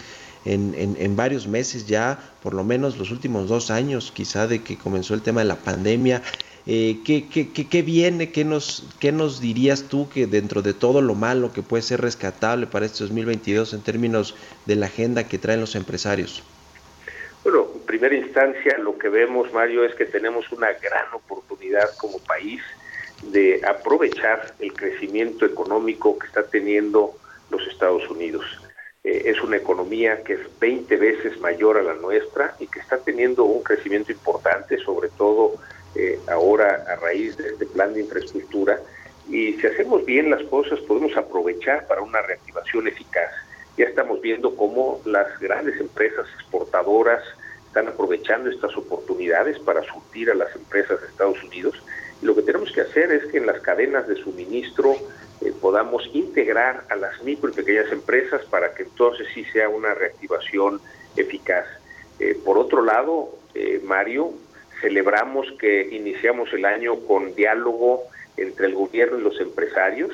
en, 0.47 0.97
en- 0.99 1.17
varios 1.17 1.47
meses 1.47 1.87
ya, 1.87 2.19
por 2.43 2.55
lo 2.55 2.65
menos 2.65 2.97
los 2.99 3.11
últimos 3.11 3.49
dos 3.49 3.71
años 3.71 4.13
quizá 4.15 4.47
de 4.47 4.63
que 4.63 4.77
comenzó 4.79 5.15
el 5.15 5.23
tema 5.23 5.41
de 5.43 5.47
la 5.49 5.57
pandemia. 5.57 6.23
Eh, 6.69 6.99
¿qué, 7.05 7.29
qué, 7.29 7.53
qué- 7.53 7.69
qué 7.69 7.83
viene? 7.83 8.31
¿Qué 8.33 8.45
nos, 8.45 8.85
¿Qué 8.99 9.13
nos 9.13 9.41
dirías 9.41 9.85
tú 9.85 10.09
que 10.09 10.27
dentro 10.27 10.63
de 10.63 10.75
todo 10.75 11.01
lo 11.01 11.15
malo 11.15 11.53
que 11.53 11.63
puede 11.63 11.83
ser 11.83 12.01
rescatable 12.01 12.67
para 12.67 12.87
este 12.87 13.05
2022 13.05 13.73
en 13.75 13.83
términos 13.83 14.35
de 14.67 14.77
la 14.77 14.87
agenda 14.87 15.29
que 15.29 15.39
traen 15.39 15.61
los 15.61 15.75
empresarios? 15.77 16.43
Bueno, 17.45 17.69
en 17.75 17.81
primera 17.83 18.17
instancia 18.17 18.79
lo 18.79 18.99
que 18.99 19.09
vemos, 19.09 19.53
Mario, 19.53 19.85
es 19.85 19.95
que 19.95 20.07
tenemos 20.07 20.51
una 20.51 20.69
gran 20.73 21.07
oportunidad 21.15 21.89
como 21.99 22.19
país 22.19 22.61
de 23.31 23.61
aprovechar 23.65 24.55
el 24.59 24.73
crecimiento 24.73 25.47
económico 25.47 26.19
que 26.19 26.27
está 26.27 26.43
teniendo 26.45 27.13
los 27.51 27.67
Estados 27.69 28.09
Unidos. 28.11 28.45
Eh, 29.07 29.31
es 29.31 29.41
una 29.41 29.57
economía 29.57 30.25
que 30.25 30.33
es 30.33 30.41
20 30.59 30.97
veces 30.97 31.41
mayor 31.41 31.79
a 31.79 31.83
la 31.83 31.95
nuestra 31.95 32.57
y 32.59 32.67
que 32.67 32.81
está 32.81 32.99
teniendo 32.99 33.45
un 33.45 33.63
crecimiento 33.63 34.11
importante, 34.11 34.79
sobre 34.79 35.11
todo 35.11 35.55
eh, 35.95 36.19
ahora 36.29 36.85
a 36.89 36.97
raíz 36.97 37.37
de 37.37 37.51
este 37.51 37.67
plan 37.67 37.95
de 37.95 38.01
infraestructura. 38.01 38.81
Y 39.31 39.53
si 39.55 39.67
hacemos 39.69 40.05
bien 40.05 40.29
las 40.29 40.43
cosas, 40.45 40.81
podemos 40.81 41.17
aprovechar 41.17 41.87
para 41.87 42.03
una 42.03 42.21
reactivación 42.21 42.89
eficaz. 42.89 43.31
Ya 43.79 43.85
estamos 43.85 44.21
viendo 44.21 44.57
cómo 44.57 45.01
las 45.05 45.39
grandes 45.39 45.81
empresas 45.81 46.27
exportadoras 46.35 47.23
están 47.69 47.87
aprovechando 47.87 48.51
estas 48.51 48.77
oportunidades 48.77 49.57
para 49.61 49.85
surtir 49.85 50.33
a 50.33 50.35
las 50.35 50.53
empresas 50.57 51.01
de 51.01 51.07
Estados 51.07 51.41
Unidos. 51.45 51.81
Lo 52.23 52.35
que 52.35 52.43
tenemos 52.43 52.73
que 52.73 52.81
hacer 52.81 53.13
es 53.13 53.27
que 53.27 53.39
en 53.39 53.47
las 53.47 53.61
cadenas 53.61 54.09
de 54.09 54.17
suministro 54.17 54.95
eh, 55.41 55.53
podamos 55.61 56.09
integrar 56.13 56.85
a 56.89 56.97
las 56.97 57.23
micro 57.23 57.51
y 57.51 57.53
pequeñas 57.53 57.93
empresas 57.93 58.45
para 58.47 58.75
que 58.75 58.85
entonces 58.85 59.27
sí 59.35 59.45
sea 59.53 59.69
una 59.69 59.95
reactivación 59.95 60.81
eficaz. 61.17 61.67
Eh, 62.19 62.39
por 62.45 62.59
otro 62.59 62.83
lado, 62.83 63.31
eh, 63.55 63.81
Mario, 63.85 64.33
celebramos 64.81 65.47
que 65.59 65.89
iniciamos 65.91 66.53
el 66.53 66.65
año 66.65 67.01
con 67.01 67.35
diálogo 67.35 68.05
entre 68.37 68.67
el 68.67 68.75
gobierno 68.75 69.19
y 69.19 69.23
los 69.23 69.41
empresarios. 69.41 70.13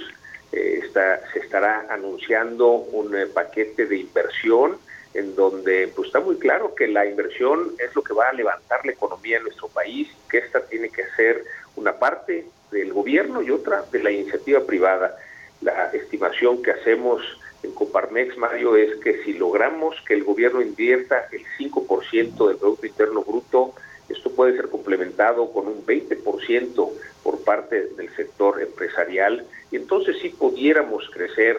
Eh, 0.53 0.81
está, 0.85 1.21
se 1.33 1.41
estará 1.41 1.87
anunciando 1.91 2.69
un 2.71 3.17
paquete 3.33 3.87
de 3.87 3.99
inversión 3.99 4.79
en 5.15 5.35
donde 5.37 5.89
pues 5.95 6.07
está 6.07 6.21
muy 6.21 6.37
claro 6.37 6.75
que 6.75 6.89
la 6.89 7.07
inversión 7.07 7.75
es 7.79 7.95
lo 7.95 8.03
que 8.03 8.15
va 8.15 8.29
a 8.29 8.33
levantar 8.33 8.85
la 8.85 8.93
economía 8.93 9.37
en 9.37 9.45
nuestro 9.45 9.69
país, 9.69 10.09
que 10.31 10.39
esta 10.39 10.65
tiene 10.67 10.89
que 10.89 11.05
ser 11.17 11.45
una 11.77 11.99
parte 11.99 12.51
del 12.71 12.93
gobierno 12.93 13.43
y 13.43 13.51
otra 13.51 13.85
de 13.91 14.03
la 14.03 14.11
iniciativa 14.11 14.65
privada. 14.65 15.17
La 15.61 15.91
estimación 15.93 16.63
que 16.63 16.73
hacemos 16.73 17.23
en 17.63 17.73
Coparmex, 17.73 18.37
Mario, 18.37 18.77
es 18.77 18.97
que 19.03 19.23
si 19.25 19.35
logramos 19.35 19.95
que 20.07 20.15
el 20.15 20.25
gobierno 20.25 20.61
invierta 20.61 21.27
el 21.31 21.45
5% 21.59 22.49
del 22.49 22.59
Producto 22.59 22.87
Interno 22.87 23.23
Bruto, 23.23 23.75
esto 24.09 24.35
puede 24.35 24.57
ser 24.57 24.69
complementado 24.69 25.53
con 25.53 25.69
un 25.69 25.87
20% 25.87 26.93
por 27.23 27.45
parte 27.45 27.89
del 27.95 28.15
sector 28.17 28.61
empresarial 28.61 29.47
y 29.71 29.77
entonces 29.77 30.17
sí 30.21 30.31
pudiéramos 30.31 31.09
crecer 31.11 31.57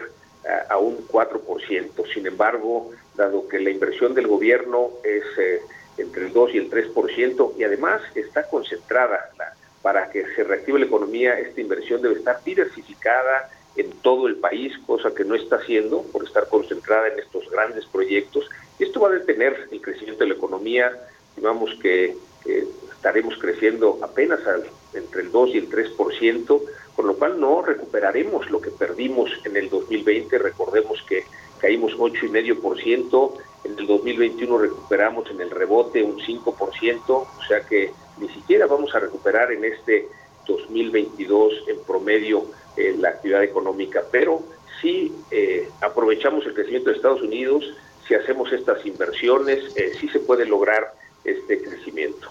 a, 0.68 0.74
a 0.74 0.78
un 0.78 1.06
4%. 1.08 2.04
Sin 2.12 2.26
embargo, 2.26 2.90
dado 3.14 3.48
que 3.48 3.58
la 3.58 3.70
inversión 3.70 4.14
del 4.14 4.26
gobierno 4.26 4.90
es 5.02 5.24
eh, 5.38 5.60
entre 5.96 6.26
el 6.26 6.32
2 6.32 6.54
y 6.54 6.58
el 6.58 6.68
3% 6.70 7.54
y 7.56 7.64
además 7.64 8.02
está 8.14 8.46
concentrada 8.48 9.18
la- 9.38 9.54
para 9.84 10.08
que 10.08 10.24
se 10.34 10.44
reactive 10.44 10.78
la 10.78 10.86
economía, 10.86 11.38
esta 11.38 11.60
inversión 11.60 12.00
debe 12.00 12.14
estar 12.14 12.40
diversificada 12.42 13.50
en 13.74 14.00
todo 14.00 14.28
el 14.28 14.36
país, 14.38 14.72
cosa 14.86 15.12
que 15.14 15.26
no 15.26 15.34
está 15.34 15.56
haciendo 15.56 16.10
por 16.10 16.24
estar 16.24 16.48
concentrada 16.48 17.08
en 17.08 17.18
estos 17.18 17.44
grandes 17.50 17.84
proyectos. 17.88 18.48
Esto 18.78 19.00
va 19.00 19.08
a 19.10 19.18
detener 19.18 19.68
el 19.70 19.82
crecimiento 19.82 20.24
de 20.24 20.30
la 20.30 20.36
economía. 20.36 20.90
Estimamos 21.28 21.70
que 21.82 22.16
eh, 22.46 22.66
estaremos 22.94 23.34
creciendo 23.38 23.98
apenas 24.02 24.40
al- 24.46 24.70
entre 24.94 25.20
el 25.20 25.30
2 25.30 25.50
y 25.52 25.58
el 25.58 25.68
3%, 25.68 26.62
con 26.94 27.06
lo 27.06 27.18
cual 27.18 27.38
no 27.38 27.60
recuperaremos 27.60 28.48
lo 28.50 28.62
que 28.62 28.70
perdimos 28.70 29.28
en 29.44 29.54
el 29.58 29.68
2020. 29.68 30.38
Recordemos 30.38 30.98
que 31.06 31.24
caímos 31.58 31.92
8,5%, 31.98 33.34
en 33.64 33.78
el 33.78 33.86
2021 33.86 34.56
recuperamos 34.58 35.30
en 35.30 35.42
el 35.42 35.50
rebote 35.50 36.02
un 36.02 36.18
5%, 36.20 37.08
o 37.08 37.42
sea 37.48 37.66
que 37.66 37.92
ni 38.18 38.28
siquiera 38.28 38.66
vamos 38.66 38.94
a 38.94 39.00
recuperar 39.00 39.52
en 39.52 39.64
este 39.64 40.06
2022 40.46 41.52
en 41.68 41.78
promedio 41.86 42.46
eh, 42.76 42.94
la 42.98 43.10
actividad 43.10 43.42
económica, 43.42 44.02
pero 44.10 44.42
si 44.80 45.12
eh, 45.30 45.68
aprovechamos 45.80 46.44
el 46.46 46.54
crecimiento 46.54 46.90
de 46.90 46.96
Estados 46.96 47.22
Unidos, 47.22 47.64
si 48.06 48.14
hacemos 48.14 48.52
estas 48.52 48.84
inversiones, 48.84 49.58
eh, 49.76 49.92
sí 49.98 50.08
se 50.08 50.18
puede 50.20 50.44
lograr 50.44 50.92
este 51.24 51.62
crecimiento. 51.62 52.28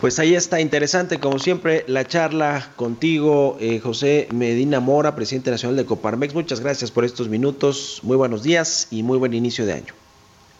Pues 0.00 0.18
ahí 0.20 0.34
está, 0.36 0.60
interesante 0.60 1.18
como 1.18 1.38
siempre 1.40 1.84
la 1.88 2.04
charla 2.04 2.70
contigo, 2.76 3.56
eh, 3.60 3.80
José 3.80 4.28
Medina 4.32 4.78
Mora, 4.80 5.16
presidente 5.16 5.50
nacional 5.50 5.76
de 5.76 5.86
Coparmex. 5.86 6.34
Muchas 6.34 6.60
gracias 6.60 6.90
por 6.92 7.04
estos 7.04 7.28
minutos, 7.28 8.00
muy 8.04 8.16
buenos 8.16 8.42
días 8.44 8.86
y 8.92 9.02
muy 9.02 9.18
buen 9.18 9.34
inicio 9.34 9.66
de 9.66 9.72
año. 9.72 9.94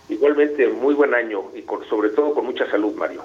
Igualmente, 0.09 0.67
muy 0.69 0.95
buen 0.95 1.15
año 1.15 1.45
y 1.55 1.63
con- 1.63 1.85
sobre 1.89 2.11
todo 2.11 2.35
con 2.35 2.47
mucha 2.47 2.69
salud, 2.71 2.95
Mario. 2.95 3.23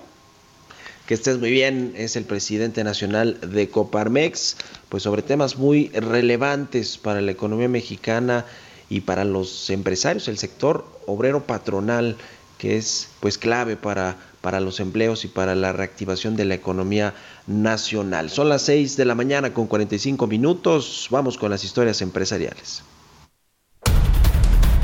Que 1.08 1.14
estés 1.14 1.38
muy 1.38 1.52
bien, 1.52 1.94
es 1.98 2.16
el 2.16 2.24
presidente 2.24 2.84
nacional 2.84 3.38
de 3.42 3.68
Coparmex, 3.68 4.56
pues 4.88 5.04
sobre 5.04 5.22
temas 5.22 5.58
muy 5.58 5.90
relevantes 5.90 6.98
para 6.98 7.20
la 7.20 7.32
economía 7.32 7.68
mexicana 7.68 8.46
y 8.90 9.02
para 9.02 9.26
los 9.26 9.70
empresarios, 9.70 10.30
el 10.30 10.38
sector 10.38 10.86
obrero 11.06 11.46
patronal, 11.46 12.16
que 12.58 12.78
es 12.78 13.10
pues 13.20 13.38
clave 13.38 13.76
para, 13.76 14.16
para 14.40 14.62
los 14.62 14.80
empleos 14.80 15.26
y 15.26 15.28
para 15.28 15.56
la 15.56 15.74
reactivación 15.74 16.38
de 16.38 16.46
la 16.46 16.54
economía 16.54 17.14
nacional. 17.48 18.30
Son 18.30 18.48
las 18.48 18.62
6 18.62 18.96
de 18.96 19.04
la 19.04 19.16
mañana 19.16 19.54
con 19.54 19.68
45 19.68 20.28
minutos, 20.28 21.08
vamos 21.12 21.38
con 21.38 21.52
las 21.52 21.66
historias 21.66 22.02
empresariales. 22.02 22.82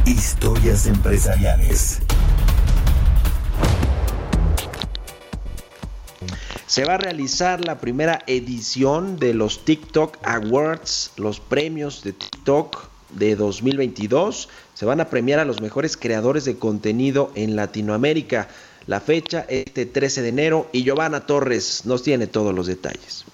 Historias 0.05 0.85
empresariales. 0.85 2.01
Se 6.69 6.85
va 6.85 6.93
a 6.93 6.97
realizar 6.99 7.65
la 7.65 7.79
primera 7.79 8.21
edición 8.27 9.17
de 9.17 9.33
los 9.33 9.65
TikTok 9.65 10.19
Awards, 10.21 11.13
los 11.17 11.39
premios 11.39 12.03
de 12.03 12.13
TikTok 12.13 12.89
de 13.09 13.35
2022. 13.35 14.49
Se 14.75 14.85
van 14.85 15.01
a 15.01 15.09
premiar 15.09 15.39
a 15.39 15.45
los 15.45 15.61
mejores 15.61 15.97
creadores 15.97 16.45
de 16.45 16.59
contenido 16.59 17.31
en 17.33 17.55
Latinoamérica. 17.55 18.49
La 18.85 18.99
fecha 18.99 19.47
este 19.49 19.87
13 19.87 20.21
de 20.21 20.29
enero 20.29 20.69
y 20.71 20.83
Giovanna 20.83 21.25
Torres 21.25 21.87
nos 21.87 22.03
tiene 22.03 22.27
todos 22.27 22.53
los 22.53 22.67
detalles. 22.67 23.25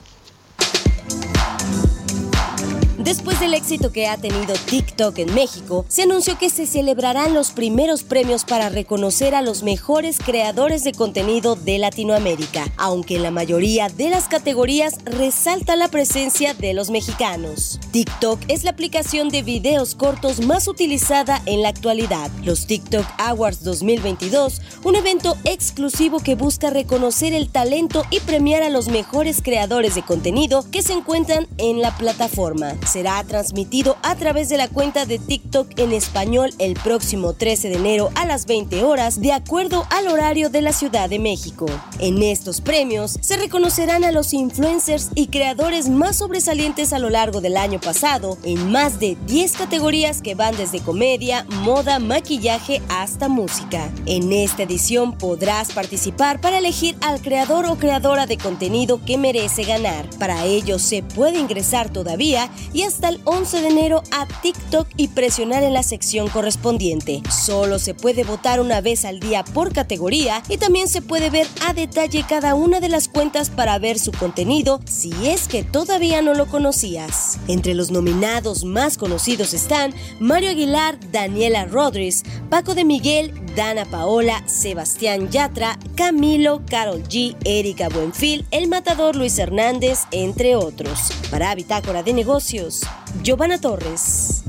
Después 3.06 3.40
del 3.40 3.54
éxito 3.54 3.92
que 3.92 4.08
ha 4.08 4.18
tenido 4.18 4.56
TikTok 4.66 5.20
en 5.20 5.36
México, 5.36 5.86
se 5.88 6.02
anunció 6.02 6.40
que 6.40 6.50
se 6.50 6.66
celebrarán 6.66 7.36
los 7.36 7.52
primeros 7.52 8.02
premios 8.02 8.46
para 8.46 8.70
reconocer 8.70 9.36
a 9.36 9.44
los 9.44 9.62
mejores 9.62 10.18
creadores 10.18 10.84
de 10.84 10.92
contenido 10.92 11.56
de 11.56 11.78
Latinoamérica, 11.78 12.66
aunque 12.78 13.18
en 13.18 13.22
la 13.22 13.30
mayoría 13.30 13.90
de 13.90 14.10
las 14.10 14.28
categorías 14.28 14.96
resalta 15.06 15.76
la 15.76 15.88
presencia 15.90 16.56
de 16.56 16.74
los 16.74 16.90
mexicanos. 16.90 17.80
TikTok 17.92 18.40
es 18.48 18.64
la 18.64 18.72
aplicación 18.72 19.30
de 19.30 19.44
videos 19.44 19.94
cortos 19.94 20.44
más 20.44 20.68
utilizada 20.68 21.44
en 21.46 21.62
la 21.62 21.70
actualidad. 21.70 22.32
Los 22.44 22.66
TikTok 22.66 23.06
Awards 23.20 23.64
2022, 23.64 24.62
un 24.84 24.96
evento 24.96 25.38
exclusivo 25.44 26.22
que 26.22 26.34
busca 26.34 26.72
reconocer 26.72 27.34
el 27.34 27.50
talento 27.50 28.04
y 28.10 28.20
premiar 28.22 28.64
a 28.64 28.70
los 28.70 28.88
mejores 28.88 29.44
creadores 29.44 29.94
de 29.94 30.02
contenido 30.02 30.66
que 30.72 30.82
se 30.82 30.94
encuentran 30.94 31.48
en 31.60 31.82
la 31.82 31.96
plataforma. 31.96 32.74
Será 32.96 33.22
transmitido 33.26 33.98
a 34.04 34.16
través 34.16 34.48
de 34.48 34.56
la 34.56 34.70
cuenta 34.70 35.06
de 35.06 35.20
TikTok 35.20 35.78
en 35.80 35.92
español 35.92 36.54
el 36.60 36.76
próximo 36.76 37.34
13 37.34 37.68
de 37.68 37.76
enero 37.76 38.10
a 38.16 38.26
las 38.26 38.46
20 38.46 38.86
horas, 38.86 39.20
de 39.20 39.34
acuerdo 39.34 39.86
al 39.90 40.08
horario 40.08 40.50
de 40.50 40.62
la 40.62 40.72
Ciudad 40.72 41.10
de 41.10 41.20
México. 41.20 41.66
En 42.00 42.24
estos 42.24 42.62
premios 42.62 43.18
se 43.20 43.36
reconocerán 43.36 44.06
a 44.06 44.14
los 44.14 44.34
influencers 44.34 45.10
y 45.14 45.28
creadores 45.28 45.90
más 45.90 46.16
sobresalientes 46.16 46.94
a 46.94 47.00
lo 47.00 47.10
largo 47.10 47.42
del 47.42 47.58
año 47.58 47.82
pasado 47.82 48.38
en 48.46 48.72
más 48.72 48.98
de 48.98 49.18
10 49.28 49.58
categorías 49.58 50.22
que 50.22 50.36
van 50.36 50.56
desde 50.56 50.80
comedia, 50.80 51.46
moda, 51.64 52.00
maquillaje 52.00 52.82
hasta 52.88 53.28
música. 53.28 53.92
En 54.06 54.32
esta 54.32 54.64
edición 54.64 55.18
podrás 55.18 55.74
participar 55.74 56.40
para 56.40 56.60
elegir 56.60 56.96
al 57.02 57.22
creador 57.22 57.66
o 57.66 57.76
creadora 57.76 58.26
de 58.26 58.38
contenido 58.38 59.04
que 59.04 59.18
merece 59.18 59.66
ganar. 59.66 60.10
Para 60.18 60.46
ello 60.46 60.80
se 60.80 61.04
puede 61.04 61.40
ingresar 61.40 61.90
todavía 61.92 62.50
y 62.72 62.85
hasta 62.86 63.10
el 63.10 63.20
11 63.26 63.62
de 63.62 63.68
enero 63.68 64.04
a 64.12 64.28
TikTok 64.28 64.88
y 64.96 65.10
presionar 65.10 65.64
en 65.64 65.74
la 65.74 65.84
sección 65.84 66.28
correspondiente. 66.28 67.22
Solo 67.30 67.80
se 67.80 67.94
puede 67.94 68.24
votar 68.24 68.60
una 68.60 68.82
vez 68.82 69.06
al 69.06 69.20
día 69.20 69.44
por 69.44 69.74
categoría 69.74 70.44
y 70.50 70.58
también 70.58 70.88
se 70.88 71.02
puede 71.02 71.30
ver 71.30 71.48
a 71.66 71.74
detalle 71.74 72.26
cada 72.28 72.56
una 72.56 72.80
de 72.80 72.90
las 72.90 73.08
cuentas 73.08 73.50
para 73.50 73.80
ver 73.80 74.00
su 74.00 74.12
contenido 74.12 74.80
si 74.86 75.12
es 75.28 75.48
que 75.48 75.64
todavía 75.64 76.22
no 76.22 76.34
lo 76.34 76.46
conocías. 76.48 77.40
Entre 77.48 77.74
los 77.74 77.92
nominados 77.92 78.64
más 78.64 78.98
conocidos 78.98 79.54
están 79.54 79.94
Mario 80.20 80.52
Aguilar, 80.52 80.98
Daniela 81.12 81.66
Rodríguez, 81.66 82.24
Paco 82.50 82.76
de 82.76 82.86
Miguel, 82.86 83.34
Dana 83.56 83.86
Paola, 83.86 84.44
Sebastián 84.48 85.30
Yatra, 85.30 85.80
Camilo, 85.96 86.62
Carol 86.70 87.04
G, 87.04 87.36
Erika 87.46 87.88
Buenfil, 87.90 88.46
El 88.52 88.68
Matador 88.68 89.16
Luis 89.16 89.40
Hernández, 89.40 90.00
entre 90.12 90.56
otros. 90.56 91.12
Para 91.32 91.56
Bitácora 91.56 92.04
de 92.04 92.14
Negocios, 92.14 92.75
Giovanna 93.22 93.58
Torres. 93.60 94.44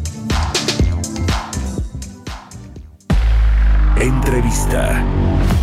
Entrevista. 3.98 5.55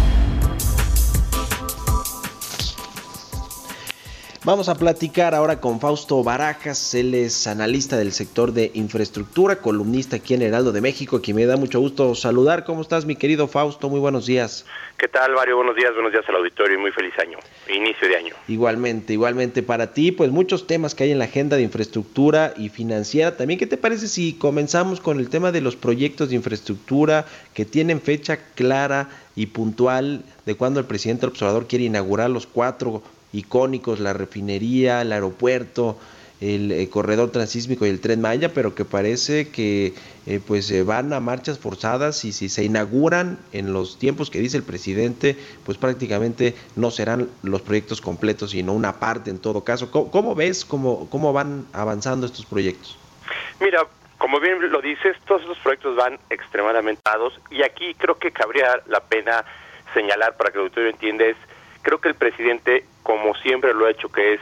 Vamos 4.45 4.67
a 4.67 4.75
platicar 4.75 5.33
ahora 5.33 5.61
con 5.61 5.79
Fausto 5.79 6.21
Barajas, 6.21 6.93
él 6.95 7.13
es 7.13 7.47
analista 7.47 7.95
del 7.95 8.11
sector 8.11 8.51
de 8.51 8.71
infraestructura, 8.73 9.55
columnista 9.55 10.17
aquí 10.17 10.33
en 10.33 10.41
Heraldo 10.41 10.73
de 10.73 10.81
México, 10.81 11.21
quien 11.21 11.37
me 11.37 11.45
da 11.45 11.55
mucho 11.55 11.79
gusto 11.79 12.13
saludar. 12.13 12.65
¿Cómo 12.65 12.81
estás, 12.81 13.05
mi 13.05 13.15
querido 13.15 13.47
Fausto? 13.47 13.87
Muy 13.87 14.01
buenos 14.01 14.25
días. 14.25 14.65
¿Qué 14.97 15.07
tal, 15.07 15.33
Mario? 15.33 15.55
Buenos 15.55 15.77
días, 15.77 15.93
buenos 15.93 16.11
días 16.11 16.25
al 16.27 16.35
auditorio 16.35 16.77
y 16.77 16.81
muy 16.81 16.91
feliz 16.91 17.13
año, 17.19 17.37
inicio 17.73 18.05
de 18.05 18.17
año. 18.17 18.35
Igualmente, 18.49 19.13
igualmente 19.13 19.63
para 19.63 19.93
ti, 19.93 20.11
pues 20.11 20.29
muchos 20.29 20.67
temas 20.67 20.93
que 20.93 21.05
hay 21.05 21.11
en 21.11 21.19
la 21.19 21.25
agenda 21.25 21.55
de 21.55 21.63
infraestructura 21.63 22.53
y 22.57 22.67
financiera. 22.67 23.37
También, 23.37 23.57
¿qué 23.57 23.65
te 23.65 23.77
parece 23.77 24.09
si 24.09 24.33
comenzamos 24.33 24.99
con 24.99 25.21
el 25.21 25.29
tema 25.29 25.53
de 25.53 25.61
los 25.61 25.77
proyectos 25.77 26.27
de 26.27 26.35
infraestructura 26.35 27.25
que 27.53 27.63
tienen 27.63 28.01
fecha 28.01 28.35
clara 28.55 29.07
y 29.37 29.45
puntual 29.45 30.25
de 30.45 30.55
cuando 30.55 30.81
el 30.81 30.85
presidente 30.85 31.27
observador 31.27 31.65
quiere 31.65 31.85
inaugurar 31.85 32.29
los 32.29 32.45
cuatro 32.45 33.03
icónicos, 33.33 33.99
la 33.99 34.13
refinería, 34.13 35.01
el 35.01 35.11
aeropuerto, 35.11 35.97
el, 36.39 36.71
eh, 36.71 36.89
corredor 36.89 37.31
transísmico 37.31 37.85
y 37.85 37.89
el 37.89 37.99
tren 37.99 38.21
Maya, 38.21 38.53
pero 38.53 38.75
que 38.75 38.85
parece 38.85 39.49
que 39.49 39.93
eh, 40.25 40.39
pues 40.45 40.69
eh, 40.71 40.83
van 40.83 41.13
a 41.13 41.19
marchas 41.19 41.59
forzadas 41.59 42.25
y 42.25 42.31
si 42.31 42.49
se 42.49 42.63
inauguran 42.63 43.39
en 43.51 43.73
los 43.73 43.97
tiempos 43.97 44.29
que 44.29 44.39
dice 44.39 44.57
el 44.57 44.63
presidente, 44.63 45.37
pues 45.65 45.77
prácticamente 45.77 46.55
no 46.75 46.91
serán 46.91 47.29
los 47.43 47.61
proyectos 47.61 48.01
completos, 48.01 48.51
sino 48.51 48.73
una 48.73 48.99
parte 48.99 49.29
en 49.29 49.39
todo 49.39 49.63
caso. 49.63 49.91
¿Cómo, 49.91 50.11
cómo 50.11 50.35
ves 50.35 50.65
cómo, 50.65 51.09
cómo 51.09 51.33
van 51.33 51.65
avanzando 51.73 52.25
estos 52.25 52.45
proyectos? 52.45 52.97
Mira, 53.59 53.85
como 54.17 54.39
bien 54.39 54.71
lo 54.71 54.81
dices, 54.81 55.17
todos 55.25 55.41
estos 55.41 55.59
proyectos 55.59 55.95
van 55.95 56.19
extremadamente 56.29 57.01
dados 57.03 57.33
y 57.51 57.63
aquí 57.63 57.93
creo 57.95 58.17
que 58.17 58.31
cabría 58.31 58.81
la 58.87 59.01
pena 59.01 59.43
señalar 59.93 60.35
para 60.37 60.51
que 60.51 60.57
el 60.57 60.63
auditorio 60.63 60.89
entienda 60.89 61.25
es, 61.25 61.37
creo 61.83 61.99
que 62.01 62.09
el 62.09 62.15
presidente, 62.15 62.85
como 63.03 63.35
siempre 63.35 63.73
lo 63.75 63.85
ha 63.85 63.91
hecho, 63.91 64.09
que 64.11 64.33
es, 64.33 64.41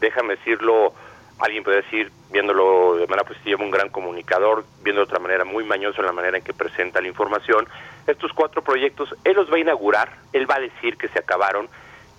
déjame 0.00 0.36
decirlo, 0.36 0.92
alguien 1.40 1.64
puede 1.64 1.82
decir, 1.82 2.12
viéndolo 2.30 2.94
de 2.96 3.06
manera 3.08 3.26
positiva, 3.26 3.60
un 3.62 3.70
gran 3.72 3.88
comunicador, 3.88 4.64
viendo 4.82 5.00
de 5.00 5.04
otra 5.04 5.18
manera 5.18 5.44
muy 5.44 5.64
mañoso 5.64 6.00
en 6.00 6.06
la 6.06 6.12
manera 6.12 6.38
en 6.38 6.44
que 6.44 6.54
presenta 6.54 7.00
la 7.00 7.08
información, 7.08 7.66
estos 8.06 8.32
cuatro 8.32 8.62
proyectos, 8.62 9.14
él 9.24 9.34
los 9.34 9.50
va 9.50 9.56
a 9.56 9.60
inaugurar, 9.60 10.12
él 10.32 10.48
va 10.48 10.56
a 10.56 10.60
decir 10.60 10.96
que 10.96 11.08
se 11.08 11.18
acabaron, 11.18 11.68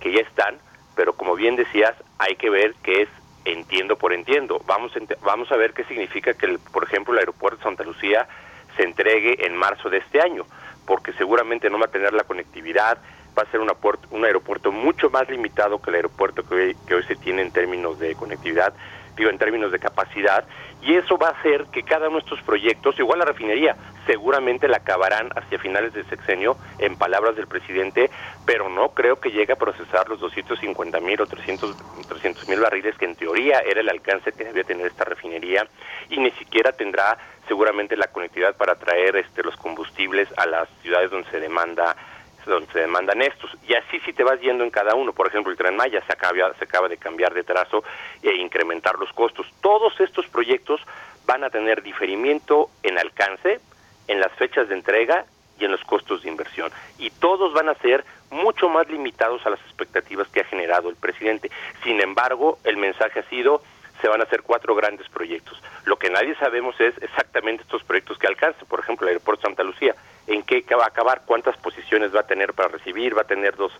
que 0.00 0.12
ya 0.12 0.20
están, 0.20 0.58
pero 0.94 1.14
como 1.14 1.34
bien 1.34 1.56
decías, 1.56 1.94
hay 2.18 2.36
que 2.36 2.50
ver 2.50 2.74
qué 2.82 3.02
es 3.02 3.08
entiendo 3.44 3.96
por 3.96 4.12
entiendo. 4.12 4.60
Vamos, 4.66 4.92
ent- 4.96 5.16
vamos 5.22 5.52
a 5.52 5.56
ver 5.56 5.72
qué 5.72 5.84
significa 5.84 6.34
que, 6.34 6.46
el, 6.46 6.58
por 6.58 6.82
ejemplo, 6.84 7.12
el 7.14 7.20
aeropuerto 7.20 7.58
de 7.58 7.62
Santa 7.64 7.84
Lucía 7.84 8.26
se 8.76 8.82
entregue 8.82 9.46
en 9.46 9.54
marzo 9.56 9.88
de 9.88 9.98
este 9.98 10.20
año, 10.20 10.44
porque 10.86 11.12
seguramente 11.12 11.70
no 11.70 11.78
va 11.78 11.86
a 11.86 11.90
tener 11.90 12.12
la 12.12 12.24
conectividad, 12.24 12.98
va 13.36 13.42
a 13.42 13.50
ser 13.50 13.60
una 13.60 13.74
puert- 13.74 14.06
un 14.10 14.24
aeropuerto 14.24 14.72
mucho 14.72 15.10
más 15.10 15.28
limitado 15.28 15.80
que 15.80 15.90
el 15.90 15.96
aeropuerto 15.96 16.44
que 16.44 16.54
hoy, 16.54 16.76
que 16.86 16.94
hoy 16.94 17.02
se 17.04 17.16
tiene 17.16 17.42
en 17.42 17.50
términos 17.52 17.98
de 17.98 18.14
conectividad, 18.14 18.74
digo, 19.16 19.30
en 19.30 19.38
términos 19.38 19.72
de 19.72 19.78
capacidad, 19.78 20.46
y 20.80 20.94
eso 20.94 21.16
va 21.16 21.28
a 21.28 21.38
hacer 21.38 21.66
que 21.72 21.82
cada 21.82 22.08
uno 22.08 22.18
de 22.18 22.24
estos 22.24 22.42
proyectos, 22.42 22.98
igual 22.98 23.18
la 23.18 23.24
refinería, 23.24 23.76
seguramente 24.06 24.68
la 24.68 24.76
acabarán 24.78 25.30
hacia 25.34 25.58
finales 25.58 25.92
del 25.94 26.06
sexenio, 26.08 26.58
en 26.78 26.96
palabras 26.96 27.34
del 27.34 27.46
presidente, 27.46 28.10
pero 28.44 28.68
no 28.68 28.90
creo 28.90 29.18
que 29.18 29.30
llegue 29.30 29.54
a 29.54 29.56
procesar 29.56 30.08
los 30.08 30.20
250 30.20 31.00
mil 31.00 31.20
o 31.20 31.26
300 31.26 31.76
mil 32.48 32.60
barriles 32.60 32.96
que 32.98 33.06
en 33.06 33.16
teoría 33.16 33.60
era 33.60 33.80
el 33.80 33.88
alcance 33.88 34.32
que 34.32 34.44
debía 34.44 34.64
tener 34.64 34.86
esta 34.86 35.04
refinería, 35.04 35.66
y 36.10 36.18
ni 36.18 36.30
siquiera 36.32 36.72
tendrá 36.72 37.16
seguramente 37.48 37.96
la 37.96 38.08
conectividad 38.08 38.56
para 38.56 38.74
traer 38.74 39.16
este, 39.16 39.42
los 39.42 39.56
combustibles 39.56 40.28
a 40.36 40.46
las 40.46 40.68
ciudades 40.82 41.10
donde 41.10 41.30
se 41.30 41.40
demanda 41.40 41.96
donde 42.50 42.72
se 42.72 42.80
demandan 42.80 43.22
estos. 43.22 43.50
Y 43.68 43.74
así 43.74 44.00
si 44.00 44.12
te 44.12 44.24
vas 44.24 44.40
yendo 44.40 44.64
en 44.64 44.70
cada 44.70 44.94
uno. 44.94 45.12
Por 45.12 45.26
ejemplo, 45.26 45.50
el 45.50 45.58
Tren 45.58 45.76
Maya 45.76 46.02
se 46.06 46.12
acaba, 46.12 46.54
se 46.54 46.64
acaba 46.64 46.88
de 46.88 46.96
cambiar 46.96 47.34
de 47.34 47.44
trazo 47.44 47.84
e 48.22 48.34
incrementar 48.34 48.98
los 48.98 49.12
costos. 49.12 49.46
Todos 49.60 49.98
estos 50.00 50.26
proyectos 50.28 50.80
van 51.26 51.44
a 51.44 51.50
tener 51.50 51.82
diferimiento 51.82 52.70
en 52.82 52.98
alcance, 52.98 53.60
en 54.08 54.20
las 54.20 54.32
fechas 54.32 54.68
de 54.68 54.74
entrega 54.74 55.26
y 55.58 55.64
en 55.64 55.72
los 55.72 55.82
costos 55.84 56.22
de 56.22 56.28
inversión. 56.28 56.70
Y 56.98 57.10
todos 57.10 57.52
van 57.52 57.68
a 57.68 57.74
ser 57.74 58.04
mucho 58.30 58.68
más 58.68 58.88
limitados 58.88 59.44
a 59.46 59.50
las 59.50 59.60
expectativas 59.60 60.28
que 60.28 60.40
ha 60.40 60.44
generado 60.44 60.88
el 60.88 60.96
presidente. 60.96 61.50
Sin 61.82 62.00
embargo, 62.00 62.58
el 62.64 62.76
mensaje 62.76 63.20
ha 63.20 63.28
sido 63.28 63.62
se 64.00 64.08
van 64.08 64.20
a 64.20 64.24
hacer 64.24 64.42
cuatro 64.42 64.74
grandes 64.74 65.08
proyectos. 65.08 65.60
Lo 65.84 65.96
que 65.96 66.10
nadie 66.10 66.34
sabemos 66.36 66.78
es 66.80 66.94
exactamente 67.02 67.62
estos 67.62 67.82
proyectos 67.84 68.18
que 68.18 68.26
alcancen. 68.26 68.66
Por 68.66 68.80
ejemplo, 68.80 69.06
el 69.06 69.14
aeropuerto 69.14 69.42
Santa 69.42 69.62
Lucía, 69.62 69.94
en 70.26 70.42
qué 70.42 70.64
va 70.74 70.84
a 70.84 70.88
acabar, 70.88 71.22
cuántas 71.24 71.56
posiciones 71.56 72.14
va 72.14 72.20
a 72.20 72.26
tener 72.26 72.52
para 72.52 72.68
recibir, 72.68 73.16
va 73.16 73.22
a 73.22 73.26
tener 73.26 73.56
dos, 73.56 73.72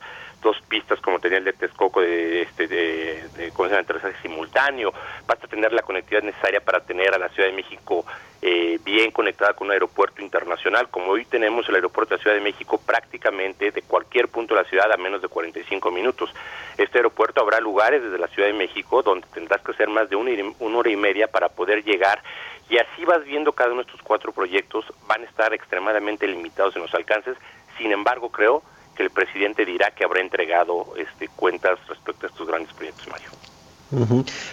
dos 0.42 0.56
pistas 0.68 1.00
como 1.00 1.18
tenía 1.18 1.38
el 1.38 1.44
de 1.44 1.52
Texcoco 1.52 2.00
de, 2.00 2.42
este, 2.42 2.68
de, 2.68 3.24
de, 3.36 3.76
aterrizaje 3.76 4.14
simultáneo, 4.22 4.92
va 5.28 5.34
a 5.34 5.46
tener 5.48 5.72
la 5.72 5.82
conectividad 5.82 6.22
necesaria 6.22 6.60
para 6.60 6.80
tener 6.80 7.14
a 7.14 7.18
la 7.18 7.28
Ciudad 7.30 7.48
de 7.48 7.54
México 7.54 8.04
eh, 8.42 8.78
bien 8.84 9.10
conectada 9.10 9.54
con 9.54 9.68
un 9.68 9.72
aeropuerto 9.72 10.22
internacional, 10.22 10.88
como 10.88 11.12
hoy 11.12 11.24
tenemos 11.24 11.68
el 11.68 11.76
aeropuerto 11.76 12.14
de 12.14 12.18
la 12.18 12.22
Ciudad 12.22 12.36
de 12.36 12.42
México 12.42 12.80
prácticamente 12.84 13.70
de 13.70 13.82
cualquier 13.82 14.28
punto 14.28 14.54
de 14.54 14.62
la 14.62 14.68
ciudad 14.68 14.92
a 14.92 14.96
menos 14.96 15.22
de 15.22 15.28
45 15.28 15.90
minutos. 15.90 16.30
Este 16.76 16.98
aeropuerto 16.98 17.40
habrá 17.40 17.58
lugares 17.60 18.02
desde 18.02 18.18
la 18.18 18.28
Ciudad 18.28 18.48
de 18.48 18.54
México 18.54 19.02
donde 19.02 19.26
tendrás 19.34 19.62
que 19.62 19.72
hacer 19.72 19.88
más 19.88 20.08
de 20.10 20.16
una, 20.16 20.30
una 20.60 20.78
hora 20.78 20.90
y 20.90 20.96
media 20.96 21.26
para 21.28 21.48
poder 21.48 21.82
llegar 21.82 22.22
y 22.68 22.78
así 22.78 23.04
vas 23.04 23.24
viendo 23.24 23.52
cada 23.52 23.70
uno 23.70 23.82
de 23.82 23.86
estos 23.86 24.02
cuatro 24.02 24.32
proyectos 24.32 24.84
van 25.06 25.22
a 25.22 25.24
estar 25.24 25.52
extremadamente 25.54 26.26
limitados 26.26 26.74
en 26.76 26.82
los 26.82 26.94
alcances, 26.94 27.36
sin 27.78 27.92
embargo 27.92 28.30
creo 28.30 28.62
que 28.96 29.02
el 29.02 29.10
presidente 29.10 29.64
dirá 29.64 29.90
que 29.90 30.04
habrá 30.04 30.20
entregado 30.20 30.94
este, 30.96 31.28
cuentas 31.28 31.78
respecto 31.86 32.26
a 32.26 32.28
estos 32.30 32.48
grandes 32.48 32.72
proyectos, 32.72 33.06
Mario. 33.08 33.30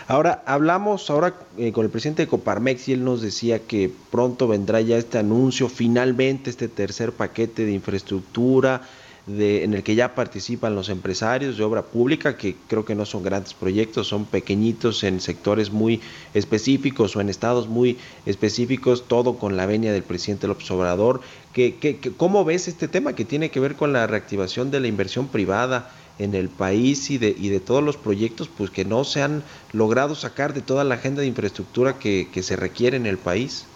Ahora, 0.07 0.43
hablamos 0.45 1.09
ahora 1.09 1.33
eh, 1.57 1.71
con 1.71 1.85
el 1.85 1.91
presidente 1.91 2.21
de 2.23 2.27
Coparmex 2.27 2.87
y 2.89 2.93
él 2.93 3.03
nos 3.03 3.21
decía 3.21 3.65
que 3.65 3.91
pronto 4.11 4.47
vendrá 4.47 4.79
ya 4.81 4.97
este 4.97 5.17
anuncio, 5.17 5.69
finalmente 5.69 6.51
este 6.51 6.67
tercer 6.67 7.13
paquete 7.13 7.65
de 7.65 7.71
infraestructura, 7.71 8.81
de, 9.25 9.63
en 9.63 9.73
el 9.73 9.83
que 9.83 9.95
ya 9.95 10.15
participan 10.15 10.75
los 10.75 10.89
empresarios 10.89 11.57
de 11.57 11.63
obra 11.63 11.83
pública, 11.83 12.35
que 12.35 12.55
creo 12.67 12.83
que 12.83 12.95
no 12.95 13.05
son 13.05 13.23
grandes 13.23 13.53
proyectos, 13.53 14.07
son 14.07 14.25
pequeñitos 14.25 15.03
en 15.03 15.21
sectores 15.21 15.71
muy 15.71 16.01
específicos 16.33 17.15
o 17.15 17.21
en 17.21 17.29
estados 17.29 17.67
muy 17.67 17.97
específicos, 18.25 19.07
todo 19.07 19.37
con 19.37 19.55
la 19.55 19.65
venia 19.65 19.93
del 19.93 20.03
presidente 20.03 20.47
López 20.47 20.69
Obrador. 20.71 21.21
¿Qué, 21.53 21.75
qué, 21.75 21.99
¿Cómo 22.17 22.43
ves 22.43 22.67
este 22.67 22.87
tema 22.87 23.13
que 23.13 23.25
tiene 23.25 23.49
que 23.49 23.59
ver 23.59 23.75
con 23.75 23.93
la 23.93 24.07
reactivación 24.07 24.71
de 24.71 24.79
la 24.79 24.87
inversión 24.87 25.27
privada? 25.27 25.91
en 26.19 26.35
el 26.35 26.47
país 26.47 27.09
y 27.09 27.17
de, 27.17 27.33
y 27.35 27.49
de 27.49 27.59
todos 27.59 27.83
los 27.83 27.97
proyectos 27.97 28.47
pues 28.47 28.69
que 28.69 28.85
no 28.85 29.03
se 29.03 29.23
han 29.23 29.43
logrado 29.71 30.13
sacar 30.13 30.53
de 30.53 30.61
toda 30.61 30.83
la 30.83 30.93
agenda 30.93 31.21
de 31.21 31.27
infraestructura 31.27 31.97
que, 31.97 32.27
que 32.31 32.43
se 32.43 32.55
requiere 32.55 32.97
en 32.97 33.07
el 33.07 33.17
país? 33.17 33.67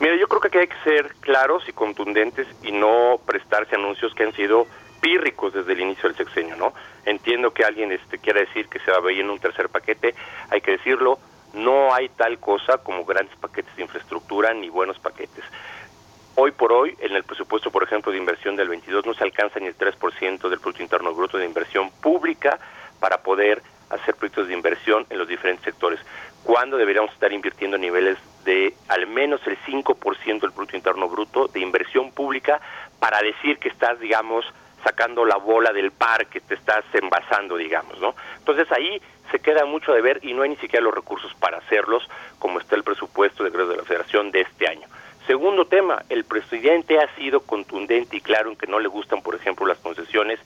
Mira, 0.00 0.16
yo 0.16 0.26
creo 0.26 0.40
que 0.40 0.58
hay 0.58 0.66
que 0.66 0.82
ser 0.82 1.14
claros 1.20 1.62
y 1.68 1.72
contundentes 1.72 2.46
y 2.62 2.72
no 2.72 3.20
prestarse 3.26 3.76
anuncios 3.76 4.14
que 4.14 4.24
han 4.24 4.32
sido 4.32 4.66
pírricos 5.04 5.52
desde 5.52 5.74
el 5.74 5.80
inicio 5.80 6.08
del 6.08 6.16
sexenio, 6.16 6.56
¿no? 6.56 6.72
Entiendo 7.04 7.50
que 7.50 7.62
alguien 7.62 7.92
este, 7.92 8.16
quiera 8.16 8.40
decir 8.40 8.68
que 8.68 8.78
se 8.78 8.90
va 8.90 8.96
a 8.96 9.00
ver 9.00 9.18
en 9.18 9.28
un 9.28 9.38
tercer 9.38 9.68
paquete, 9.68 10.14
hay 10.48 10.62
que 10.62 10.70
decirlo, 10.70 11.18
no 11.52 11.92
hay 11.92 12.08
tal 12.08 12.38
cosa 12.38 12.78
como 12.78 13.04
grandes 13.04 13.36
paquetes 13.36 13.76
de 13.76 13.82
infraestructura 13.82 14.54
ni 14.54 14.70
buenos 14.70 14.98
paquetes. 14.98 15.44
Hoy 16.36 16.52
por 16.52 16.72
hoy, 16.72 16.96
en 17.00 17.14
el 17.14 17.22
presupuesto, 17.22 17.70
por 17.70 17.82
ejemplo, 17.82 18.12
de 18.12 18.18
inversión 18.18 18.56
del 18.56 18.70
22, 18.70 19.04
no 19.04 19.12
se 19.12 19.24
alcanza 19.24 19.60
ni 19.60 19.66
el 19.66 19.76
3% 19.76 20.48
del 20.48 20.58
Producto 20.58 20.82
Interno 20.82 21.12
Bruto 21.12 21.36
de 21.36 21.44
inversión 21.44 21.90
pública 22.00 22.58
para 22.98 23.18
poder 23.18 23.62
hacer 23.90 24.14
proyectos 24.14 24.48
de 24.48 24.54
inversión 24.54 25.04
en 25.10 25.18
los 25.18 25.28
diferentes 25.28 25.66
sectores. 25.66 26.00
¿Cuándo 26.44 26.78
deberíamos 26.78 27.12
estar 27.12 27.30
invirtiendo 27.30 27.76
niveles 27.76 28.16
de 28.46 28.74
al 28.88 29.06
menos 29.06 29.46
el 29.46 29.58
5% 29.58 30.40
del 30.40 30.52
Producto 30.52 30.76
Interno 30.76 31.10
Bruto 31.10 31.46
de 31.48 31.60
inversión 31.60 32.10
pública 32.10 32.58
para 32.98 33.20
decir 33.20 33.58
que 33.58 33.68
estás, 33.68 34.00
digamos, 34.00 34.46
sacando 34.84 35.24
la 35.24 35.36
bola 35.36 35.72
del 35.72 35.90
par, 35.90 36.26
que 36.26 36.40
te 36.40 36.54
estás 36.54 36.84
envasando, 36.92 37.56
digamos, 37.56 37.98
¿no? 37.98 38.14
Entonces 38.38 38.70
ahí 38.70 39.00
se 39.32 39.40
queda 39.40 39.64
mucho 39.64 39.92
de 39.92 40.02
ver 40.02 40.20
y 40.22 40.34
no 40.34 40.42
hay 40.42 40.50
ni 40.50 40.56
siquiera 40.56 40.84
los 40.84 40.94
recursos 40.94 41.34
para 41.34 41.58
hacerlos, 41.58 42.08
como 42.38 42.60
está 42.60 42.76
el 42.76 42.84
presupuesto 42.84 43.42
de 43.42 43.50
de 43.50 43.76
la 43.76 43.82
Federación 43.82 44.30
de 44.30 44.42
este 44.42 44.68
año. 44.68 44.86
Segundo 45.26 45.64
tema, 45.64 46.02
el 46.10 46.24
presidente 46.24 46.98
ha 47.00 47.14
sido 47.16 47.40
contundente 47.40 48.18
y 48.18 48.20
claro 48.20 48.50
en 48.50 48.56
que 48.56 48.66
no 48.66 48.78
le 48.78 48.88
gustan, 48.88 49.22
por 49.22 49.34
ejemplo, 49.34 49.64
las 49.64 49.78
concesiones 49.78 50.38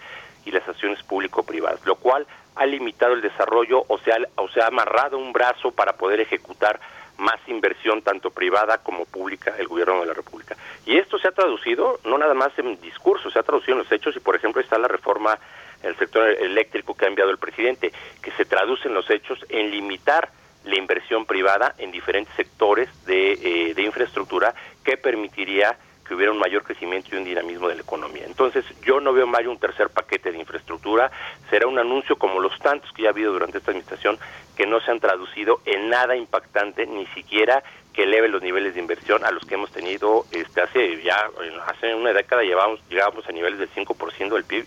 y 0.44 0.52
las 0.52 0.66
acciones 0.68 1.02
público-privadas, 1.02 1.84
lo 1.84 1.96
cual 1.96 2.26
ha 2.54 2.64
limitado 2.64 3.14
el 3.14 3.20
desarrollo 3.20 3.84
o 3.88 3.98
se, 3.98 4.12
o 4.36 4.48
se 4.48 4.60
ha 4.60 4.68
amarrado 4.68 5.18
un 5.18 5.32
brazo 5.32 5.72
para 5.72 5.94
poder 5.94 6.20
ejecutar 6.20 6.78
más 7.18 7.40
inversión 7.48 8.02
tanto 8.02 8.30
privada 8.30 8.78
como 8.78 9.04
pública 9.04 9.54
el 9.58 9.68
gobierno 9.68 10.00
de 10.00 10.06
la 10.06 10.14
República. 10.14 10.56
Y 10.86 10.96
esto 10.96 11.18
se 11.18 11.28
ha 11.28 11.32
traducido 11.32 12.00
no 12.04 12.16
nada 12.16 12.34
más 12.34 12.56
en 12.58 12.80
discursos, 12.80 13.32
se 13.32 13.38
ha 13.38 13.42
traducido 13.42 13.74
en 13.74 13.82
los 13.82 13.92
hechos 13.92 14.16
y 14.16 14.20
por 14.20 14.36
ejemplo 14.36 14.60
está 14.60 14.78
la 14.78 14.88
reforma 14.88 15.38
en 15.82 15.90
el 15.90 15.96
sector 15.96 16.28
eléctrico 16.28 16.94
que 16.94 17.04
ha 17.04 17.08
enviado 17.08 17.30
el 17.30 17.38
presidente, 17.38 17.92
que 18.22 18.30
se 18.32 18.44
traduce 18.44 18.88
en 18.88 18.94
los 18.94 19.08
hechos 19.10 19.44
en 19.48 19.70
limitar 19.70 20.30
la 20.64 20.76
inversión 20.76 21.24
privada 21.24 21.74
en 21.78 21.90
diferentes 21.90 22.34
sectores 22.34 22.88
de, 23.06 23.32
eh, 23.32 23.74
de 23.74 23.82
infraestructura 23.82 24.54
que 24.84 24.96
permitiría 24.96 25.76
que 26.08 26.14
hubiera 26.14 26.32
un 26.32 26.38
mayor 26.38 26.64
crecimiento 26.64 27.10
y 27.12 27.18
un 27.18 27.24
dinamismo 27.24 27.68
de 27.68 27.76
la 27.76 27.82
economía. 27.82 28.24
Entonces, 28.26 28.64
yo 28.82 29.00
no 29.00 29.12
veo 29.12 29.26
más 29.26 29.46
un 29.46 29.58
tercer 29.58 29.90
paquete 29.90 30.32
de 30.32 30.38
infraestructura, 30.38 31.12
será 31.50 31.68
un 31.68 31.78
anuncio 31.78 32.16
como 32.16 32.40
los 32.40 32.58
tantos 32.58 32.90
que 32.92 33.02
ya 33.02 33.08
ha 33.08 33.12
habido 33.12 33.32
durante 33.32 33.58
esta 33.58 33.70
administración 33.70 34.18
que 34.56 34.66
no 34.66 34.80
se 34.80 34.90
han 34.90 34.98
traducido 34.98 35.60
en 35.64 35.88
nada 35.88 36.16
impactante, 36.16 36.86
ni 36.86 37.06
siquiera 37.08 37.62
que 37.92 38.02
eleve 38.04 38.28
los 38.28 38.42
niveles 38.42 38.74
de 38.74 38.80
inversión 38.80 39.24
a 39.24 39.30
los 39.30 39.44
que 39.44 39.54
hemos 39.54 39.70
tenido 39.70 40.24
este 40.30 40.60
hace 40.60 41.02
ya 41.02 41.30
hace 41.66 41.92
una 41.94 42.12
década 42.12 42.42
llevamos 42.42 42.80
llegábamos 42.88 43.28
a 43.28 43.32
niveles 43.32 43.58
del 43.58 43.70
5% 43.70 44.34
del 44.34 44.44
PIB 44.44 44.66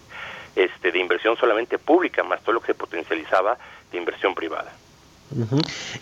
este 0.56 0.92
de 0.92 1.00
inversión 1.00 1.38
solamente 1.38 1.78
pública, 1.78 2.24
más 2.24 2.42
todo 2.42 2.54
lo 2.54 2.60
que 2.60 2.68
se 2.68 2.76
potencializaba 2.76 3.58
de 3.92 3.98
inversión 3.98 4.36
privada. 4.36 4.74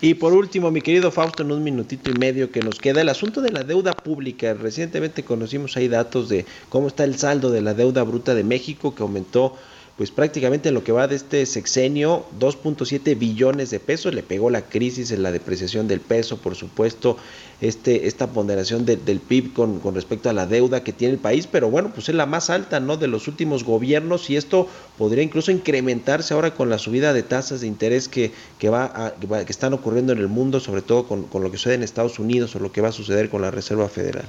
Y 0.00 0.14
por 0.14 0.32
último, 0.32 0.70
mi 0.70 0.80
querido 0.80 1.10
Fausto, 1.10 1.42
en 1.42 1.52
un 1.52 1.62
minutito 1.62 2.10
y 2.10 2.14
medio 2.14 2.50
que 2.50 2.62
nos 2.62 2.80
queda, 2.80 3.00
el 3.00 3.08
asunto 3.08 3.40
de 3.40 3.52
la 3.52 3.64
deuda 3.64 3.92
pública. 3.92 4.54
Recientemente 4.54 5.24
conocimos 5.24 5.76
ahí 5.76 5.88
datos 5.88 6.28
de 6.28 6.46
cómo 6.68 6.88
está 6.88 7.04
el 7.04 7.16
saldo 7.18 7.50
de 7.50 7.60
la 7.60 7.74
deuda 7.74 8.02
bruta 8.02 8.34
de 8.34 8.44
México, 8.44 8.94
que 8.94 9.02
aumentó 9.02 9.56
pues 10.00 10.10
prácticamente 10.10 10.70
en 10.70 10.74
lo 10.74 10.82
que 10.82 10.92
va 10.92 11.08
de 11.08 11.16
este 11.16 11.44
sexenio 11.44 12.24
2.7 12.38 13.18
billones 13.18 13.68
de 13.68 13.80
pesos, 13.80 14.14
le 14.14 14.22
pegó 14.22 14.48
la 14.48 14.62
crisis 14.62 15.10
en 15.10 15.22
la 15.22 15.30
depreciación 15.30 15.88
del 15.88 16.00
peso, 16.00 16.38
por 16.38 16.54
supuesto, 16.54 17.18
este, 17.60 18.06
esta 18.06 18.28
ponderación 18.28 18.86
de, 18.86 18.96
del 18.96 19.20
PIB 19.20 19.52
con, 19.52 19.78
con, 19.78 19.94
respecto 19.94 20.30
a 20.30 20.32
la 20.32 20.46
deuda 20.46 20.82
que 20.82 20.94
tiene 20.94 21.12
el 21.12 21.20
país, 21.20 21.46
pero 21.46 21.68
bueno, 21.68 21.92
pues 21.92 22.08
es 22.08 22.14
la 22.14 22.24
más 22.24 22.48
alta 22.48 22.80
¿no? 22.80 22.96
de 22.96 23.08
los 23.08 23.28
últimos 23.28 23.62
gobiernos 23.62 24.30
y 24.30 24.36
esto 24.36 24.68
podría 24.96 25.22
incluso 25.22 25.50
incrementarse 25.50 26.32
ahora 26.32 26.54
con 26.54 26.70
la 26.70 26.78
subida 26.78 27.12
de 27.12 27.22
tasas 27.22 27.60
de 27.60 27.66
interés 27.66 28.08
que, 28.08 28.32
que, 28.58 28.70
va 28.70 28.90
a, 28.94 29.12
que, 29.16 29.26
va, 29.26 29.44
que 29.44 29.52
están 29.52 29.74
ocurriendo 29.74 30.14
en 30.14 30.18
el 30.20 30.28
mundo, 30.28 30.60
sobre 30.60 30.80
todo 30.80 31.06
con, 31.06 31.24
con 31.24 31.42
lo 31.42 31.50
que 31.50 31.58
sucede 31.58 31.74
en 31.74 31.82
Estados 31.82 32.18
Unidos 32.18 32.56
o 32.56 32.58
lo 32.58 32.72
que 32.72 32.80
va 32.80 32.88
a 32.88 32.92
suceder 32.92 33.28
con 33.28 33.42
la 33.42 33.50
Reserva 33.50 33.86
Federal. 33.90 34.24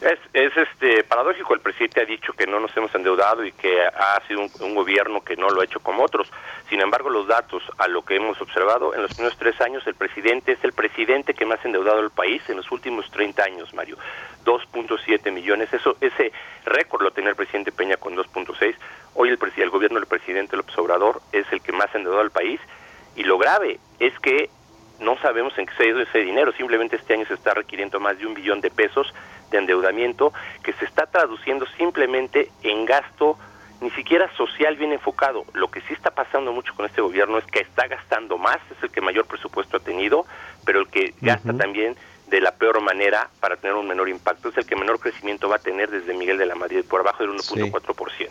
Es, 0.00 0.18
es 0.34 0.54
este 0.54 1.04
paradójico, 1.04 1.54
el 1.54 1.60
presidente 1.60 2.02
ha 2.02 2.04
dicho 2.04 2.34
que 2.34 2.46
no 2.46 2.60
nos 2.60 2.76
hemos 2.76 2.94
endeudado 2.94 3.42
y 3.44 3.52
que 3.52 3.80
ha 3.82 4.20
sido 4.28 4.40
un, 4.60 4.74
gobierno 4.74 5.22
que 5.22 5.36
no 5.36 5.48
lo 5.48 5.62
ha 5.62 5.64
hecho 5.64 5.80
como 5.80 6.04
otros. 6.04 6.30
Sin 6.68 6.82
embargo, 6.82 7.08
los 7.08 7.26
datos 7.26 7.62
a 7.78 7.88
lo 7.88 8.02
que 8.02 8.16
hemos 8.16 8.38
observado 8.42 8.94
en 8.94 9.00
los 9.00 9.14
primeros 9.14 9.38
tres 9.38 9.58
años, 9.62 9.86
el 9.86 9.94
presidente 9.94 10.52
es 10.52 10.62
el 10.64 10.74
presidente 10.74 11.32
que 11.32 11.46
más 11.46 11.60
ha 11.64 11.68
endeudado 11.68 12.00
al 12.00 12.10
país 12.10 12.42
en 12.50 12.58
los 12.58 12.70
últimos 12.70 13.10
30 13.10 13.42
años, 13.42 13.72
Mario. 13.72 13.96
2.7 14.44 15.32
millones, 15.32 15.72
eso 15.72 15.96
ese 16.02 16.30
récord 16.66 17.02
lo 17.02 17.10
tenía 17.10 17.30
el 17.30 17.36
presidente 17.36 17.72
Peña 17.72 17.96
con 17.96 18.14
2.6. 18.14 18.74
Hoy 19.14 19.30
el, 19.30 19.38
el 19.56 19.70
gobierno 19.70 19.98
del 19.98 20.08
presidente 20.08 20.58
López 20.58 20.76
Obrador 20.76 21.22
es 21.32 21.46
el 21.52 21.62
que 21.62 21.72
más 21.72 21.92
ha 21.94 21.98
endeudado 21.98 22.22
al 22.22 22.30
país 22.30 22.60
y 23.16 23.24
lo 23.24 23.38
grave 23.38 23.80
es 23.98 24.16
que 24.18 24.50
no 25.00 25.18
sabemos 25.18 25.56
en 25.58 25.66
qué 25.66 25.74
se 25.74 25.82
ha 25.82 25.88
ido 25.88 26.00
ese 26.00 26.18
dinero, 26.18 26.52
simplemente 26.52 26.96
este 26.96 27.14
año 27.14 27.26
se 27.26 27.34
está 27.34 27.54
requiriendo 27.54 28.00
más 28.00 28.18
de 28.18 28.26
un 28.26 28.34
billón 28.34 28.60
de 28.60 28.70
pesos 28.70 29.12
de 29.50 29.58
endeudamiento 29.58 30.32
que 30.62 30.72
se 30.74 30.84
está 30.84 31.06
traduciendo 31.06 31.66
simplemente 31.76 32.50
en 32.62 32.84
gasto 32.84 33.38
ni 33.80 33.90
siquiera 33.90 34.30
social 34.36 34.76
bien 34.76 34.92
enfocado. 34.92 35.44
Lo 35.52 35.70
que 35.70 35.80
sí 35.82 35.92
está 35.92 36.10
pasando 36.10 36.52
mucho 36.52 36.74
con 36.74 36.86
este 36.86 37.00
gobierno 37.00 37.38
es 37.38 37.44
que 37.44 37.60
está 37.60 37.86
gastando 37.86 38.38
más, 38.38 38.58
es 38.76 38.82
el 38.82 38.90
que 38.90 39.00
mayor 39.00 39.26
presupuesto 39.26 39.76
ha 39.76 39.80
tenido, 39.80 40.24
pero 40.64 40.80
el 40.80 40.88
que 40.88 41.14
gasta 41.20 41.50
uh 41.50 41.54
-huh. 41.54 41.58
también 41.58 41.96
de 42.28 42.40
la 42.40 42.52
peor 42.52 42.80
manera 42.80 43.28
para 43.40 43.56
tener 43.56 43.76
un 43.76 43.86
menor 43.86 44.08
impacto, 44.08 44.48
es 44.48 44.56
el 44.56 44.66
que 44.66 44.74
menor 44.76 44.98
crecimiento 44.98 45.48
va 45.48 45.56
a 45.56 45.60
tener 45.60 45.90
desde 45.90 46.12
Miguel 46.14 46.38
de 46.38 46.46
la 46.46 46.54
Madrid, 46.54 46.84
por 46.88 47.00
abajo 47.00 47.22
del 47.22 47.32
1.4%. 47.32 48.28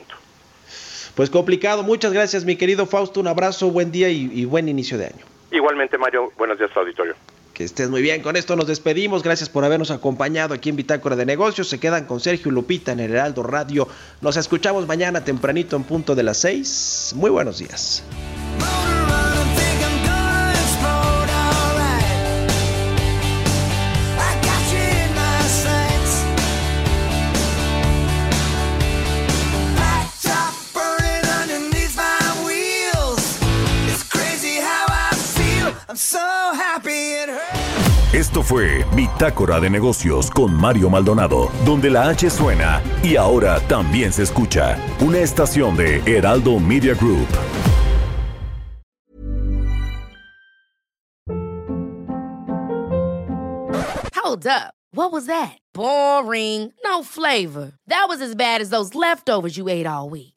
Sí. 0.68 1.11
Pues 1.16 1.30
complicado, 1.30 1.84
muchas 1.84 2.11
gracias 2.11 2.43
mi 2.43 2.57
querido 2.57 2.86
Fausto, 2.86 3.22
un 3.22 3.28
abrazo, 3.28 3.72
buen 3.72 3.91
día 3.91 4.09
y, 4.09 4.30
y 4.34 4.45
buen 4.45 4.68
inicio 4.68 4.97
de 4.97 5.05
año. 5.05 5.26
Igualmente 5.51 5.97
Mario, 5.97 6.32
buenos 6.38 6.57
días 6.57 6.76
auditorio. 6.76 7.16
Que 7.56 7.64
estés 7.64 7.89
muy 7.89 8.01
bien. 8.01 8.22
Con 8.22 8.36
esto 8.36 8.58
nos 8.58 8.68
despedimos. 8.68 9.24
Gracias 9.24 9.47
por 9.47 9.64
habernos 9.64 9.89
acompañado 9.89 10.53
aquí 10.53 10.70
en 10.70 10.76
Bitácora 10.76 11.16
de 11.16 11.26
Negocios. 11.26 11.70
Se 11.70 11.80
quedan 11.80 12.03
con 12.03 12.20
Sergio 12.20 12.51
Lupita 12.51 12.91
en 12.91 12.99
el 12.99 13.12
Heraldo 13.12 13.43
Radio. 13.43 13.88
Nos 14.20 14.36
escuchamos 14.36 14.86
mañana 14.86 15.24
tempranito 15.24 15.78
en 15.78 15.86
punto 15.86 16.16
de 16.16 16.24
las 16.24 16.38
6. 16.39 17.14
Muy 17.16 17.30
buenos 17.30 17.60
días. 17.60 18.03
Esto 38.16 38.43
fue 38.43 38.86
Bitácora 38.95 39.59
de 39.59 39.70
Negocios 39.70 40.32
con 40.32 40.53
Mario 40.53 40.89
Maldonado, 40.89 41.51
donde 41.66 41.89
la 41.89 42.07
H 42.07 42.30
suena 42.30 42.82
y 43.03 43.18
ahora 43.18 43.59
también 43.68 44.13
se 44.13 44.24
escucha. 44.24 44.78
Una 45.01 45.18
estación 45.18 45.76
de 45.76 46.01
Heraldo 46.05 46.57
Media 46.57 46.93
Group. 46.93 47.28
Hold 54.13 54.47
up. 54.47 54.74
What 54.93 55.11
was 55.11 55.26
that? 55.26 55.57
Boring. 55.74 56.72
No 56.86 57.03
flavor. 57.03 57.74
That 57.88 58.05
was 58.07 58.22
as 58.22 58.34
bad 58.34 58.61
as 58.61 58.70
those 58.70 58.95
leftovers 58.95 59.57
you 59.57 59.68
ate 59.68 59.86
all 59.86 60.09
week. 60.09 60.35